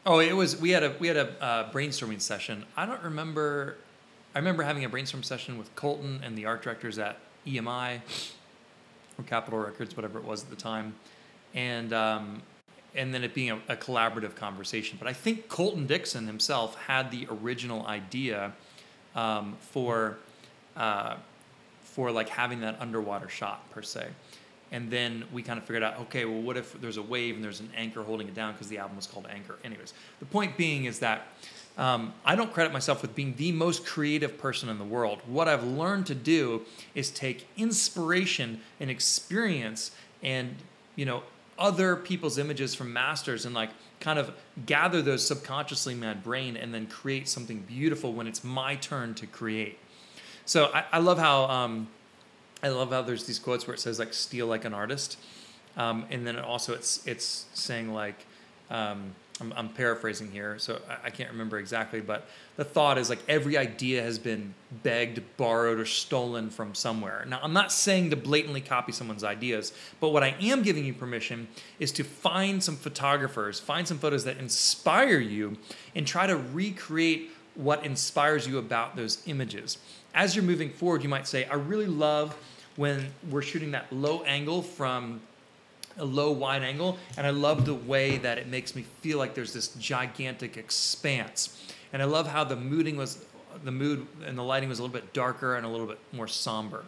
oh, 0.06 0.20
it 0.20 0.36
was. 0.36 0.60
We 0.60 0.72
had 0.72 0.84
a 0.84 0.96
we 1.00 1.08
had 1.08 1.18
a 1.18 1.44
uh, 1.44 1.72
brainstorming 1.72 2.22
session. 2.22 2.66
I 2.76 2.86
don't 2.86 3.02
remember. 3.04 3.78
I 4.34 4.40
remember 4.40 4.64
having 4.64 4.86
a 4.86 4.90
brainstorm 4.90 5.24
session 5.24 5.58
with 5.58 5.74
Colton 5.76 6.22
and 6.24 6.38
the 6.38 6.46
art 6.46 6.62
directors 6.62 6.98
at 6.98 7.20
EMI 7.46 8.00
or 9.18 9.24
Capitol 9.26 9.60
Records, 9.60 9.96
whatever 9.96 10.20
it 10.20 10.26
was 10.26 10.44
at 10.44 10.50
the 10.50 10.56
time, 10.56 10.96
and 11.54 11.92
um, 11.94 12.42
and 12.96 13.14
then 13.14 13.24
it 13.24 13.34
being 13.34 13.52
a, 13.52 13.56
a 13.70 13.76
collaborative 13.76 14.36
conversation. 14.36 14.98
But 15.00 15.08
I 15.08 15.14
think 15.14 15.48
Colton 15.48 15.86
Dixon 15.86 16.28
himself 16.28 16.76
had 16.76 17.12
the 17.12 17.28
original 17.30 17.86
idea 17.86 18.54
um, 19.16 19.58
for 19.60 20.18
uh, 20.76 21.18
for 21.84 22.12
like 22.12 22.30
having 22.30 22.62
that 22.62 22.80
underwater 22.80 23.30
shot 23.30 23.70
per 23.72 23.82
se. 23.82 24.08
And 24.72 24.90
then 24.90 25.26
we 25.34 25.44
kind 25.44 25.60
of 25.60 25.66
figured 25.66 25.84
out, 25.84 26.00
okay, 26.00 26.24
well, 26.24 26.42
what 26.42 26.56
if 26.56 26.80
there's 26.80 26.98
a 26.98 27.02
wave 27.02 27.36
and 27.36 27.44
there's 27.44 27.60
an 27.60 27.70
anchor 27.76 28.04
holding 28.04 28.28
it 28.28 28.34
down 28.34 28.54
because 28.54 28.70
the 28.70 28.78
album 28.78 28.96
was 28.96 29.06
called 29.06 29.28
Anchor. 29.30 29.58
Anyways, 29.64 29.94
the 30.20 30.26
point 30.26 30.56
being 30.56 30.86
is 30.86 31.00
that 31.00 31.28
um, 31.78 32.14
I 32.26 32.36
don't 32.36 32.54
credit 32.54 32.72
myself 32.74 33.02
with 33.02 33.16
being 33.16 33.36
the 33.36 33.52
most 33.52 33.86
creative 33.86 34.38
person 34.38 34.70
in 34.70 34.78
the 34.78 34.86
world. 34.86 35.20
What 35.26 35.48
I've 35.48 35.64
learned 35.64 36.06
to 36.08 36.16
do 36.16 36.62
is 36.96 37.10
take 37.10 37.48
inspiration 37.58 38.62
and 38.80 38.90
experience 38.90 39.92
and 40.22 40.56
you 40.96 41.06
know 41.06 41.24
other 41.58 41.96
people's 41.96 42.38
images 42.38 42.76
from 42.76 42.92
masters 42.92 43.46
and 43.46 43.54
like 43.54 43.70
kind 44.00 44.18
of 44.20 44.34
gather 44.66 45.02
those 45.02 45.26
subconsciously 45.26 45.94
in 45.94 46.00
my 46.00 46.14
brain 46.14 46.58
and 46.58 46.74
then 46.74 46.88
create 46.88 47.28
something 47.28 47.60
beautiful 47.62 48.14
when 48.14 48.28
it's 48.28 48.44
my 48.44 48.76
turn 48.76 49.14
to 49.14 49.28
create. 49.28 49.78
So 50.46 50.72
I, 50.74 50.86
I 50.94 51.00
love 51.00 51.20
how 51.20 51.46
um, 51.46 51.88
I 52.64 52.70
love 52.70 52.92
how 52.92 53.02
there's 53.02 53.26
these 53.26 53.40
quotes 53.40 53.68
where 53.68 53.74
it 53.74 53.80
says 53.80 54.00
like 54.00 54.14
steal 54.14 54.48
like 54.48 54.66
an 54.66 54.74
artist, 54.74 55.18
um, 55.78 56.06
and 56.12 56.26
then 56.26 56.36
it 56.36 56.44
also 56.44 56.74
it's 56.74 57.06
it's 57.08 57.46
saying 57.54 57.94
like 57.94 58.26
um, 58.70 59.16
I'm, 59.40 59.52
I'm 59.54 59.70
paraphrasing 59.70 60.32
here, 60.32 60.60
so 60.60 60.80
I, 60.90 61.08
I 61.08 61.10
can't 61.10 61.32
remember 61.32 61.58
exactly, 61.58 62.00
but 62.00 62.28
the 62.58 62.64
thought 62.64 62.98
is 62.98 63.10
like 63.10 63.20
every 63.28 63.58
idea 63.58 64.04
has 64.04 64.20
been 64.20 64.54
begged, 64.84 65.22
borrowed, 65.38 65.80
or 65.80 65.86
stolen 65.86 66.50
from 66.50 66.76
somewhere. 66.76 67.26
Now 67.28 67.40
I'm 67.42 67.54
not 67.54 67.72
saying 67.72 68.12
to 68.12 68.16
blatantly 68.16 68.62
copy 68.62 68.92
someone's 68.92 69.24
ideas, 69.24 69.74
but 70.00 70.10
what 70.10 70.24
I 70.24 70.36
am 70.40 70.62
giving 70.62 70.86
you 70.86 70.94
permission 70.94 71.48
is 71.80 71.92
to 71.94 72.04
find 72.04 72.64
some 72.64 72.76
photographers, 72.76 73.60
find 73.60 73.88
some 73.88 73.98
photos 73.98 74.24
that 74.26 74.38
inspire 74.38 75.20
you, 75.20 75.58
and 75.96 76.06
try 76.06 76.28
to 76.28 76.38
recreate 76.38 77.32
what 77.56 77.86
inspires 77.86 78.48
you 78.48 78.58
about 78.58 78.96
those 78.96 79.24
images. 79.26 79.78
As 80.14 80.36
you're 80.36 80.46
moving 80.46 80.70
forward, 80.70 81.04
you 81.04 81.10
might 81.10 81.28
say, 81.28 81.46
I 81.46 81.56
really 81.56 81.88
love 81.88 82.36
when 82.76 83.12
we're 83.30 83.42
shooting 83.42 83.72
that 83.72 83.92
low 83.92 84.24
angle 84.24 84.62
from 84.62 85.22
a 85.98 86.06
low 86.06 86.32
wide 86.32 86.64
angle, 86.64 86.98
and 87.18 87.28
I 87.28 87.32
love 87.32 87.66
the 87.66 87.74
way 87.74 88.18
that 88.18 88.38
it 88.38 88.48
makes 88.48 88.76
me 88.76 88.86
feel 89.02 89.18
like 89.18 89.34
there's 89.34 89.54
this 89.54 89.70
gigantic 89.76 90.58
expanse. 90.58 91.72
And 91.94 92.02
I 92.02 92.06
love 92.06 92.28
how 92.28 92.44
the 92.44 92.56
mooding 92.56 92.96
was 92.96 93.26
the 93.64 93.72
mood 93.72 94.08
and 94.26 94.38
the 94.38 94.44
lighting 94.44 94.70
was 94.70 94.80
a 94.80 94.82
little 94.82 94.94
bit 94.94 95.14
darker 95.14 95.56
and 95.56 95.66
a 95.66 95.70
little 95.70 95.88
bit 95.88 96.00
more 96.14 96.28
somber. 96.28 96.86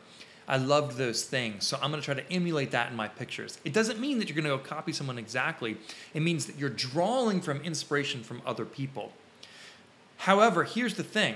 I 0.47 0.57
loved 0.57 0.97
those 0.97 1.23
things. 1.23 1.65
So 1.65 1.77
I'm 1.81 1.89
going 1.91 2.01
to 2.01 2.05
try 2.05 2.15
to 2.15 2.31
emulate 2.31 2.71
that 2.71 2.89
in 2.89 2.97
my 2.97 3.07
pictures. 3.07 3.59
It 3.63 3.73
doesn't 3.73 3.99
mean 3.99 4.19
that 4.19 4.27
you're 4.27 4.41
going 4.41 4.49
to 4.49 4.57
go 4.57 4.57
copy 4.57 4.91
someone 4.91 5.17
exactly. 5.17 5.77
It 6.13 6.21
means 6.21 6.45
that 6.45 6.57
you're 6.57 6.69
drawing 6.69 7.41
from 7.41 7.61
inspiration 7.61 8.23
from 8.23 8.41
other 8.45 8.65
people. 8.65 9.13
However, 10.17 10.63
here's 10.63 10.95
the 10.95 11.03
thing. 11.03 11.35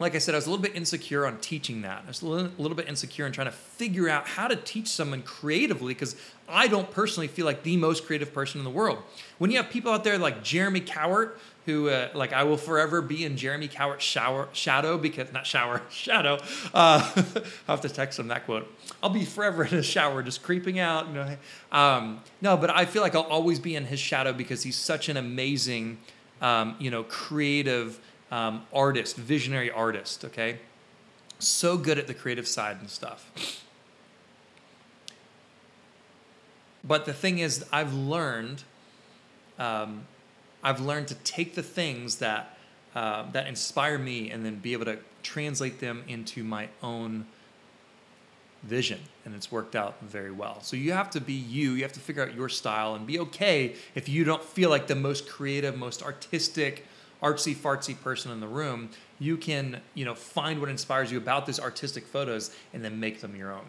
Like 0.00 0.14
I 0.14 0.18
said, 0.18 0.34
I 0.34 0.38
was 0.38 0.46
a 0.46 0.50
little 0.50 0.62
bit 0.62 0.76
insecure 0.76 1.26
on 1.26 1.38
teaching 1.38 1.82
that. 1.82 2.02
I 2.04 2.08
was 2.08 2.22
a 2.22 2.26
little, 2.26 2.52
a 2.56 2.62
little 2.62 2.76
bit 2.76 2.88
insecure 2.88 3.26
in 3.26 3.32
trying 3.32 3.48
to 3.48 3.52
figure 3.52 4.08
out 4.08 4.28
how 4.28 4.46
to 4.46 4.54
teach 4.54 4.86
someone 4.86 5.22
creatively 5.22 5.92
because 5.92 6.14
I 6.48 6.68
don't 6.68 6.90
personally 6.92 7.26
feel 7.26 7.44
like 7.44 7.64
the 7.64 7.76
most 7.76 8.06
creative 8.06 8.32
person 8.32 8.60
in 8.60 8.64
the 8.64 8.70
world. 8.70 8.98
When 9.38 9.50
you 9.50 9.56
have 9.56 9.70
people 9.70 9.92
out 9.92 10.04
there 10.04 10.16
like 10.16 10.44
Jeremy 10.44 10.80
Cowart, 10.80 11.32
who 11.66 11.90
uh, 11.90 12.08
like 12.14 12.32
I 12.32 12.44
will 12.44 12.56
forever 12.56 13.02
be 13.02 13.24
in 13.24 13.36
Jeremy 13.36 13.68
Cowart's 13.68 14.04
shower 14.04 14.48
shadow 14.52 14.96
because 14.96 15.32
not 15.32 15.46
shower 15.46 15.82
shadow. 15.90 16.38
Uh, 16.72 17.12
I'll 17.68 17.76
have 17.76 17.80
to 17.82 17.90
text 17.90 18.18
him 18.18 18.28
that 18.28 18.46
quote. 18.46 18.72
I'll 19.02 19.10
be 19.10 19.24
forever 19.24 19.64
in 19.64 19.70
his 19.70 19.84
shower, 19.84 20.22
just 20.22 20.42
creeping 20.42 20.78
out. 20.78 21.08
You 21.08 21.14
know, 21.14 21.36
um, 21.70 22.20
no, 22.40 22.56
but 22.56 22.70
I 22.70 22.86
feel 22.86 23.02
like 23.02 23.14
I'll 23.14 23.22
always 23.22 23.58
be 23.58 23.76
in 23.76 23.84
his 23.84 24.00
shadow 24.00 24.32
because 24.32 24.62
he's 24.62 24.76
such 24.76 25.10
an 25.10 25.18
amazing, 25.18 25.98
um, 26.40 26.76
you 26.78 26.90
know, 26.90 27.02
creative 27.02 28.00
um, 28.30 28.66
artist, 28.72 29.16
visionary 29.16 29.70
artist. 29.70 30.24
Okay, 30.24 30.58
so 31.38 31.76
good 31.76 31.98
at 31.98 32.06
the 32.06 32.14
creative 32.14 32.48
side 32.48 32.78
and 32.80 32.90
stuff. 32.90 33.64
But 36.84 37.04
the 37.04 37.12
thing 37.12 37.38
is, 37.38 37.64
I've 37.72 37.92
learned, 37.92 38.62
um, 39.58 40.06
I've 40.62 40.80
learned 40.80 41.08
to 41.08 41.14
take 41.16 41.54
the 41.54 41.62
things 41.62 42.16
that 42.16 42.56
uh, 42.94 43.30
that 43.32 43.46
inspire 43.46 43.98
me 43.98 44.30
and 44.30 44.44
then 44.44 44.56
be 44.56 44.72
able 44.72 44.86
to 44.86 44.98
translate 45.22 45.80
them 45.80 46.02
into 46.08 46.42
my 46.42 46.68
own 46.82 47.26
vision, 48.62 49.00
and 49.24 49.34
it's 49.34 49.52
worked 49.52 49.76
out 49.76 50.00
very 50.00 50.30
well. 50.30 50.60
So 50.62 50.76
you 50.76 50.92
have 50.92 51.10
to 51.10 51.20
be 51.20 51.34
you. 51.34 51.72
You 51.72 51.82
have 51.82 51.92
to 51.92 52.00
figure 52.00 52.22
out 52.22 52.34
your 52.34 52.48
style 52.48 52.94
and 52.94 53.06
be 53.06 53.18
okay 53.20 53.74
if 53.94 54.08
you 54.08 54.24
don't 54.24 54.42
feel 54.42 54.70
like 54.70 54.86
the 54.86 54.94
most 54.94 55.28
creative, 55.28 55.76
most 55.76 56.02
artistic, 56.02 56.86
artsy 57.22 57.54
fartsy 57.54 58.00
person 58.00 58.30
in 58.30 58.40
the 58.40 58.46
room. 58.46 58.90
You 59.18 59.36
can, 59.36 59.80
you 59.94 60.04
know, 60.04 60.14
find 60.14 60.60
what 60.60 60.68
inspires 60.68 61.10
you 61.10 61.18
about 61.18 61.46
those 61.46 61.60
artistic 61.60 62.06
photos 62.06 62.54
and 62.72 62.84
then 62.84 63.00
make 63.00 63.20
them 63.20 63.34
your 63.36 63.52
own. 63.52 63.66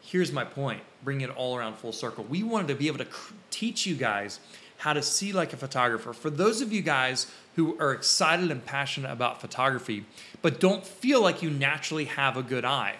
Here's 0.00 0.32
my 0.32 0.44
point 0.44 0.82
bring 1.04 1.20
it 1.20 1.30
all 1.30 1.56
around 1.56 1.74
full 1.74 1.92
circle. 1.92 2.24
We 2.24 2.42
wanted 2.42 2.68
to 2.68 2.74
be 2.74 2.86
able 2.86 2.98
to 2.98 3.04
cr- 3.04 3.34
teach 3.50 3.86
you 3.86 3.94
guys 3.94 4.40
how 4.78 4.92
to 4.92 5.02
see 5.02 5.32
like 5.32 5.52
a 5.52 5.56
photographer. 5.56 6.12
For 6.12 6.30
those 6.30 6.60
of 6.60 6.72
you 6.72 6.82
guys 6.82 7.30
who 7.56 7.78
are 7.80 7.92
excited 7.92 8.50
and 8.50 8.64
passionate 8.64 9.10
about 9.10 9.40
photography 9.40 10.04
but 10.42 10.60
don't 10.60 10.86
feel 10.86 11.22
like 11.22 11.42
you 11.42 11.50
naturally 11.50 12.04
have 12.04 12.36
a 12.36 12.42
good 12.42 12.64
eye 12.64 12.96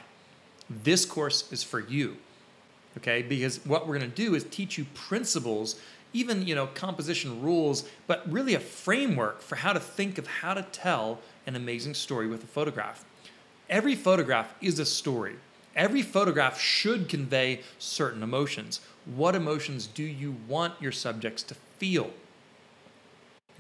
this 0.69 1.05
course 1.05 1.53
is 1.53 1.63
for 1.63 1.79
you 1.79 2.17
okay? 2.97 3.23
Because 3.23 3.65
what 3.65 3.87
we're 3.87 3.99
to 3.99 4.07
do 4.07 4.35
is 4.35 4.45
teach 4.45 4.79
you 4.79 4.87
principles 4.95 5.81
even 6.17 6.47
you 6.47 6.55
know 6.55 6.67
composition 6.69 7.43
rules 7.43 7.89
but 8.07 8.31
really 8.31 8.55
a 8.55 8.61
framework 8.61 9.41
for 9.41 9.57
how 9.57 9.73
to 9.73 9.81
think 9.81 10.19
of 10.19 10.27
how 10.27 10.55
to 10.55 10.63
tell 10.63 11.21
an 11.47 11.57
amazing 11.57 11.95
story 11.95 12.27
with 12.27 12.43
a 12.43 12.47
photograph 12.47 13.05
every 13.69 13.95
photograph 13.95 14.55
is 14.61 14.79
a 14.79 14.85
story 14.87 15.37
Every 15.77 16.01
photograph 16.01 16.59
should 16.59 17.07
convey 17.07 17.61
certain 17.79 18.23
emotions. 18.23 18.81
What 19.05 19.35
emotions 19.35 19.87
do 19.87 20.03
you 20.03 20.35
want 20.49 20.73
your 20.81 20.91
subjects 20.91 21.43
to 21.45 21.55
feel? 21.79 22.11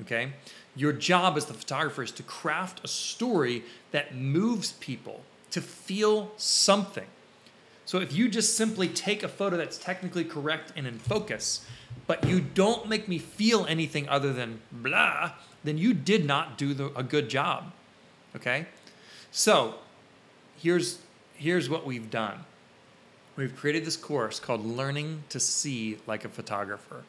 Okay? 0.01 0.33
Your 0.74 0.95
job 0.95 1.37
as 1.37 1.45
the 1.45 1.55
photographer 1.55 2.03
is 2.03 2.11
to 2.12 2.22
craft 2.22 2.80
a 2.83 2.89
story 2.89 3.64
that 3.91 4.14
moves 4.14 4.72
people 4.72 5.20
to 5.51 5.61
feel 5.61 6.33
something. 6.39 7.07
So 7.85 8.01
if 8.01 8.14
you 8.14 8.28
just 8.28 8.57
simply 8.57 8.89
take 8.89 9.22
a 9.22 9.28
photo 9.28 9.59
that's 9.59 9.78
technically 9.78 10.24
correct 10.24 10.72
and 10.74 10.87
in 10.87 10.99
focus, 10.99 11.66
but 12.07 12.26
you 12.26 12.40
don't 12.40 12.88
make 12.88 13.09
me 13.09 13.18
feel 13.18 13.66
anything 13.66 14.09
other 14.09 14.32
than 14.32 14.61
blah, 14.70 15.32
then 15.64 15.78
you 15.78 15.92
did 15.92 16.24
not 16.24 16.57
do 16.57 16.74
the, 16.74 16.92
a 16.96 17.02
good 17.02 17.28
job. 17.28 17.72
Okay? 18.34 18.66
So 19.30 19.74
here's 20.57 20.98
here's 21.34 21.68
what 21.68 21.84
we've 21.84 22.11
done 22.11 22.44
we've 23.36 23.54
created 23.54 23.84
this 23.84 23.96
course 23.96 24.40
called 24.40 24.64
Learning 24.64 25.22
to 25.28 25.38
See 25.38 25.98
Like 26.07 26.24
a 26.24 26.28
Photographer. 26.28 27.04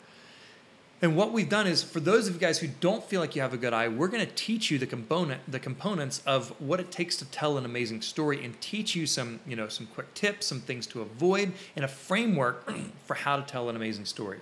And 1.02 1.16
what 1.16 1.32
we've 1.32 1.48
done 1.48 1.68
is 1.68 1.84
for 1.84 2.00
those 2.00 2.28
of 2.28 2.34
you 2.34 2.40
guys 2.40 2.58
who 2.58 2.68
don't 2.68 3.04
feel 3.04 3.22
like 3.22 3.36
you 3.36 3.42
have 3.44 3.54
a 3.54 3.58
good 3.58 3.72
eye, 3.72 3.88
we're 3.88 4.08
going 4.08 4.26
to 4.26 4.34
teach 4.34 4.72
you 4.72 4.80
the 4.80 4.88
component 4.88 5.40
the 5.50 5.60
components 5.60 6.24
of 6.26 6.50
what 6.60 6.80
it 6.80 6.92
takes 6.92 7.16
to 7.18 7.26
tell 7.26 7.58
an 7.58 7.66
amazing 7.66 8.02
story 8.02 8.44
and 8.44 8.60
teach 8.60 8.96
you 8.96 9.06
some, 9.06 9.40
you 9.46 9.56
know, 9.56 9.68
some 9.68 9.86
quick 9.88 10.14
tips, 10.16 10.48
some 10.48 10.60
things 10.60 10.88
to 10.88 11.02
avoid 11.02 11.54
and 11.76 11.86
a 11.86 11.88
framework 11.88 12.68
for 13.06 13.14
how 13.14 13.38
to 13.38 13.44
tell 13.44 13.70
an 13.70 13.76
amazing 13.76 14.06
story. 14.06 14.40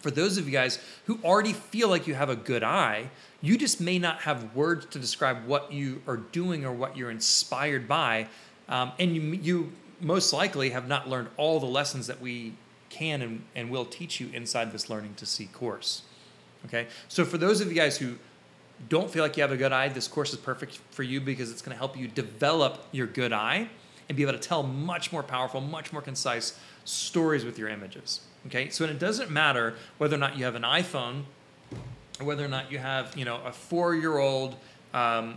For 0.00 0.10
those 0.10 0.38
of 0.38 0.46
you 0.46 0.52
guys 0.52 0.78
who 1.06 1.18
already 1.24 1.52
feel 1.52 1.88
like 1.88 2.06
you 2.06 2.14
have 2.14 2.28
a 2.28 2.36
good 2.36 2.62
eye, 2.62 3.10
you 3.40 3.56
just 3.56 3.80
may 3.80 3.98
not 3.98 4.20
have 4.20 4.54
words 4.54 4.86
to 4.86 4.98
describe 4.98 5.46
what 5.46 5.72
you 5.72 6.02
are 6.06 6.16
doing 6.16 6.64
or 6.64 6.72
what 6.72 6.96
you're 6.96 7.10
inspired 7.10 7.88
by. 7.88 8.28
Um, 8.68 8.92
and 8.98 9.14
you, 9.14 9.22
you 9.22 9.72
most 10.00 10.32
likely 10.32 10.70
have 10.70 10.88
not 10.88 11.08
learned 11.08 11.28
all 11.36 11.60
the 11.60 11.66
lessons 11.66 12.06
that 12.06 12.20
we 12.20 12.54
can 12.90 13.22
and, 13.22 13.42
and 13.54 13.70
will 13.70 13.84
teach 13.84 14.20
you 14.20 14.30
inside 14.32 14.72
this 14.72 14.88
Learning 14.88 15.14
to 15.16 15.26
See 15.26 15.46
course. 15.46 16.02
Okay, 16.66 16.88
so 17.06 17.24
for 17.24 17.38
those 17.38 17.60
of 17.60 17.68
you 17.68 17.74
guys 17.74 17.98
who 17.98 18.16
don't 18.88 19.10
feel 19.10 19.22
like 19.22 19.36
you 19.36 19.42
have 19.42 19.52
a 19.52 19.56
good 19.56 19.72
eye, 19.72 19.88
this 19.88 20.08
course 20.08 20.32
is 20.32 20.38
perfect 20.38 20.80
for 20.90 21.02
you 21.02 21.20
because 21.20 21.50
it's 21.50 21.62
going 21.62 21.74
to 21.74 21.78
help 21.78 21.96
you 21.96 22.08
develop 22.08 22.84
your 22.92 23.06
good 23.06 23.32
eye 23.32 23.68
and 24.08 24.16
be 24.16 24.22
able 24.22 24.32
to 24.32 24.38
tell 24.38 24.62
much 24.62 25.12
more 25.12 25.22
powerful, 25.22 25.60
much 25.60 25.92
more 25.92 26.02
concise 26.02 26.58
stories 26.88 27.44
with 27.44 27.58
your 27.58 27.68
images. 27.68 28.20
Okay, 28.46 28.70
so 28.70 28.84
it 28.84 28.98
doesn't 28.98 29.30
matter 29.30 29.74
whether 29.98 30.16
or 30.16 30.18
not 30.18 30.38
you 30.38 30.44
have 30.44 30.54
an 30.54 30.62
iPhone 30.62 31.24
or 32.20 32.26
whether 32.26 32.44
or 32.44 32.48
not 32.48 32.72
you 32.72 32.78
have, 32.78 33.16
you 33.16 33.24
know, 33.24 33.40
a 33.44 33.52
four-year-old 33.52 34.56
um, 34.94 35.36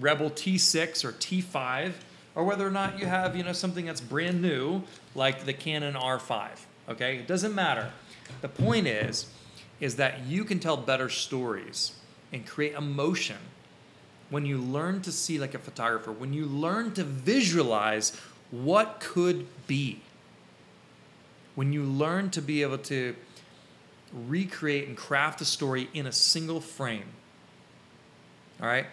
Rebel 0.00 0.30
T6 0.30 1.04
or 1.04 1.12
T5, 1.12 1.92
or 2.34 2.44
whether 2.44 2.66
or 2.66 2.70
not 2.70 2.98
you 2.98 3.06
have, 3.06 3.36
you 3.36 3.42
know, 3.42 3.52
something 3.52 3.86
that's 3.86 4.00
brand 4.00 4.40
new 4.40 4.82
like 5.14 5.44
the 5.44 5.52
Canon 5.52 5.94
R5. 5.94 6.48
Okay, 6.88 7.18
it 7.18 7.26
doesn't 7.26 7.54
matter. 7.54 7.90
The 8.40 8.48
point 8.48 8.86
is, 8.86 9.26
is 9.80 9.96
that 9.96 10.20
you 10.26 10.44
can 10.44 10.58
tell 10.58 10.76
better 10.76 11.08
stories 11.08 11.92
and 12.32 12.46
create 12.46 12.74
emotion 12.74 13.36
when 14.30 14.44
you 14.44 14.58
learn 14.58 15.00
to 15.02 15.12
see 15.12 15.38
like 15.38 15.54
a 15.54 15.58
photographer, 15.58 16.12
when 16.12 16.32
you 16.32 16.44
learn 16.46 16.92
to 16.94 17.04
visualize 17.04 18.12
what 18.50 19.00
could 19.00 19.46
be, 19.66 20.00
when 21.58 21.72
you 21.72 21.82
learn 21.82 22.30
to 22.30 22.40
be 22.40 22.62
able 22.62 22.78
to 22.78 23.16
recreate 24.28 24.86
and 24.86 24.96
craft 24.96 25.40
a 25.40 25.44
story 25.44 25.88
in 25.92 26.06
a 26.06 26.12
single 26.12 26.60
frame. 26.60 27.02
All 28.62 28.68
right? 28.68 28.86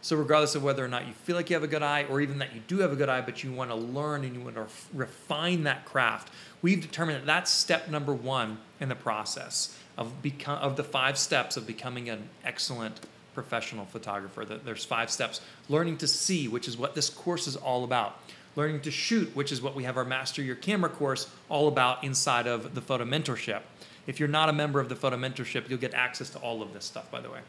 So, 0.00 0.14
regardless 0.14 0.54
of 0.54 0.62
whether 0.62 0.84
or 0.84 0.86
not 0.86 1.08
you 1.08 1.12
feel 1.12 1.34
like 1.34 1.50
you 1.50 1.54
have 1.54 1.64
a 1.64 1.66
good 1.66 1.82
eye, 1.82 2.06
or 2.08 2.20
even 2.20 2.38
that 2.38 2.54
you 2.54 2.60
do 2.68 2.78
have 2.78 2.92
a 2.92 2.94
good 2.94 3.08
eye, 3.08 3.20
but 3.20 3.42
you 3.42 3.50
want 3.50 3.70
to 3.70 3.74
learn 3.74 4.22
and 4.22 4.32
you 4.32 4.40
want 4.42 4.54
to 4.54 4.66
refine 4.92 5.64
that 5.64 5.86
craft, 5.86 6.30
we've 6.62 6.80
determined 6.80 7.18
that 7.18 7.26
that's 7.26 7.50
step 7.50 7.88
number 7.88 8.14
one 8.14 8.58
in 8.78 8.88
the 8.88 8.94
process 8.94 9.76
of 9.98 10.22
become 10.22 10.58
of 10.58 10.76
the 10.76 10.84
five 10.84 11.18
steps 11.18 11.56
of 11.56 11.66
becoming 11.66 12.08
an 12.08 12.28
excellent 12.44 13.00
professional 13.34 13.86
photographer. 13.86 14.44
There's 14.44 14.84
five 14.84 15.10
steps: 15.10 15.40
learning 15.68 15.96
to 15.96 16.06
see, 16.06 16.46
which 16.46 16.68
is 16.68 16.76
what 16.76 16.94
this 16.94 17.10
course 17.10 17.48
is 17.48 17.56
all 17.56 17.82
about; 17.82 18.20
learning 18.56 18.80
to 18.82 18.90
shoot, 18.90 19.34
which 19.34 19.50
is 19.50 19.60
what 19.60 19.74
we 19.74 19.84
have 19.84 19.96
our 19.96 20.04
Master 20.04 20.42
Your 20.42 20.56
Camera 20.56 20.90
course 20.90 21.28
all 21.48 21.68
about 21.68 22.04
inside 22.04 22.46
of 22.46 22.74
the 22.74 22.80
Photo 22.80 23.04
Mentorship. 23.04 23.62
If 24.06 24.20
you're 24.20 24.28
not 24.28 24.48
a 24.48 24.52
member 24.52 24.80
of 24.80 24.88
the 24.88 24.96
Photo 24.96 25.16
Mentorship, 25.16 25.68
you'll 25.68 25.78
get 25.78 25.94
access 25.94 26.30
to 26.30 26.38
all 26.38 26.62
of 26.62 26.72
this 26.72 26.84
stuff, 26.84 27.10
by 27.10 27.20
the 27.20 27.30
way. 27.30 27.40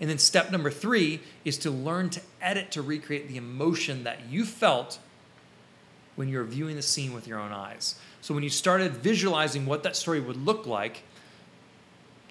And 0.00 0.10
then 0.10 0.18
step 0.18 0.52
number 0.52 0.70
three 0.70 1.20
is 1.44 1.56
to 1.58 1.70
learn 1.70 2.10
to 2.10 2.20
edit 2.42 2.70
to 2.72 2.82
recreate 2.82 3.28
the 3.28 3.36
emotion 3.36 4.04
that 4.04 4.28
you 4.28 4.44
felt 4.44 4.98
when 6.16 6.28
you're 6.28 6.44
viewing 6.44 6.76
the 6.76 6.82
scene 6.82 7.12
with 7.12 7.26
your 7.26 7.38
own 7.38 7.52
eyes. 7.52 7.94
So 8.20 8.34
when 8.34 8.42
you 8.42 8.50
started 8.50 8.92
visualizing 8.92 9.66
what 9.66 9.82
that 9.84 9.96
story 9.96 10.20
would 10.20 10.36
look 10.36 10.66
like, 10.66 11.02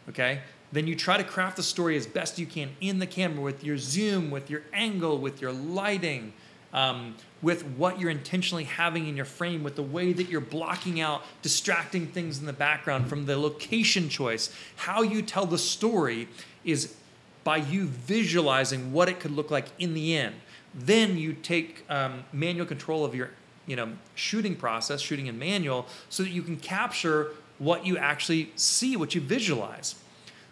okay, 0.10 0.42
then 0.72 0.88
you 0.88 0.96
try 0.96 1.18
to 1.18 1.24
craft 1.24 1.58
the 1.58 1.64
story 1.64 1.96
as 1.96 2.06
best 2.06 2.38
you 2.38 2.46
can 2.46 2.70
in 2.82 3.00
the 3.00 3.08
camera 3.08 3.42
with 3.42 3.64
your 3.64 3.78
zoom, 3.78 4.30
with 4.30 4.50
your 4.50 4.64
angle, 4.74 5.18
with 5.18 5.42
your 5.42 5.52
lighting, 5.52 6.34
um, 6.76 7.16
with 7.42 7.64
what 7.64 8.00
you're 8.00 8.12
intentionally 8.12 8.66
having 8.66 9.08
in 9.08 9.16
your 9.16 9.26
frame, 9.26 9.64
with 9.64 9.76
the 9.76 9.84
way 9.84 10.14
that 10.14 10.30
you're 10.30 10.42
blocking 10.42 11.00
out 11.00 11.24
distracting 11.42 12.06
things 12.06 12.38
in 12.38 12.46
the 12.46 12.54
background 12.54 13.08
from 13.08 13.26
the 13.26 13.38
location 13.38 14.10
choice. 14.10 14.54
How 14.76 15.02
you 15.02 15.22
tell 15.22 15.46
the 15.46 15.58
story 15.58 16.28
is 16.66 16.94
by 17.46 17.58
you 17.58 17.86
visualizing 17.86 18.92
what 18.92 19.08
it 19.08 19.20
could 19.20 19.32
look 19.32 19.50
like 19.50 19.68
in 19.80 19.94
the 19.94 20.18
end. 20.18 20.36
Then 20.74 21.18
you 21.18 21.34
take 21.34 21.86
um, 21.90 22.26
manual 22.34 22.66
control 22.66 23.06
of 23.06 23.16
your 23.16 23.32
you 23.66 23.78
know 23.78 23.94
shooting 24.14 24.56
process, 24.56 25.00
shooting 25.00 25.28
in 25.28 25.40
manual, 25.40 25.88
so 26.10 26.24
that 26.24 26.30
you 26.30 26.44
can 26.44 26.58
capture 26.58 27.32
what 27.58 27.86
you 27.86 27.98
actually 27.98 28.52
see, 28.58 28.98
what 28.98 29.16
you 29.16 29.22
visualize. 29.22 29.96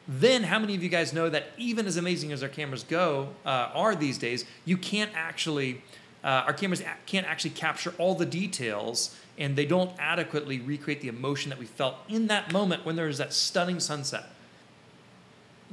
Then, 0.07 0.43
how 0.43 0.59
many 0.59 0.75
of 0.75 0.83
you 0.83 0.89
guys 0.89 1.13
know 1.13 1.29
that 1.29 1.47
even 1.57 1.85
as 1.85 1.97
amazing 1.97 2.31
as 2.31 2.43
our 2.43 2.49
cameras 2.49 2.83
go 2.83 3.29
uh, 3.45 3.69
are 3.73 3.95
these 3.95 4.17
days, 4.17 4.45
you 4.65 4.77
can't 4.77 5.11
actually 5.15 5.81
uh, 6.23 6.43
our 6.45 6.53
cameras 6.53 6.81
can't 7.05 7.27
actually 7.27 7.51
capture 7.51 7.93
all 7.97 8.15
the 8.15 8.25
details 8.25 9.15
and 9.37 9.55
they 9.55 9.65
don't 9.65 9.91
adequately 9.99 10.59
recreate 10.59 11.01
the 11.01 11.07
emotion 11.07 11.49
that 11.49 11.59
we 11.59 11.65
felt 11.65 11.95
in 12.07 12.27
that 12.27 12.51
moment 12.51 12.85
when 12.85 12.95
there 12.95 13.07
was 13.07 13.17
that 13.17 13.33
stunning 13.33 13.79
sunset 13.79 14.25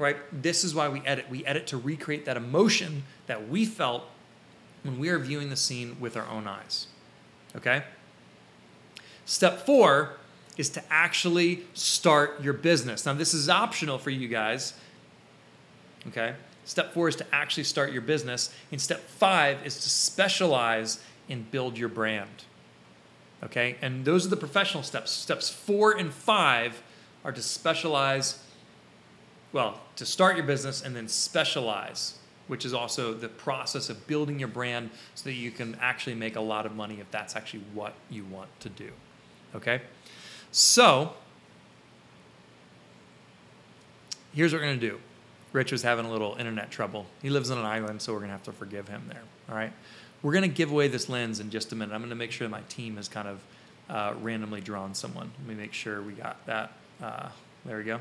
right? 0.00 0.16
This 0.32 0.64
is 0.64 0.74
why 0.74 0.88
we 0.88 1.02
edit. 1.04 1.28
We 1.30 1.44
edit 1.44 1.66
to 1.68 1.76
recreate 1.76 2.24
that 2.24 2.36
emotion 2.36 3.04
that 3.26 3.48
we 3.48 3.66
felt 3.66 4.04
when 4.82 4.98
we 4.98 5.10
are 5.10 5.18
viewing 5.18 5.50
the 5.50 5.56
scene 5.56 5.96
with 6.00 6.16
our 6.16 6.26
own 6.26 6.48
eyes. 6.48 6.86
Okay? 7.54 7.84
Step 9.26 9.66
four 9.66 10.14
is 10.56 10.70
to 10.70 10.82
actually 10.90 11.64
start 11.74 12.42
your 12.42 12.54
business. 12.54 13.04
Now, 13.04 13.12
this 13.12 13.34
is 13.34 13.48
optional 13.48 13.98
for 13.98 14.10
you 14.10 14.26
guys. 14.26 14.72
Okay? 16.08 16.34
Step 16.70 16.94
four 16.94 17.08
is 17.08 17.16
to 17.16 17.26
actually 17.34 17.64
start 17.64 17.90
your 17.90 18.00
business. 18.00 18.54
And 18.70 18.80
step 18.80 19.00
five 19.00 19.66
is 19.66 19.74
to 19.74 19.90
specialize 19.90 21.02
and 21.28 21.50
build 21.50 21.76
your 21.76 21.88
brand. 21.88 22.44
Okay? 23.42 23.74
And 23.82 24.04
those 24.04 24.24
are 24.24 24.28
the 24.28 24.36
professional 24.36 24.84
steps. 24.84 25.10
Steps 25.10 25.50
four 25.50 25.98
and 25.98 26.14
five 26.14 26.80
are 27.24 27.32
to 27.32 27.42
specialize 27.42 28.38
well, 29.52 29.80
to 29.96 30.06
start 30.06 30.36
your 30.36 30.46
business 30.46 30.80
and 30.80 30.94
then 30.94 31.08
specialize, 31.08 32.20
which 32.46 32.64
is 32.64 32.72
also 32.72 33.14
the 33.14 33.28
process 33.28 33.90
of 33.90 34.06
building 34.06 34.38
your 34.38 34.46
brand 34.46 34.90
so 35.16 35.24
that 35.24 35.34
you 35.34 35.50
can 35.50 35.76
actually 35.80 36.14
make 36.14 36.36
a 36.36 36.40
lot 36.40 36.66
of 36.66 36.76
money 36.76 37.00
if 37.00 37.10
that's 37.10 37.34
actually 37.34 37.64
what 37.74 37.94
you 38.08 38.24
want 38.26 38.48
to 38.60 38.68
do. 38.68 38.92
Okay? 39.56 39.80
So, 40.52 41.14
here's 44.32 44.52
what 44.52 44.60
we're 44.60 44.68
going 44.68 44.78
to 44.78 44.88
do. 44.88 45.00
Rich 45.52 45.72
was 45.72 45.82
having 45.82 46.06
a 46.06 46.10
little 46.10 46.36
internet 46.38 46.70
trouble. 46.70 47.06
He 47.22 47.30
lives 47.30 47.50
on 47.50 47.58
an 47.58 47.64
island, 47.64 48.02
so 48.02 48.12
we're 48.12 48.20
to 48.28 48.34
have 48.34 48.44
to 48.44 48.52
forgive 48.52 48.88
him 48.88 49.02
there. 49.08 49.22
All 49.48 49.56
right? 49.56 49.72
We're 50.22 50.32
to 50.42 50.48
give 50.48 50.70
away 50.70 50.88
this 50.88 51.08
lens 51.08 51.40
in 51.40 51.50
just 51.50 51.72
a 51.72 51.76
minute. 51.76 51.94
I'm 51.94 52.00
to 52.10 52.16
make 52.16 52.30
sure 52.30 52.48
my 52.48 52.60
team 52.68 52.96
has 52.96 53.08
kind 53.08 53.26
of 53.26 53.40
uh, 53.88 54.14
randomly 54.20 54.60
drawn 54.60 54.94
someone. 54.94 55.30
Let 55.38 55.48
me 55.48 55.54
make 55.54 55.72
sure 55.72 56.02
we 56.02 56.12
got 56.12 56.44
that. 56.46 56.72
Uh, 57.02 57.28
there 57.64 57.78
we 57.78 57.84
go. 57.84 58.00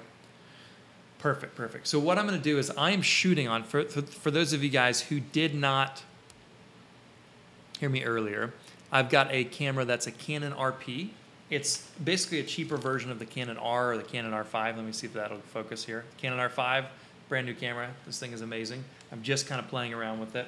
Perfect, 1.17 1.55
perfect. 1.55 1.87
So 1.87 1.99
what 1.99 2.17
I'm 2.17 2.27
to 2.37 2.43
do 2.43 2.57
is 2.57 2.69
I 2.71 2.91
am 2.91 3.01
shooting 3.01 3.47
on 3.47 3.63
for, 3.63 3.83
for, 3.85 4.01
for 4.01 4.31
those 4.31 4.53
of 4.53 4.63
you 4.63 4.69
guys 4.69 5.01
who 5.01 5.19
did 5.19 5.55
not 5.55 6.03
hear 7.79 7.89
me 7.89 8.03
earlier. 8.03 8.53
I've 8.91 9.09
got 9.09 9.27
a 9.31 9.43
camera 9.45 9.85
that's 9.85 10.07
a 10.07 10.11
Canon 10.11 10.53
RP. 10.53 11.09
It's 11.49 11.89
basically 12.03 12.39
a 12.39 12.43
cheaper 12.43 12.77
version 12.77 13.11
of 13.11 13.19
the 13.19 13.25
Canon 13.25 13.57
R 13.57 13.93
or 13.93 13.97
the 13.97 14.03
Canon 14.03 14.31
R5. 14.31 14.75
Let 14.75 14.85
me 14.85 14.91
see 14.91 15.07
if 15.07 15.13
that'll 15.13 15.39
focus 15.39 15.85
here. 15.85 16.05
Canon 16.17 16.39
R5, 16.39 16.85
brand 17.29 17.45
new 17.45 17.53
camera. 17.53 17.89
This 18.05 18.19
thing 18.19 18.33
is 18.33 18.41
amazing. 18.41 18.83
I'm 19.11 19.21
just 19.21 19.47
kind 19.47 19.61
of 19.61 19.67
playing 19.67 19.93
around 19.93 20.19
with 20.19 20.35
it. 20.35 20.47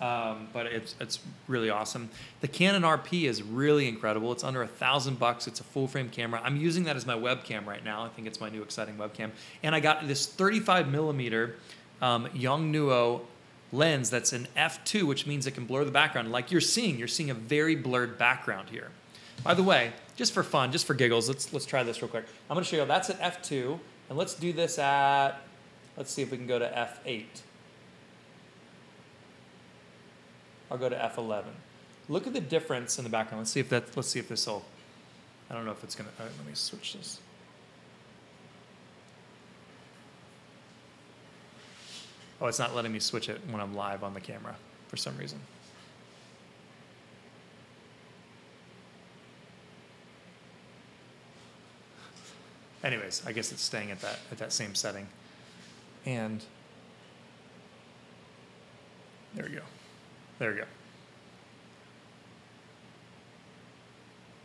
Um, 0.00 0.48
but 0.52 0.66
it's 0.66 0.96
it's 0.98 1.20
really 1.46 1.70
awesome. 1.70 2.10
The 2.40 2.48
Canon 2.48 2.82
RP 2.82 3.28
is 3.28 3.40
really 3.40 3.86
incredible. 3.86 4.32
It's 4.32 4.42
under 4.42 4.62
a 4.62 4.66
thousand 4.66 5.20
bucks. 5.20 5.46
It's 5.46 5.60
a 5.60 5.64
full 5.64 5.86
frame 5.86 6.08
camera. 6.08 6.40
I'm 6.42 6.56
using 6.56 6.82
that 6.84 6.96
as 6.96 7.06
my 7.06 7.14
webcam 7.14 7.66
right 7.66 7.84
now. 7.84 8.02
I 8.02 8.08
think 8.08 8.26
it's 8.26 8.40
my 8.40 8.48
new 8.48 8.62
exciting 8.62 8.96
webcam. 8.96 9.30
And 9.62 9.76
I 9.76 9.80
got 9.80 10.08
this 10.08 10.26
35 10.26 10.88
millimeter 10.88 11.54
um, 12.00 12.26
Yongnuo 12.34 13.20
lens 13.70 14.10
that's 14.10 14.32
an 14.32 14.48
f2, 14.56 15.04
which 15.04 15.26
means 15.26 15.46
it 15.46 15.52
can 15.52 15.66
blur 15.66 15.84
the 15.84 15.92
background. 15.92 16.32
Like 16.32 16.50
you're 16.50 16.60
seeing, 16.60 16.98
you're 16.98 17.06
seeing 17.06 17.30
a 17.30 17.34
very 17.34 17.76
blurred 17.76 18.18
background 18.18 18.70
here. 18.70 18.90
By 19.44 19.54
the 19.54 19.62
way, 19.62 19.92
just 20.16 20.32
for 20.32 20.42
fun, 20.42 20.72
just 20.72 20.84
for 20.84 20.94
giggles, 20.94 21.28
let's 21.28 21.52
let's 21.52 21.66
try 21.66 21.84
this 21.84 22.02
real 22.02 22.08
quick. 22.08 22.24
I'm 22.50 22.54
going 22.54 22.64
to 22.64 22.68
show 22.68 22.78
you. 22.78 22.84
That's 22.86 23.08
at 23.08 23.20
f2, 23.20 23.78
and 24.08 24.18
let's 24.18 24.34
do 24.34 24.52
this 24.52 24.80
at. 24.80 25.40
Let's 25.96 26.10
see 26.10 26.22
if 26.22 26.30
we 26.30 26.36
can 26.36 26.46
go 26.46 26.58
to 26.58 26.66
f8. 26.66 27.24
I'll 30.70 30.78
go 30.78 30.88
to 30.88 30.96
F11. 30.96 31.44
Look 32.08 32.26
at 32.26 32.32
the 32.32 32.40
difference 32.40 32.96
in 32.96 33.04
the 33.04 33.10
background. 33.10 33.42
Let's 33.42 33.50
see 33.50 33.60
if 33.60 33.68
that. 33.68 33.94
Let's 33.94 34.08
see 34.08 34.18
if 34.18 34.28
this 34.28 34.46
will. 34.46 34.64
I 35.50 35.54
don't 35.54 35.66
know 35.66 35.72
if 35.72 35.84
it's 35.84 35.94
gonna. 35.94 36.08
let 36.18 36.46
me 36.46 36.54
switch 36.54 36.94
this. 36.94 37.20
Oh, 42.40 42.46
it's 42.46 42.58
not 42.58 42.74
letting 42.74 42.90
me 42.90 43.00
switch 43.00 43.28
it 43.28 43.40
when 43.50 43.60
I'm 43.60 43.74
live 43.74 44.02
on 44.02 44.14
the 44.14 44.20
camera 44.20 44.56
for 44.88 44.96
some 44.96 45.16
reason. 45.18 45.38
anyways, 52.82 53.22
I 53.26 53.32
guess 53.32 53.52
it's 53.52 53.62
staying 53.62 53.90
at 53.90 54.00
that 54.00 54.18
at 54.30 54.38
that 54.38 54.52
same 54.52 54.74
setting. 54.74 55.06
And 56.04 56.42
there 59.34 59.46
we 59.46 59.54
go. 59.54 59.62
There 60.38 60.50
we 60.50 60.56
go. 60.56 60.64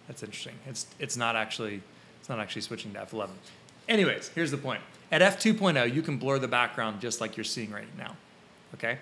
That's 0.07 0.23
interesting. 0.23 0.55
It's 0.65 0.87
it's 0.99 1.17
not 1.17 1.35
actually 1.35 1.81
it's 2.19 2.29
not 2.29 2.39
actually 2.39 2.61
switching 2.61 2.93
to 2.93 2.99
F11. 2.99 3.29
Anyways, 3.89 4.29
here's 4.35 4.51
the 4.51 4.57
point. 4.57 4.81
At 5.11 5.21
f2.0, 5.21 5.93
you 5.93 6.01
can 6.01 6.17
blur 6.17 6.39
the 6.39 6.47
background 6.47 6.99
just 6.99 7.21
like 7.21 7.37
you're 7.37 7.45
seeing 7.45 7.71
right 7.71 7.87
now. 7.97 8.15
Okay? 8.73 8.97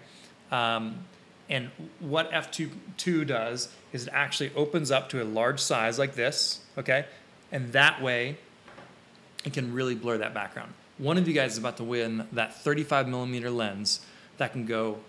Um, 0.52 1.06
and 1.50 1.70
what 2.00 2.32
f2 2.32 3.26
does 3.26 3.70
is 3.94 4.08
it 4.08 4.10
actually 4.14 4.52
opens 4.56 4.92
up 4.92 5.10
to 5.10 5.24
a 5.24 5.26
large 5.26 5.60
size 5.60 5.98
like 5.98 6.14
this. 6.14 6.62
Okay? 6.78 7.06
And 7.52 7.72
that 7.74 8.02
way, 8.02 8.38
it 9.44 9.54
can 9.54 9.74
really 9.74 9.96
blur 9.96 10.20
that 10.20 10.34
background. 10.34 10.74
One 10.98 11.18
of 11.18 11.28
you 11.28 11.34
guys 11.34 11.54
is 11.54 11.58
about 11.58 11.78
to 11.78 11.84
win 11.84 12.28
that 12.32 12.56
35 12.56 13.08
millimeter 13.08 13.50
lens 13.50 14.00
that 14.38 14.54
can 14.54 14.66
go, 14.66 15.00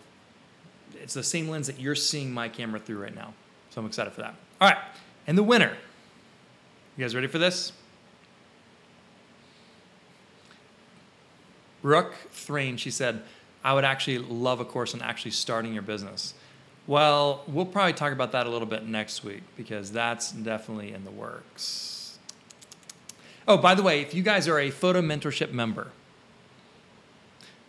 it's 0.94 1.14
the 1.14 1.22
same 1.22 1.48
lens 1.48 1.66
that 1.68 1.78
you're 1.78 1.94
seeing 1.94 2.32
my 2.32 2.48
camera 2.48 2.80
through 2.80 3.02
right 3.02 3.14
now. 3.14 3.34
So 3.70 3.80
I'm 3.80 3.86
excited 3.86 4.12
for 4.12 4.22
that. 4.22 4.34
All 4.60 4.68
right. 4.68 4.78
And 5.26 5.38
the 5.38 5.42
winner. 5.42 5.76
You 6.96 7.04
guys 7.04 7.14
ready 7.14 7.26
for 7.26 7.38
this? 7.38 7.72
Brooke 11.82 12.14
Thrain, 12.32 12.76
she 12.78 12.90
said, 12.90 13.22
I 13.62 13.74
would 13.74 13.84
actually 13.84 14.18
love 14.18 14.60
a 14.60 14.64
course 14.64 14.94
on 14.94 15.02
actually 15.02 15.32
starting 15.32 15.72
your 15.72 15.82
business. 15.82 16.34
Well, 16.86 17.44
we'll 17.46 17.66
probably 17.66 17.92
talk 17.92 18.12
about 18.12 18.32
that 18.32 18.46
a 18.46 18.50
little 18.50 18.66
bit 18.66 18.86
next 18.86 19.24
week 19.24 19.42
because 19.56 19.92
that's 19.92 20.32
definitely 20.32 20.92
in 20.92 21.04
the 21.04 21.10
works. 21.10 21.95
Oh, 23.48 23.56
by 23.56 23.76
the 23.76 23.82
way, 23.82 24.00
if 24.00 24.12
you 24.12 24.22
guys 24.22 24.48
are 24.48 24.58
a 24.58 24.70
photo 24.70 25.00
mentorship 25.00 25.52
member, 25.52 25.88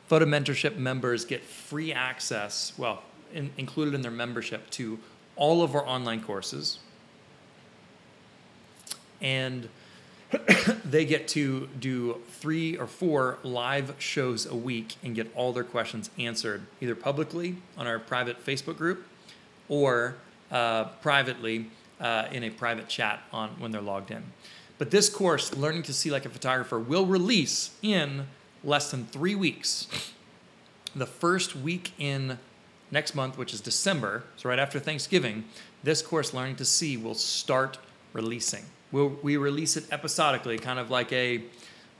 photo 0.07 0.25
mentorship 0.25 0.75
members 0.75 1.23
get 1.23 1.43
free 1.43 1.93
access, 1.93 2.73
well, 2.77 3.03
in, 3.31 3.51
included 3.57 3.93
in 3.93 4.01
their 4.01 4.11
membership 4.11 4.69
to 4.71 4.97
all 5.35 5.61
of 5.61 5.75
our 5.75 5.85
online 5.85 6.23
courses. 6.23 6.79
And 9.21 9.69
they 10.85 11.05
get 11.05 11.27
to 11.29 11.69
do 11.79 12.21
three 12.27 12.75
or 12.75 12.87
four 12.87 13.37
live 13.43 13.93
shows 13.99 14.47
a 14.47 14.55
week 14.55 14.95
and 15.03 15.13
get 15.13 15.31
all 15.35 15.53
their 15.53 15.63
questions 15.63 16.09
answered 16.17 16.63
either 16.81 16.95
publicly 16.95 17.57
on 17.77 17.85
our 17.85 17.99
private 17.99 18.43
Facebook 18.43 18.77
group 18.77 19.05
or 19.69 20.15
uh, 20.51 20.85
privately 21.01 21.67
uh, 21.99 22.27
in 22.31 22.43
a 22.43 22.49
private 22.49 22.87
chat 22.87 23.21
on 23.31 23.49
when 23.59 23.71
they're 23.71 23.81
logged 23.81 24.09
in. 24.09 24.23
But 24.77 24.91
this 24.91 25.09
course, 25.09 25.55
Learning 25.55 25.83
to 25.83 25.93
See 25.93 26.11
Like 26.11 26.25
a 26.25 26.29
Photographer, 26.29 26.79
will 26.79 27.05
release 27.05 27.71
in 27.81 28.27
less 28.63 28.91
than 28.91 29.05
three 29.05 29.35
weeks. 29.35 29.87
The 30.95 31.05
first 31.05 31.55
week 31.55 31.93
in 31.97 32.39
next 32.91 33.15
month, 33.15 33.37
which 33.37 33.53
is 33.53 33.61
December, 33.61 34.23
so 34.35 34.49
right 34.49 34.59
after 34.59 34.79
Thanksgiving, 34.79 35.45
this 35.83 36.01
course, 36.01 36.33
Learning 36.33 36.55
to 36.57 36.65
See, 36.65 36.97
will 36.97 37.15
start 37.15 37.77
releasing 38.13 38.65
we'll, 38.91 39.09
we 39.21 39.37
release 39.37 39.77
it 39.77 39.85
episodically, 39.91 40.57
kind 40.57 40.79
of 40.79 40.89
like 40.89 41.11
a 41.11 41.43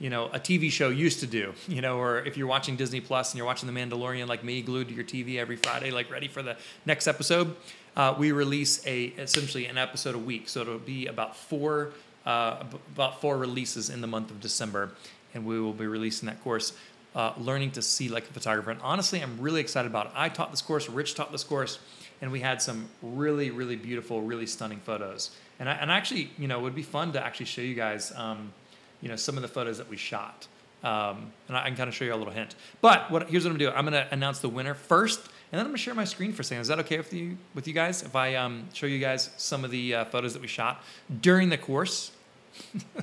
you 0.00 0.10
know 0.10 0.26
a 0.26 0.38
TV 0.38 0.70
show 0.70 0.90
used 0.90 1.20
to 1.20 1.26
do. 1.26 1.52
You 1.68 1.80
know, 1.80 1.98
or 1.98 2.20
if 2.20 2.36
you're 2.36 2.46
watching 2.46 2.76
Disney 2.76 3.00
Plus 3.00 3.32
and 3.32 3.38
you're 3.38 3.46
watching 3.46 3.72
The 3.72 3.78
Mandalorian 3.78 4.26
like 4.26 4.44
me, 4.44 4.62
glued 4.62 4.88
to 4.88 4.94
your 4.94 5.04
TV 5.04 5.38
every 5.38 5.56
Friday, 5.56 5.90
like 5.90 6.10
ready 6.10 6.28
for 6.28 6.42
the 6.42 6.56
next 6.86 7.06
episode. 7.06 7.54
Uh, 7.96 8.14
we 8.16 8.32
release 8.32 8.86
a 8.86 9.06
essentially 9.18 9.66
an 9.66 9.76
episode 9.76 10.14
a 10.14 10.18
week, 10.18 10.48
so 10.48 10.60
it'll 10.60 10.78
be 10.78 11.06
about 11.06 11.36
four 11.36 11.92
uh, 12.26 12.64
about 12.94 13.20
four 13.20 13.38
releases 13.38 13.90
in 13.90 14.00
the 14.00 14.06
month 14.06 14.30
of 14.30 14.40
December, 14.40 14.92
and 15.34 15.44
we 15.44 15.60
will 15.60 15.72
be 15.72 15.86
releasing 15.86 16.26
that 16.26 16.42
course. 16.42 16.72
Uh, 17.14 17.32
learning 17.38 17.70
to 17.70 17.82
see 17.82 18.08
like 18.08 18.28
a 18.28 18.32
photographer. 18.32 18.70
And 18.70 18.80
honestly, 18.82 19.20
I'm 19.20 19.40
really 19.40 19.60
excited 19.60 19.90
about 19.90 20.06
it. 20.06 20.12
I 20.14 20.28
taught 20.28 20.50
this 20.50 20.60
course, 20.62 20.88
Rich 20.88 21.14
taught 21.14 21.32
this 21.32 21.42
course, 21.42 21.78
and 22.20 22.30
we 22.30 22.40
had 22.40 22.60
some 22.60 22.88
really, 23.02 23.50
really 23.50 23.76
beautiful, 23.76 24.20
really 24.20 24.46
stunning 24.46 24.78
photos. 24.78 25.30
And 25.58 25.68
I, 25.68 25.72
and 25.72 25.90
actually, 25.90 26.30
you 26.38 26.46
know, 26.46 26.60
it 26.60 26.62
would 26.62 26.74
be 26.74 26.82
fun 26.82 27.12
to 27.12 27.24
actually 27.24 27.46
show 27.46 27.62
you 27.62 27.74
guys, 27.74 28.12
um, 28.14 28.52
you 29.00 29.08
know, 29.08 29.16
some 29.16 29.36
of 29.36 29.42
the 29.42 29.48
photos 29.48 29.78
that 29.78 29.88
we 29.88 29.96
shot. 29.96 30.46
Um, 30.84 31.32
and 31.48 31.56
I, 31.56 31.64
I 31.64 31.66
can 31.68 31.76
kind 31.76 31.88
of 31.88 31.94
show 31.94 32.04
you 32.04 32.14
a 32.14 32.16
little 32.16 32.32
hint. 32.32 32.54
But 32.80 33.10
what, 33.10 33.28
here's 33.30 33.44
what 33.44 33.52
I'm 33.52 33.58
gonna 33.58 33.72
do. 33.72 33.76
I'm 33.76 33.84
gonna 33.84 34.06
announce 34.10 34.38
the 34.40 34.48
winner 34.48 34.74
first, 34.74 35.20
and 35.50 35.58
then 35.58 35.60
I'm 35.60 35.68
gonna 35.68 35.78
share 35.78 35.94
my 35.94 36.04
screen 36.04 36.32
for 36.32 36.42
a 36.42 36.44
second. 36.44 36.60
Is 36.60 36.68
that 36.68 36.78
okay 36.80 36.98
with 36.98 37.12
you 37.12 37.38
with 37.54 37.66
you 37.66 37.72
guys? 37.72 38.02
If 38.02 38.14
I 38.14 38.34
um, 38.34 38.68
show 38.74 38.86
you 38.86 38.98
guys 38.98 39.30
some 39.38 39.64
of 39.64 39.70
the 39.70 39.94
uh, 39.94 40.04
photos 40.04 40.34
that 40.34 40.42
we 40.42 40.48
shot 40.48 40.84
during 41.22 41.48
the 41.48 41.56
course. 41.56 42.10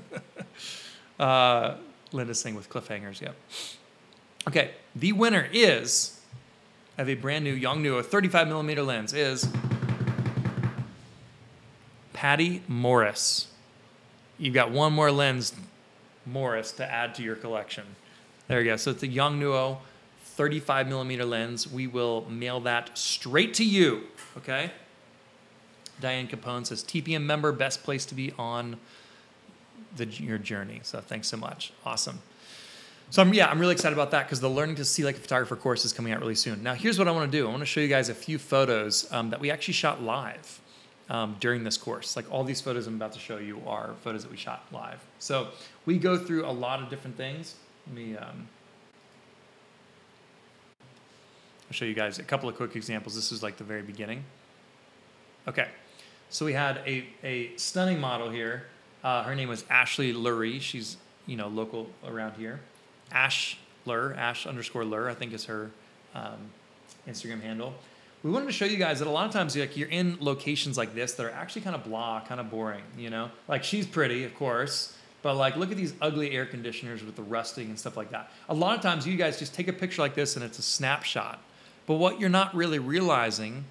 uh, 1.19 1.75
Linda's 2.11 2.39
saying 2.39 2.55
with 2.55 2.69
cliffhangers. 2.69 3.19
Yep. 3.19 3.35
Okay, 4.47 4.71
the 4.95 5.11
winner 5.11 5.49
is 5.51 6.19
of 6.99 7.09
a 7.09 7.15
brand 7.15 7.43
new 7.43 7.59
Yongnuo 7.59 8.05
35 8.05 8.47
millimeter 8.47 8.83
lens 8.83 9.11
is 9.11 9.49
Patty 12.13 12.61
Morris. 12.67 13.47
You've 14.37 14.53
got 14.53 14.71
one 14.71 14.93
more 14.93 15.11
lens, 15.11 15.53
Morris, 16.25 16.71
to 16.73 16.89
add 16.89 17.15
to 17.15 17.23
your 17.23 17.35
collection. 17.35 17.85
There 18.47 18.61
you 18.61 18.71
go. 18.71 18.75
So 18.77 18.91
it's 18.91 19.03
a 19.03 19.07
Yongnuo 19.07 19.79
35 20.35 20.87
millimeter 20.87 21.25
lens. 21.25 21.71
We 21.71 21.87
will 21.87 22.25
mail 22.29 22.59
that 22.61 22.97
straight 22.97 23.53
to 23.55 23.63
you. 23.63 24.03
Okay. 24.37 24.71
Diane 26.01 26.27
Capone 26.27 26.65
says 26.65 26.83
TPM 26.83 27.23
member, 27.23 27.51
best 27.53 27.83
place 27.83 28.05
to 28.07 28.15
be 28.15 28.33
on 28.37 28.77
the, 29.95 30.05
your 30.05 30.37
journey. 30.37 30.81
So 30.83 30.99
thanks 30.99 31.27
so 31.27 31.37
much. 31.37 31.71
Awesome. 31.85 32.19
So 33.11 33.21
I'm, 33.21 33.33
yeah, 33.33 33.49
I'm 33.49 33.59
really 33.59 33.73
excited 33.73 33.93
about 33.93 34.11
that 34.11 34.25
because 34.25 34.41
the 34.41 34.49
learning 34.49 34.75
to 34.75 34.85
see 34.85 35.05
like 35.05 35.15
a 35.15 35.19
photographer 35.19 35.55
course 35.55 35.85
is 35.85 35.93
coming 35.93 36.11
out 36.11 36.19
really 36.19 36.35
soon. 36.35 36.63
Now 36.63 36.73
here's 36.73 36.99
what 36.99 37.07
I 37.07 37.11
want 37.11 37.31
to 37.31 37.37
do. 37.37 37.47
I 37.47 37.49
want 37.49 37.61
to 37.61 37.65
show 37.65 37.79
you 37.79 37.87
guys 37.87 38.09
a 38.09 38.15
few 38.15 38.37
photos 38.37 39.11
um, 39.11 39.29
that 39.29 39.39
we 39.39 39.51
actually 39.51 39.75
shot 39.75 40.01
live 40.01 40.59
um, 41.09 41.37
during 41.39 41.63
this 41.63 41.77
course. 41.77 42.15
Like 42.15 42.29
all 42.31 42.43
these 42.43 42.59
photos 42.59 42.87
I'm 42.87 42.95
about 42.95 43.13
to 43.13 43.19
show 43.19 43.37
you 43.37 43.61
are 43.67 43.93
photos 44.03 44.23
that 44.23 44.31
we 44.31 44.37
shot 44.37 44.65
live. 44.71 45.01
So 45.19 45.49
we 45.85 45.97
go 45.97 46.17
through 46.17 46.45
a 46.45 46.51
lot 46.51 46.81
of 46.81 46.89
different 46.89 47.15
things. 47.15 47.55
Let 47.87 47.95
me 47.95 48.17
um, 48.17 48.49
I'll 51.67 51.73
show 51.73 51.85
you 51.85 51.93
guys 51.93 52.19
a 52.19 52.23
couple 52.23 52.49
of 52.49 52.55
quick 52.55 52.75
examples. 52.75 53.15
This 53.15 53.31
is 53.31 53.41
like 53.41 53.57
the 53.57 53.63
very 53.63 53.81
beginning. 53.81 54.23
Okay, 55.47 55.67
so 56.29 56.45
we 56.45 56.53
had 56.53 56.77
a, 56.85 57.05
a 57.23 57.55
stunning 57.57 57.99
model 57.99 58.29
here. 58.29 58.65
Uh, 59.03 59.23
her 59.23 59.35
name 59.35 59.49
was 59.49 59.63
Ashley 59.69 60.13
Lurie. 60.13 60.59
She's 60.61 60.97
you 61.25 61.37
know 61.37 61.47
local 61.47 61.89
around 62.05 62.33
here. 62.33 62.59
Ash 63.11 63.57
Lur, 63.85 64.13
Ash 64.13 64.47
underscore 64.47 64.85
Lur, 64.85 65.09
I 65.09 65.13
think 65.13 65.33
is 65.33 65.45
her 65.45 65.71
um, 66.13 66.49
Instagram 67.07 67.41
handle 67.41 67.75
we 68.25 68.31
wanted 68.31 68.47
to 68.47 68.53
show 68.53 68.65
you 68.65 68.77
guys 68.77 68.97
that 68.97 69.07
a 69.07 69.11
lot 69.11 69.27
of 69.27 69.31
times 69.31 69.55
like 69.55 69.77
you're 69.77 69.87
in 69.87 70.17
locations 70.19 70.79
like 70.79 70.95
this 70.95 71.13
that 71.13 71.27
are 71.27 71.31
actually 71.31 71.61
kind 71.61 71.75
of 71.75 71.83
blah, 71.83 72.21
kind 72.27 72.41
of 72.41 72.49
boring, 72.49 72.81
you 72.97 73.11
know? 73.11 73.29
Like 73.47 73.63
she's 73.63 73.85
pretty, 73.85 74.23
of 74.23 74.33
course, 74.33 74.97
but 75.21 75.35
like 75.35 75.57
look 75.57 75.69
at 75.69 75.77
these 75.77 75.93
ugly 76.01 76.31
air 76.31 76.47
conditioners 76.47 77.03
with 77.03 77.15
the 77.15 77.21
rusting 77.21 77.67
and 77.67 77.77
stuff 77.77 77.95
like 77.95 78.09
that. 78.09 78.31
A 78.49 78.53
lot 78.55 78.75
of 78.75 78.81
times 78.81 79.05
you 79.05 79.15
guys 79.15 79.37
just 79.37 79.53
take 79.53 79.67
a 79.67 79.73
picture 79.73 80.01
like 80.01 80.15
this 80.15 80.35
and 80.37 80.43
it's 80.43 80.57
a 80.57 80.63
snapshot. 80.63 81.39
But 81.87 81.95
what 81.95 82.19
you're 82.19 82.29
not 82.29 82.55
really 82.55 82.79
realizing 82.79 83.65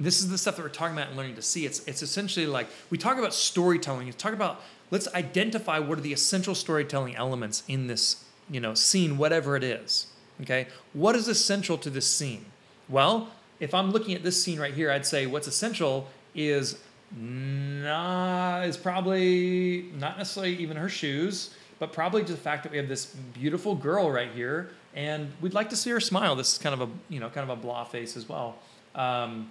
this 0.00 0.20
is 0.20 0.30
the 0.30 0.38
stuff 0.38 0.56
that 0.56 0.62
we're 0.62 0.70
talking 0.70 0.96
about 0.96 1.08
and 1.08 1.16
learning 1.16 1.36
to 1.36 1.42
see. 1.42 1.66
It's 1.66 1.80
it's 1.86 2.02
essentially 2.02 2.46
like 2.46 2.68
we 2.88 2.96
talk 2.96 3.18
about 3.18 3.34
storytelling. 3.34 4.06
You 4.06 4.14
talk 4.14 4.32
about 4.32 4.62
let's 4.90 5.06
identify 5.14 5.78
what 5.78 5.98
are 5.98 6.00
the 6.00 6.12
essential 6.12 6.54
storytelling 6.54 7.14
elements 7.16 7.62
in 7.68 7.86
this, 7.86 8.24
you 8.50 8.60
know, 8.60 8.74
scene, 8.74 9.18
whatever 9.18 9.56
it 9.56 9.62
is. 9.62 10.06
Okay? 10.40 10.68
What 10.94 11.14
is 11.16 11.28
essential 11.28 11.76
to 11.78 11.90
this 11.90 12.06
scene? 12.06 12.46
Well, 12.88 13.28
if 13.60 13.74
I'm 13.74 13.90
looking 13.90 14.14
at 14.14 14.22
this 14.22 14.42
scene 14.42 14.58
right 14.58 14.72
here, 14.72 14.90
I'd 14.90 15.04
say 15.04 15.26
what's 15.26 15.46
essential 15.46 16.08
is 16.34 16.78
not 17.14 18.62
is 18.64 18.76
probably 18.76 19.90
not 19.98 20.16
necessarily 20.16 20.56
even 20.56 20.78
her 20.78 20.88
shoes, 20.88 21.54
but 21.80 21.92
probably 21.92 22.20
just 22.20 22.34
the 22.34 22.36
fact 22.36 22.62
that 22.62 22.70
we 22.70 22.78
have 22.78 22.88
this 22.88 23.06
beautiful 23.06 23.74
girl 23.74 24.08
right 24.08 24.30
here, 24.32 24.70
and 24.94 25.32
we'd 25.40 25.54
like 25.54 25.70
to 25.70 25.76
see 25.76 25.90
her 25.90 25.98
smile. 25.98 26.36
This 26.36 26.52
is 26.52 26.58
kind 26.58 26.80
of 26.80 26.88
a 26.88 26.92
you 27.08 27.18
know 27.18 27.28
kind 27.30 27.50
of 27.50 27.58
a 27.58 27.60
blah 27.60 27.82
face 27.82 28.16
as 28.16 28.28
well. 28.28 28.56
Um, 28.94 29.50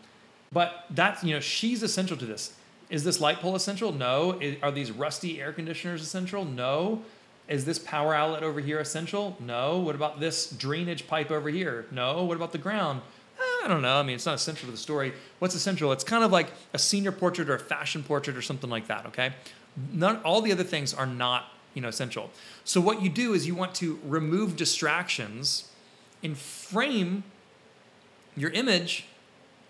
but 0.53 0.85
that's 0.91 1.23
you 1.23 1.33
know 1.33 1.41
she's 1.41 1.83
essential 1.83 2.15
to 2.15 2.25
this. 2.25 2.53
Is 2.89 3.03
this 3.03 3.19
light 3.19 3.39
pole 3.39 3.55
essential? 3.55 3.91
No. 3.91 4.39
Is, 4.39 4.55
are 4.63 4.71
these 4.71 4.91
rusty 4.91 5.41
air 5.41 5.51
conditioners 5.51 6.01
essential? 6.01 6.45
No. 6.45 7.01
Is 7.47 7.65
this 7.65 7.79
power 7.79 8.13
outlet 8.13 8.43
over 8.43 8.59
here 8.59 8.79
essential? 8.79 9.35
No. 9.39 9.79
What 9.79 9.95
about 9.95 10.19
this 10.19 10.49
drainage 10.51 11.07
pipe 11.07 11.31
over 11.31 11.49
here? 11.49 11.85
No. 11.91 12.23
What 12.23 12.37
about 12.37 12.51
the 12.51 12.57
ground? 12.57 13.01
I 13.63 13.67
don't 13.67 13.81
know. 13.81 13.99
I 13.99 14.03
mean, 14.03 14.15
it's 14.15 14.25
not 14.25 14.35
essential 14.35 14.67
to 14.67 14.71
the 14.71 14.77
story. 14.77 15.13
What's 15.39 15.55
essential? 15.55 15.91
It's 15.91 16.03
kind 16.03 16.23
of 16.23 16.31
like 16.31 16.51
a 16.73 16.79
senior 16.79 17.11
portrait 17.11 17.49
or 17.49 17.55
a 17.55 17.59
fashion 17.59 18.03
portrait 18.03 18.37
or 18.37 18.41
something 18.41 18.69
like 18.69 18.87
that. 18.87 19.07
Okay, 19.07 19.33
none. 19.91 20.17
All 20.17 20.41
the 20.41 20.51
other 20.51 20.63
things 20.63 20.93
are 20.93 21.05
not 21.05 21.45
you 21.73 21.81
know 21.81 21.87
essential. 21.87 22.29
So 22.63 22.81
what 22.81 23.01
you 23.01 23.09
do 23.09 23.33
is 23.33 23.47
you 23.47 23.55
want 23.55 23.75
to 23.75 23.99
remove 24.03 24.55
distractions 24.55 25.69
and 26.23 26.37
frame 26.37 27.23
your 28.35 28.51
image 28.51 29.05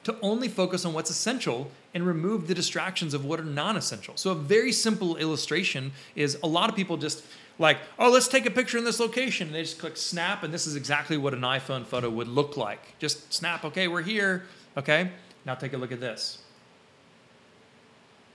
to 0.04 0.16
only 0.22 0.48
focus 0.48 0.86
on 0.86 0.94
what's 0.94 1.10
essential 1.10 1.72
and 1.94 2.06
remove 2.06 2.48
the 2.48 2.54
distractions 2.54 3.14
of 3.14 3.26
what 3.26 3.40
are 3.40 3.44
non-essential. 3.44 4.16
So 4.16 4.32
a 4.32 4.36
very 4.36 4.72
simple 4.72 5.18
illustration 5.18 5.92
is 6.16 6.38
a 6.44 6.48
lot 6.48 6.70
of 6.70 6.76
people 6.76 6.98
just 6.98 7.24
like, 7.58 7.78
oh, 7.98 8.10
let's 8.10 8.28
take 8.28 8.46
a 8.46 8.52
picture 8.52 8.78
in 8.78 8.86
this 8.86 9.00
location. 9.00 9.48
And 9.48 9.56
they 9.56 9.64
just 9.64 9.80
click 9.80 9.98
snap, 9.98 10.44
and 10.44 10.54
this 10.54 10.66
is 10.66 10.76
exactly 10.76 11.18
what 11.18 11.34
an 11.34 11.42
iPhone 11.42 11.86
photo 11.86 12.10
would 12.10 12.28
look 12.28 12.58
like. 12.58 12.98
Just 13.00 13.34
snap, 13.34 13.66
okay, 13.66 13.88
we're 13.88 14.02
here. 14.02 14.46
Okay, 14.78 15.12
now 15.46 15.56
take 15.56 15.74
a 15.74 15.78
look 15.78 15.92
at 15.92 16.00
this. 16.00 16.40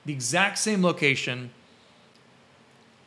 The 0.04 0.12
exact 0.12 0.58
same 0.58 0.82
location. 0.82 1.50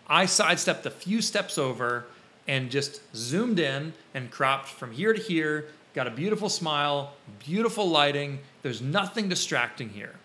I 0.07 0.25
sidestepped 0.25 0.85
a 0.85 0.91
few 0.91 1.21
steps 1.21 1.57
over 1.57 2.05
and 2.47 2.71
just 2.71 3.01
zoomed 3.15 3.59
in 3.59 3.93
and 4.13 4.31
cropped 4.31 4.69
from 4.69 4.91
here 4.91 5.13
to 5.13 5.21
here. 5.21 5.65
Got 5.93 6.07
a 6.07 6.11
beautiful 6.11 6.49
smile, 6.49 7.13
beautiful 7.39 7.89
lighting. 7.89 8.39
There's 8.61 8.81
nothing 8.81 9.27
distracting 9.27 9.89
here. 9.89 10.15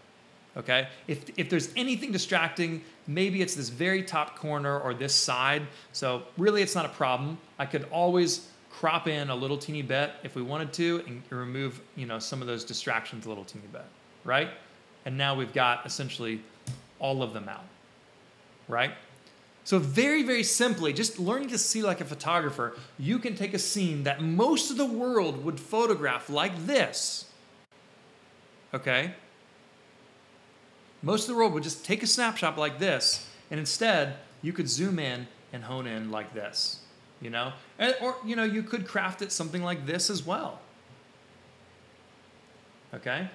Okay? 0.56 0.88
If, 1.08 1.24
if 1.36 1.48
there's 1.48 1.70
anything 1.76 2.12
distracting, 2.12 2.82
maybe 3.06 3.42
it's 3.42 3.54
this 3.54 3.70
very 3.70 4.02
top 4.02 4.36
corner 4.36 4.78
or 4.78 4.94
this 4.94 5.14
side. 5.14 5.62
So 5.92 6.22
really, 6.36 6.62
it's 6.62 6.74
not 6.74 6.84
a 6.84 6.90
problem. 6.90 7.38
I 7.58 7.66
could 7.66 7.86
always 7.90 8.48
crop 8.70 9.06
in 9.06 9.30
a 9.30 9.34
little 9.34 9.58
teeny 9.58 9.82
bit 9.82 10.12
if 10.22 10.34
we 10.34 10.42
wanted 10.42 10.72
to 10.72 11.02
and 11.06 11.22
remove 11.30 11.80
you 11.94 12.06
know 12.06 12.18
some 12.18 12.40
of 12.40 12.46
those 12.46 12.64
distractions 12.64 13.26
a 13.26 13.28
little 13.28 13.44
teeny 13.44 13.66
bit, 13.70 13.84
right? 14.24 14.48
And 15.04 15.16
now 15.16 15.34
we've 15.34 15.52
got 15.52 15.84
essentially 15.84 16.40
all 16.98 17.22
of 17.22 17.32
them 17.34 17.48
out, 17.48 17.64
right? 18.68 18.92
So, 19.64 19.78
very, 19.78 20.22
very 20.24 20.42
simply, 20.42 20.92
just 20.92 21.18
learning 21.20 21.48
to 21.50 21.58
see 21.58 21.82
like 21.82 22.00
a 22.00 22.04
photographer, 22.04 22.76
you 22.98 23.18
can 23.18 23.36
take 23.36 23.54
a 23.54 23.58
scene 23.58 24.02
that 24.04 24.20
most 24.20 24.70
of 24.70 24.76
the 24.76 24.86
world 24.86 25.44
would 25.44 25.60
photograph 25.60 26.28
like 26.28 26.66
this. 26.66 27.26
Okay? 28.74 29.14
Most 31.00 31.22
of 31.22 31.28
the 31.28 31.34
world 31.34 31.52
would 31.52 31.62
just 31.62 31.84
take 31.84 32.02
a 32.02 32.06
snapshot 32.06 32.58
like 32.58 32.78
this, 32.78 33.28
and 33.50 33.60
instead, 33.60 34.16
you 34.40 34.52
could 34.52 34.68
zoom 34.68 34.98
in 34.98 35.28
and 35.52 35.62
hone 35.64 35.86
in 35.86 36.10
like 36.10 36.34
this. 36.34 36.80
You 37.20 37.30
know? 37.30 37.52
And, 37.78 37.94
or, 38.00 38.16
you 38.26 38.34
know, 38.34 38.44
you 38.44 38.64
could 38.64 38.86
craft 38.86 39.22
it 39.22 39.30
something 39.30 39.62
like 39.62 39.86
this 39.86 40.10
as 40.10 40.26
well. 40.26 40.60
Okay? 42.94 43.28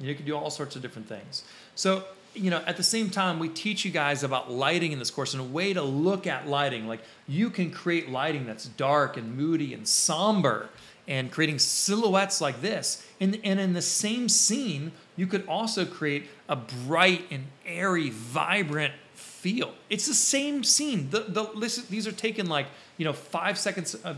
You 0.00 0.14
could 0.14 0.24
do 0.24 0.34
all 0.34 0.50
sorts 0.50 0.76
of 0.76 0.82
different 0.82 1.08
things. 1.08 1.44
So, 1.74 2.04
you 2.34 2.50
know, 2.50 2.62
at 2.66 2.76
the 2.76 2.82
same 2.82 3.10
time, 3.10 3.38
we 3.38 3.48
teach 3.48 3.84
you 3.84 3.90
guys 3.90 4.22
about 4.22 4.50
lighting 4.50 4.92
in 4.92 4.98
this 4.98 5.10
course 5.10 5.34
and 5.34 5.40
a 5.40 5.46
way 5.46 5.72
to 5.72 5.82
look 5.82 6.26
at 6.26 6.48
lighting. 6.48 6.86
Like 6.86 7.00
you 7.28 7.50
can 7.50 7.70
create 7.70 8.08
lighting 8.08 8.46
that's 8.46 8.66
dark 8.66 9.16
and 9.16 9.36
moody 9.36 9.74
and 9.74 9.86
somber 9.86 10.70
and 11.08 11.30
creating 11.30 11.58
silhouettes 11.58 12.40
like 12.40 12.60
this. 12.60 13.06
And, 13.20 13.38
and 13.44 13.58
in 13.60 13.72
the 13.72 13.82
same 13.82 14.28
scene, 14.28 14.92
you 15.16 15.26
could 15.26 15.46
also 15.46 15.84
create 15.84 16.28
a 16.48 16.56
bright 16.56 17.26
and 17.30 17.46
airy, 17.66 18.10
vibrant 18.10 18.94
feel. 19.14 19.74
It's 19.90 20.06
the 20.06 20.14
same 20.14 20.64
scene. 20.64 21.10
The, 21.10 21.20
the, 21.20 21.50
this, 21.58 21.76
these 21.86 22.06
are 22.06 22.12
taken 22.12 22.46
like, 22.46 22.66
you 22.96 23.04
know, 23.04 23.12
five 23.12 23.58
seconds 23.58 23.94
of, 23.94 24.16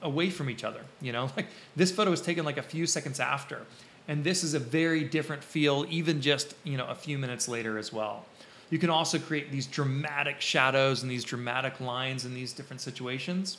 away 0.00 0.30
from 0.30 0.50
each 0.50 0.64
other. 0.64 0.80
You 1.00 1.12
know, 1.12 1.30
like 1.36 1.46
this 1.76 1.92
photo 1.92 2.10
was 2.10 2.20
taken 2.20 2.44
like 2.44 2.58
a 2.58 2.62
few 2.62 2.86
seconds 2.86 3.20
after. 3.20 3.62
And 4.08 4.24
this 4.24 4.42
is 4.42 4.54
a 4.54 4.58
very 4.58 5.04
different 5.04 5.44
feel, 5.44 5.86
even 5.88 6.20
just 6.20 6.54
you 6.64 6.76
know 6.76 6.86
a 6.86 6.94
few 6.94 7.18
minutes 7.18 7.48
later 7.48 7.78
as 7.78 7.92
well. 7.92 8.24
You 8.70 8.78
can 8.78 8.90
also 8.90 9.18
create 9.18 9.52
these 9.52 9.66
dramatic 9.66 10.40
shadows 10.40 11.02
and 11.02 11.10
these 11.10 11.24
dramatic 11.24 11.78
lines 11.78 12.24
in 12.24 12.32
these 12.32 12.54
different 12.54 12.80
situations, 12.80 13.58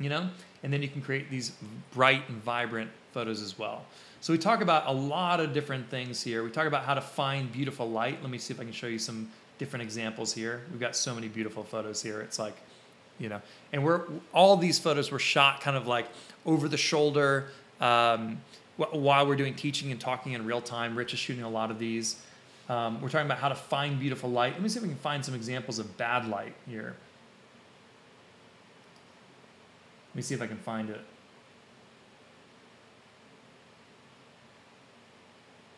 you 0.00 0.08
know, 0.08 0.28
and 0.64 0.72
then 0.72 0.82
you 0.82 0.88
can 0.88 1.00
create 1.00 1.30
these 1.30 1.52
bright 1.92 2.28
and 2.28 2.42
vibrant 2.42 2.90
photos 3.12 3.40
as 3.40 3.56
well. 3.56 3.84
So 4.20 4.32
we 4.32 4.38
talk 4.38 4.60
about 4.60 4.86
a 4.86 4.92
lot 4.92 5.38
of 5.38 5.54
different 5.54 5.88
things 5.88 6.22
here. 6.22 6.42
We 6.42 6.50
talk 6.50 6.66
about 6.66 6.84
how 6.84 6.94
to 6.94 7.00
find 7.00 7.50
beautiful 7.52 7.88
light. 7.88 8.20
Let 8.20 8.30
me 8.30 8.38
see 8.38 8.52
if 8.52 8.60
I 8.60 8.64
can 8.64 8.72
show 8.72 8.88
you 8.88 8.98
some 8.98 9.30
different 9.58 9.82
examples 9.82 10.32
here. 10.32 10.62
We've 10.70 10.80
got 10.80 10.96
so 10.96 11.14
many 11.14 11.28
beautiful 11.28 11.62
photos 11.62 12.02
here. 12.02 12.20
It's 12.20 12.38
like, 12.38 12.56
you 13.18 13.28
know, 13.28 13.40
and 13.72 13.84
we're 13.84 14.02
all 14.34 14.56
these 14.56 14.78
photos 14.78 15.10
were 15.10 15.18
shot 15.18 15.60
kind 15.60 15.76
of 15.76 15.86
like 15.86 16.06
over 16.44 16.68
the 16.68 16.76
shoulder. 16.76 17.48
Um, 17.80 18.40
while 18.92 19.26
we're 19.26 19.36
doing 19.36 19.54
teaching 19.54 19.90
and 19.90 20.00
talking 20.00 20.32
in 20.32 20.44
real 20.44 20.60
time. 20.60 20.96
Rich 20.96 21.12
is 21.12 21.18
shooting 21.18 21.42
a 21.42 21.48
lot 21.48 21.70
of 21.70 21.78
these. 21.78 22.16
Um, 22.68 23.00
we're 23.00 23.08
talking 23.08 23.26
about 23.26 23.38
how 23.38 23.48
to 23.48 23.54
find 23.54 23.98
beautiful 23.98 24.30
light. 24.30 24.52
Let 24.52 24.62
me 24.62 24.68
see 24.68 24.78
if 24.78 24.82
we 24.82 24.88
can 24.88 24.98
find 24.98 25.24
some 25.24 25.34
examples 25.34 25.78
of 25.78 25.96
bad 25.96 26.28
light 26.28 26.54
here. 26.68 26.96
Let 30.10 30.16
me 30.16 30.22
see 30.22 30.34
if 30.34 30.42
I 30.42 30.46
can 30.46 30.58
find 30.58 30.90
it. 30.90 31.00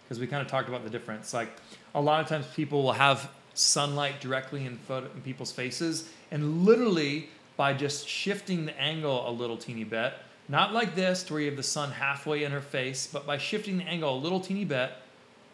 Because 0.04 0.20
we 0.20 0.26
kind 0.26 0.42
of 0.42 0.48
talked 0.48 0.68
about 0.68 0.84
the 0.84 0.90
difference. 0.90 1.32
Like 1.32 1.48
a 1.94 2.00
lot 2.00 2.20
of 2.20 2.28
times 2.28 2.46
people 2.54 2.82
will 2.82 2.92
have 2.92 3.30
sunlight 3.54 4.20
directly 4.20 4.66
in, 4.66 4.76
photo, 4.78 5.10
in 5.14 5.22
people's 5.22 5.52
faces, 5.52 6.10
and 6.30 6.64
literally 6.64 7.28
by 7.56 7.72
just 7.72 8.08
shifting 8.08 8.66
the 8.66 8.80
angle 8.80 9.28
a 9.28 9.32
little 9.32 9.56
teeny 9.56 9.84
bit, 9.84 10.14
not 10.52 10.74
like 10.74 10.94
this, 10.94 11.28
where 11.30 11.40
you 11.40 11.46
have 11.46 11.56
the 11.56 11.62
sun 11.62 11.90
halfway 11.90 12.44
in 12.44 12.52
her 12.52 12.60
face, 12.60 13.08
but 13.10 13.26
by 13.26 13.38
shifting 13.38 13.78
the 13.78 13.84
angle 13.84 14.14
a 14.14 14.20
little 14.20 14.38
teeny 14.38 14.66
bit, 14.66 14.92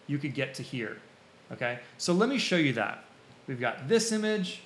you 0.08 0.18
could 0.18 0.34
get 0.34 0.54
to 0.54 0.62
here. 0.64 0.98
Okay? 1.52 1.78
So 1.98 2.12
let 2.12 2.28
me 2.28 2.36
show 2.36 2.56
you 2.56 2.72
that. 2.72 3.04
We've 3.46 3.60
got 3.60 3.86
this 3.88 4.10
image, 4.10 4.60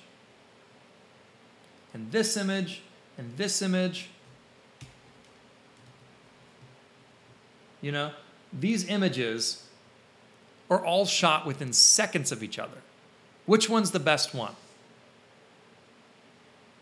and 1.93 2.11
this 2.11 2.35
image, 2.35 2.81
and 3.19 3.37
this 3.37 3.61
image. 3.61 4.09
You 7.81 7.91
know, 7.91 8.11
these 8.51 8.87
images 8.87 9.67
are 10.71 10.83
all 10.83 11.05
shot 11.05 11.45
within 11.45 11.73
seconds 11.73 12.31
of 12.31 12.41
each 12.41 12.57
other. 12.57 12.77
Which 13.45 13.69
one's 13.69 13.91
the 13.91 13.99
best 13.99 14.33
one? 14.33 14.55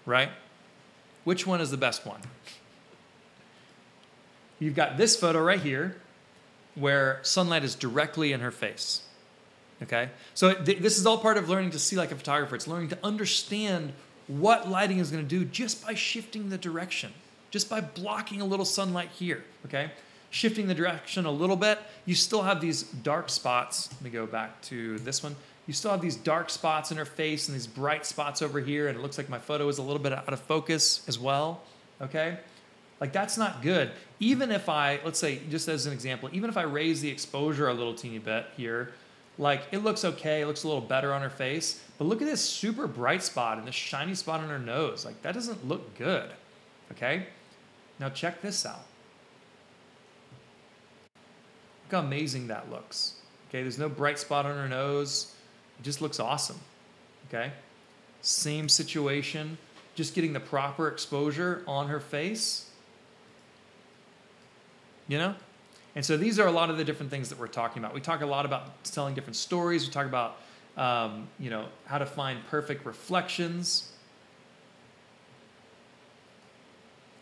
Right? 0.06 0.30
Which 1.26 1.46
one 1.46 1.60
is 1.60 1.70
the 1.70 1.76
best 1.76 2.06
one? 2.06 2.22
You've 4.62 4.76
got 4.76 4.96
this 4.96 5.16
photo 5.16 5.42
right 5.42 5.60
here 5.60 5.96
where 6.76 7.20
sunlight 7.24 7.64
is 7.64 7.74
directly 7.74 8.32
in 8.32 8.42
her 8.42 8.52
face. 8.52 9.02
Okay? 9.82 10.12
So 10.36 10.54
th- 10.54 10.78
this 10.78 11.00
is 11.00 11.08
all 11.08 11.18
part 11.18 11.38
of 11.38 11.50
learning 11.50 11.72
to 11.72 11.80
see 11.80 11.96
like 11.96 12.12
a 12.12 12.16
photographer. 12.16 12.56
It's 12.56 12.68
learning 12.68 12.90
to 12.90 12.98
understand 13.04 13.92
what 14.28 14.70
lighting 14.70 15.00
is 15.00 15.10
going 15.10 15.24
to 15.24 15.28
do 15.28 15.44
just 15.46 15.84
by 15.84 15.96
shifting 15.96 16.50
the 16.50 16.60
direction, 16.60 17.12
just 17.50 17.72
by 17.72 17.82
blocking 17.82 18.40
a 18.40 18.46
little 18.46 18.64
sunlight 18.64 19.10
here. 19.10 19.44
Okay? 19.66 19.90
Shifting 20.30 20.68
the 20.68 20.76
direction 20.76 21.26
a 21.26 21.32
little 21.32 21.56
bit, 21.56 21.80
you 22.06 22.14
still 22.14 22.44
have 22.44 22.62
these 22.62 22.84
dark 22.84 23.30
spots. 23.30 23.90
Let 23.94 24.02
me 24.04 24.10
go 24.12 24.28
back 24.28 24.62
to 24.64 25.00
this 25.00 25.24
one. 25.24 25.36
You 25.66 25.74
still 25.74 25.90
have 25.90 26.02
these 26.02 26.16
dark 26.16 26.52
spots 26.52 26.92
in 26.92 26.98
her 26.98 27.06
face 27.06 27.48
and 27.48 27.56
these 27.56 27.68
bright 27.68 28.06
spots 28.06 28.44
over 28.44 28.60
here, 28.60 28.88
and 28.88 28.98
it 28.98 29.02
looks 29.02 29.18
like 29.18 29.28
my 29.28 29.40
photo 29.40 29.68
is 29.70 29.80
a 29.80 29.82
little 29.82 30.02
bit 30.02 30.14
out 30.14 30.32
of 30.32 30.40
focus 30.40 31.04
as 31.08 31.18
well. 31.18 31.64
Okay? 32.00 32.38
Like 33.02 33.12
that's 33.12 33.36
not 33.36 33.64
good. 33.64 33.92
Even 34.20 34.52
if 34.52 34.70
I, 34.70 35.00
let's 35.04 35.18
say, 35.18 35.42
just 35.50 35.68
as 35.68 35.88
an 35.88 35.94
example, 35.94 36.30
even 36.32 36.52
if 36.52 36.56
I 36.56 36.62
raise 36.62 37.02
the 37.02 37.10
exposure 37.10 37.68
a 37.68 37.74
little 37.74 37.96
teeny 37.96 38.20
bit 38.20 38.46
here, 38.56 38.94
like 39.40 39.64
it 39.72 39.80
looks 39.80 40.06
okay, 40.06 40.42
it 40.42 40.46
looks 40.46 40.64
a 40.64 40.68
little 40.68 40.84
better 40.84 41.12
on 41.12 41.24
her 41.24 41.30
face. 41.30 41.84
But 41.98 42.06
look 42.06 42.22
at 42.22 42.28
this 42.28 42.42
super 42.42 42.86
bright 42.86 43.24
spot 43.24 43.58
and 43.58 43.68
this 43.68 43.74
shiny 43.74 44.14
spot 44.14 44.40
on 44.40 44.50
her 44.50 44.60
nose. 44.60 45.04
Like 45.04 45.20
that 45.24 45.34
doesn't 45.34 45.68
look 45.68 45.98
good. 45.98 46.30
Okay? 46.92 47.26
Now 48.00 48.10
check 48.10 48.40
this 48.44 48.68
out. 48.68 48.86
Look 51.86 51.94
how 51.94 52.00
amazing 52.00 52.48
that 52.48 52.70
looks. 52.70 53.16
Okay, 53.50 53.64
there's 53.64 53.80
no 53.80 53.90
bright 53.90 54.20
spot 54.20 54.46
on 54.46 54.56
her 54.56 54.70
nose. 54.70 55.34
It 55.80 55.84
just 55.84 56.02
looks 56.02 56.20
awesome. 56.20 56.60
Okay? 57.28 57.52
Same 58.22 58.70
situation, 58.70 59.58
just 59.96 60.14
getting 60.14 60.34
the 60.34 60.40
proper 60.40 60.88
exposure 60.88 61.64
on 61.66 61.88
her 61.88 62.00
face 62.00 62.71
you 65.12 65.18
know? 65.18 65.36
And 65.94 66.06
so 66.06 66.16
these 66.16 66.40
are 66.40 66.48
a 66.48 66.52
lot 66.52 66.70
of 66.70 66.78
the 66.78 66.86
different 66.86 67.12
things 67.12 67.28
that 67.30 67.38
we're 67.38 67.48
talking 67.48 67.84
about. 67.84 67.94
We 67.94 68.00
talk 68.00 68.22
a 68.22 68.26
lot 68.26 68.46
about 68.46 68.82
telling 68.86 69.14
different 69.14 69.36
stories. 69.36 69.86
We 69.86 69.92
talk 69.92 70.06
about, 70.06 70.38
um, 70.78 71.28
you 71.38 71.50
know, 71.50 71.66
how 71.86 71.98
to 71.98 72.06
find 72.06 72.40
perfect 72.50 72.86
reflections, 72.86 73.92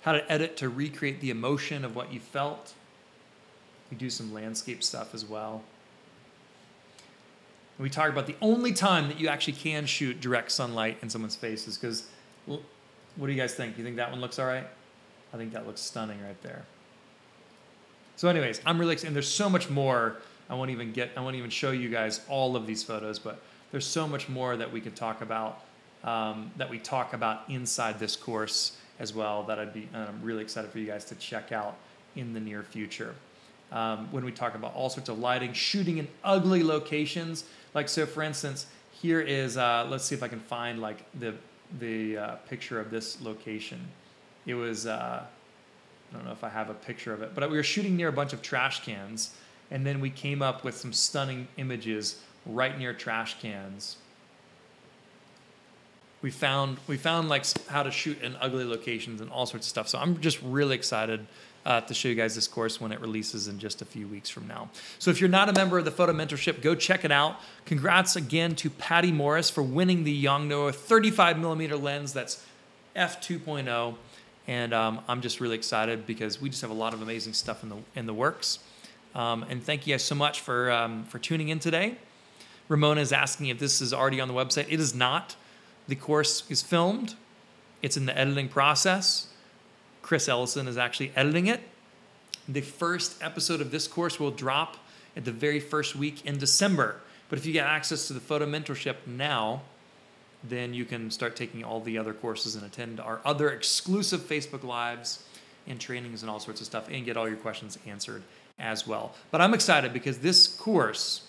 how 0.03 0.11
to 0.11 0.31
edit 0.31 0.55
to 0.57 0.69
recreate 0.69 1.19
the 1.19 1.31
emotion 1.31 1.83
of 1.83 1.95
what 1.95 2.13
you 2.13 2.19
felt. 2.19 2.73
We 3.89 3.97
do 3.97 4.11
some 4.11 4.31
landscape 4.31 4.83
stuff 4.83 5.15
as 5.15 5.25
well. 5.25 5.63
And 7.79 7.83
we 7.83 7.89
talk 7.89 8.11
about 8.11 8.27
the 8.27 8.35
only 8.39 8.71
time 8.71 9.07
that 9.07 9.19
you 9.19 9.29
actually 9.29 9.53
can 9.53 9.87
shoot 9.87 10.21
direct 10.21 10.51
sunlight 10.51 10.99
in 11.01 11.09
someone's 11.09 11.35
face 11.35 11.67
is 11.67 11.75
because, 11.75 12.07
what 12.45 12.61
do 13.25 13.31
you 13.31 13.39
guys 13.39 13.55
think? 13.55 13.79
You 13.79 13.83
think 13.83 13.95
that 13.95 14.11
one 14.11 14.21
looks 14.21 14.37
all 14.37 14.45
right? 14.45 14.67
I 15.33 15.37
think 15.37 15.53
that 15.53 15.65
looks 15.65 15.81
stunning 15.81 16.21
right 16.21 16.39
there. 16.43 16.65
So, 18.19 18.27
anyways, 18.27 18.59
I'm 18.65 18.77
really 18.77 18.91
excited. 18.91 19.07
And 19.07 19.15
there's 19.15 19.29
so 19.29 19.49
much 19.49 19.69
more. 19.69 20.17
I 20.49 20.53
won't 20.53 20.71
even 20.71 20.91
get. 20.91 21.11
I 21.15 21.21
won't 21.21 21.37
even 21.37 21.49
show 21.49 21.71
you 21.71 21.87
guys 21.87 22.19
all 22.27 22.57
of 22.57 22.67
these 22.67 22.83
photos, 22.83 23.17
but 23.17 23.39
there's 23.71 23.85
so 23.85 24.09
much 24.09 24.27
more 24.27 24.57
that 24.57 24.69
we 24.73 24.81
could 24.81 24.93
talk 24.93 25.21
about. 25.21 25.61
Um, 26.03 26.51
that 26.57 26.69
we 26.69 26.79
talk 26.79 27.13
about 27.13 27.49
inside 27.49 27.97
this 27.97 28.17
course 28.17 28.75
as 28.99 29.13
well. 29.13 29.43
That 29.43 29.57
I'd 29.57 29.73
be. 29.73 29.87
I'm 29.93 30.19
really 30.21 30.41
excited 30.41 30.69
for 30.69 30.79
you 30.79 30.85
guys 30.85 31.05
to 31.05 31.15
check 31.15 31.53
out 31.53 31.77
in 32.17 32.33
the 32.33 32.41
near 32.41 32.61
future. 32.61 33.15
Um, 33.71 34.09
when 34.11 34.25
we 34.25 34.33
talk 34.33 34.53
about 34.53 34.75
all 34.75 34.89
sorts 34.89 35.07
of 35.07 35.17
lighting, 35.17 35.53
shooting 35.53 35.97
in 35.97 36.09
ugly 36.21 36.61
locations. 36.61 37.45
Like 37.73 37.87
so, 37.87 38.05
for 38.05 38.21
instance, 38.21 38.65
here 38.91 39.21
is. 39.21 39.55
Uh, 39.55 39.87
let's 39.89 40.03
see 40.03 40.13
if 40.13 40.23
I 40.23 40.27
can 40.27 40.41
find 40.41 40.81
like 40.81 41.05
the 41.17 41.35
the 41.79 42.17
uh, 42.17 42.35
picture 42.49 42.81
of 42.81 42.91
this 42.91 43.21
location. 43.21 43.79
It 44.45 44.55
was 44.55 44.87
uh, 44.87 45.23
I 46.11 46.15
don't 46.15 46.25
know 46.25 46.31
if 46.31 46.43
I 46.43 46.49
have 46.49 46.69
a 46.69 46.73
picture 46.73 47.13
of 47.13 47.21
it, 47.21 47.31
but 47.35 47.49
we 47.49 47.57
were 47.57 47.63
shooting 47.63 47.95
near 47.95 48.07
a 48.07 48.13
bunch 48.13 48.33
of 48.33 48.41
trash 48.41 48.83
cans, 48.83 49.35
and 49.69 49.85
then 49.85 49.99
we 49.99 50.09
came 50.09 50.41
up 50.41 50.63
with 50.63 50.75
some 50.75 50.93
stunning 50.93 51.47
images 51.57 52.21
right 52.45 52.77
near 52.77 52.93
trash 52.93 53.39
cans. 53.39 53.97
We 56.21 56.31
found 56.31 56.77
we 56.87 56.97
found 56.97 57.29
like 57.29 57.45
how 57.67 57.83
to 57.83 57.91
shoot 57.91 58.21
in 58.21 58.35
ugly 58.41 58.65
locations 58.65 59.21
and 59.21 59.31
all 59.31 59.45
sorts 59.45 59.67
of 59.67 59.69
stuff. 59.69 59.87
So 59.87 59.99
I'm 59.99 60.19
just 60.19 60.41
really 60.41 60.75
excited 60.75 61.25
uh, 61.65 61.81
to 61.81 61.93
show 61.93 62.09
you 62.09 62.15
guys 62.15 62.35
this 62.35 62.47
course 62.47 62.81
when 62.81 62.91
it 62.91 62.99
releases 62.99 63.47
in 63.47 63.59
just 63.59 63.81
a 63.81 63.85
few 63.85 64.07
weeks 64.07 64.29
from 64.29 64.47
now. 64.47 64.69
So 64.97 65.11
if 65.11 65.21
you're 65.21 65.29
not 65.29 65.49
a 65.49 65.53
member 65.53 65.77
of 65.77 65.85
the 65.85 65.91
Photo 65.91 66.13
Mentorship, 66.13 66.61
go 66.61 66.75
check 66.75 67.05
it 67.05 67.11
out. 67.11 67.39
Congrats 67.65 68.15
again 68.15 68.55
to 68.55 68.69
Patty 68.69 69.11
Morris 69.11 69.49
for 69.49 69.61
winning 69.61 70.03
the 70.03 70.25
Yongnuo 70.25 70.73
35 70.73 71.39
millimeter 71.39 71.77
lens. 71.77 72.11
That's 72.11 72.43
f2.0 72.95 73.95
and 74.49 74.73
um, 74.73 74.99
I'm 75.07 75.21
just 75.21 75.39
really 75.39 75.55
excited 75.55 76.07
because 76.07 76.41
we 76.41 76.49
just 76.49 76.63
have 76.63 76.71
a 76.71 76.73
lot 76.73 76.95
of 76.95 77.03
amazing 77.03 77.33
stuff 77.33 77.61
in 77.61 77.69
the 77.69 77.77
in 77.95 78.07
the 78.07 78.15
works. 78.15 78.57
Um, 79.13 79.45
and 79.47 79.63
thank 79.63 79.85
you 79.85 79.93
guys 79.93 80.03
so 80.03 80.15
much 80.15 80.41
for 80.41 80.71
um, 80.71 81.05
for 81.05 81.19
tuning 81.19 81.49
in 81.49 81.59
today. 81.59 81.97
Ramona 82.67 82.99
is 82.99 83.13
asking 83.13 83.47
if 83.47 83.59
this 83.59 83.79
is 83.79 83.93
already 83.93 84.19
on 84.19 84.27
the 84.27 84.33
website. 84.33 84.65
It 84.67 84.79
is 84.79 84.95
not. 84.95 85.35
The 85.87 85.95
course 85.95 86.49
is 86.49 86.63
filmed. 86.63 87.13
It's 87.83 87.95
in 87.95 88.07
the 88.07 88.17
editing 88.17 88.49
process. 88.49 89.27
Chris 90.01 90.27
Ellison 90.27 90.67
is 90.67 90.79
actually 90.79 91.11
editing 91.15 91.45
it. 91.45 91.61
The 92.47 92.61
first 92.61 93.21
episode 93.21 93.61
of 93.61 93.69
this 93.69 93.87
course 93.87 94.19
will 94.19 94.31
drop 94.31 94.77
at 95.15 95.25
the 95.25 95.31
very 95.31 95.59
first 95.59 95.95
week 95.95 96.25
in 96.25 96.39
December. 96.39 97.01
But 97.29 97.37
if 97.37 97.45
you 97.45 97.53
get 97.53 97.67
access 97.67 98.07
to 98.07 98.13
the 98.13 98.19
photo 98.19 98.47
mentorship 98.47 98.95
now, 99.05 99.61
then 100.43 100.73
you 100.73 100.85
can 100.85 101.11
start 101.11 101.35
taking 101.35 101.63
all 101.63 101.81
the 101.81 101.97
other 101.97 102.13
courses 102.13 102.55
and 102.55 102.65
attend 102.65 102.99
our 102.99 103.19
other 103.25 103.49
exclusive 103.49 104.21
Facebook 104.21 104.63
Lives 104.63 105.23
and 105.67 105.79
trainings 105.79 106.23
and 106.23 106.29
all 106.29 106.39
sorts 106.39 106.61
of 106.61 106.67
stuff 106.67 106.87
and 106.89 107.05
get 107.05 107.17
all 107.17 107.27
your 107.27 107.37
questions 107.37 107.77
answered 107.85 108.23
as 108.57 108.87
well. 108.87 109.13
But 109.31 109.41
I'm 109.41 109.53
excited 109.53 109.93
because 109.93 110.19
this 110.19 110.47
course, 110.47 111.28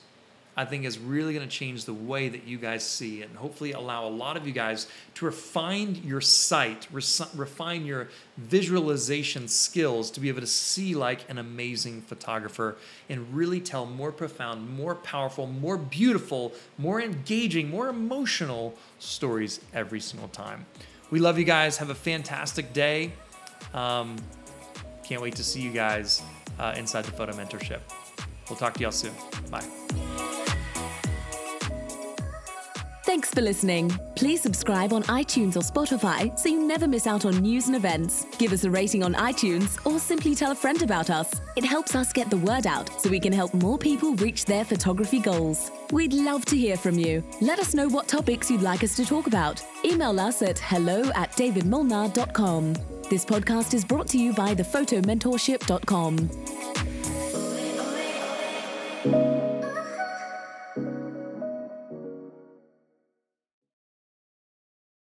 I 0.56 0.64
think, 0.64 0.84
is 0.84 0.98
really 0.98 1.32
going 1.32 1.48
to 1.48 1.54
change 1.54 1.84
the 1.84 1.94
way 1.94 2.28
that 2.28 2.44
you 2.44 2.58
guys 2.58 2.84
see 2.84 3.22
it 3.22 3.28
and 3.28 3.38
hopefully 3.38 3.72
allow 3.72 4.06
a 4.06 4.10
lot 4.10 4.36
of 4.36 4.46
you 4.46 4.52
guys 4.52 4.88
to 5.14 5.24
refine 5.24 5.94
your 6.04 6.20
sight, 6.20 6.88
refine 6.90 7.86
your 7.86 8.08
visualization 8.36 9.48
skills 9.48 10.10
to 10.10 10.20
be 10.20 10.28
able 10.28 10.40
to 10.40 10.46
see 10.46 10.94
like 10.94 11.28
an 11.30 11.38
amazing 11.38 12.02
photographer 12.02 12.76
and 13.08 13.32
really 13.34 13.60
tell 13.60 13.86
more 13.86 14.12
profound, 14.12 14.68
more 14.68 14.94
powerful, 14.94 15.46
more 15.46 15.78
beautiful, 15.78 16.52
more 16.78 17.00
engaging, 17.00 17.70
more 17.70 17.88
emotional 17.88 18.74
stories 18.98 19.60
every 19.72 20.00
single 20.00 20.28
time. 20.28 20.66
We 21.10 21.20
love 21.20 21.38
you 21.38 21.44
guys. 21.44 21.76
Have 21.78 21.90
a 21.90 21.94
fantastic 21.94 22.72
day. 22.72 23.12
Um, 23.74 24.16
can't 25.04 25.22
wait 25.22 25.36
to 25.36 25.44
see 25.44 25.60
you 25.60 25.72
guys 25.72 26.22
uh, 26.58 26.74
inside 26.76 27.04
the 27.04 27.12
photo 27.12 27.32
mentorship. 27.32 27.80
We'll 28.48 28.58
talk 28.58 28.74
to 28.74 28.80
y'all 28.80 28.92
soon. 28.92 29.12
Bye. 29.50 30.09
Thanks 33.10 33.34
for 33.34 33.40
listening. 33.40 33.90
Please 34.14 34.40
subscribe 34.40 34.92
on 34.92 35.02
iTunes 35.02 35.56
or 35.56 35.62
Spotify 35.62 36.38
so 36.38 36.48
you 36.48 36.62
never 36.62 36.86
miss 36.86 37.08
out 37.08 37.24
on 37.24 37.38
news 37.38 37.66
and 37.66 37.74
events. 37.74 38.24
Give 38.38 38.52
us 38.52 38.62
a 38.62 38.70
rating 38.70 39.02
on 39.02 39.14
iTunes 39.14 39.84
or 39.84 39.98
simply 39.98 40.36
tell 40.36 40.52
a 40.52 40.54
friend 40.54 40.80
about 40.80 41.10
us. 41.10 41.28
It 41.56 41.64
helps 41.64 41.96
us 41.96 42.12
get 42.12 42.30
the 42.30 42.36
word 42.36 42.68
out 42.68 42.88
so 43.00 43.10
we 43.10 43.18
can 43.18 43.32
help 43.32 43.52
more 43.52 43.78
people 43.78 44.14
reach 44.14 44.44
their 44.44 44.64
photography 44.64 45.18
goals. 45.18 45.72
We'd 45.90 46.12
love 46.12 46.44
to 46.44 46.56
hear 46.56 46.76
from 46.76 47.00
you. 47.00 47.24
Let 47.40 47.58
us 47.58 47.74
know 47.74 47.88
what 47.88 48.06
topics 48.06 48.48
you'd 48.48 48.62
like 48.62 48.84
us 48.84 48.94
to 48.94 49.04
talk 49.04 49.26
about. 49.26 49.60
Email 49.84 50.20
us 50.20 50.40
at 50.42 50.60
hello 50.60 51.10
at 51.16 51.32
davidmolnar.com. 51.32 52.74
This 53.10 53.24
podcast 53.24 53.74
is 53.74 53.84
brought 53.84 54.06
to 54.10 54.18
you 54.18 54.32
by 54.34 54.54
thephotomentorship.com. 54.54 56.30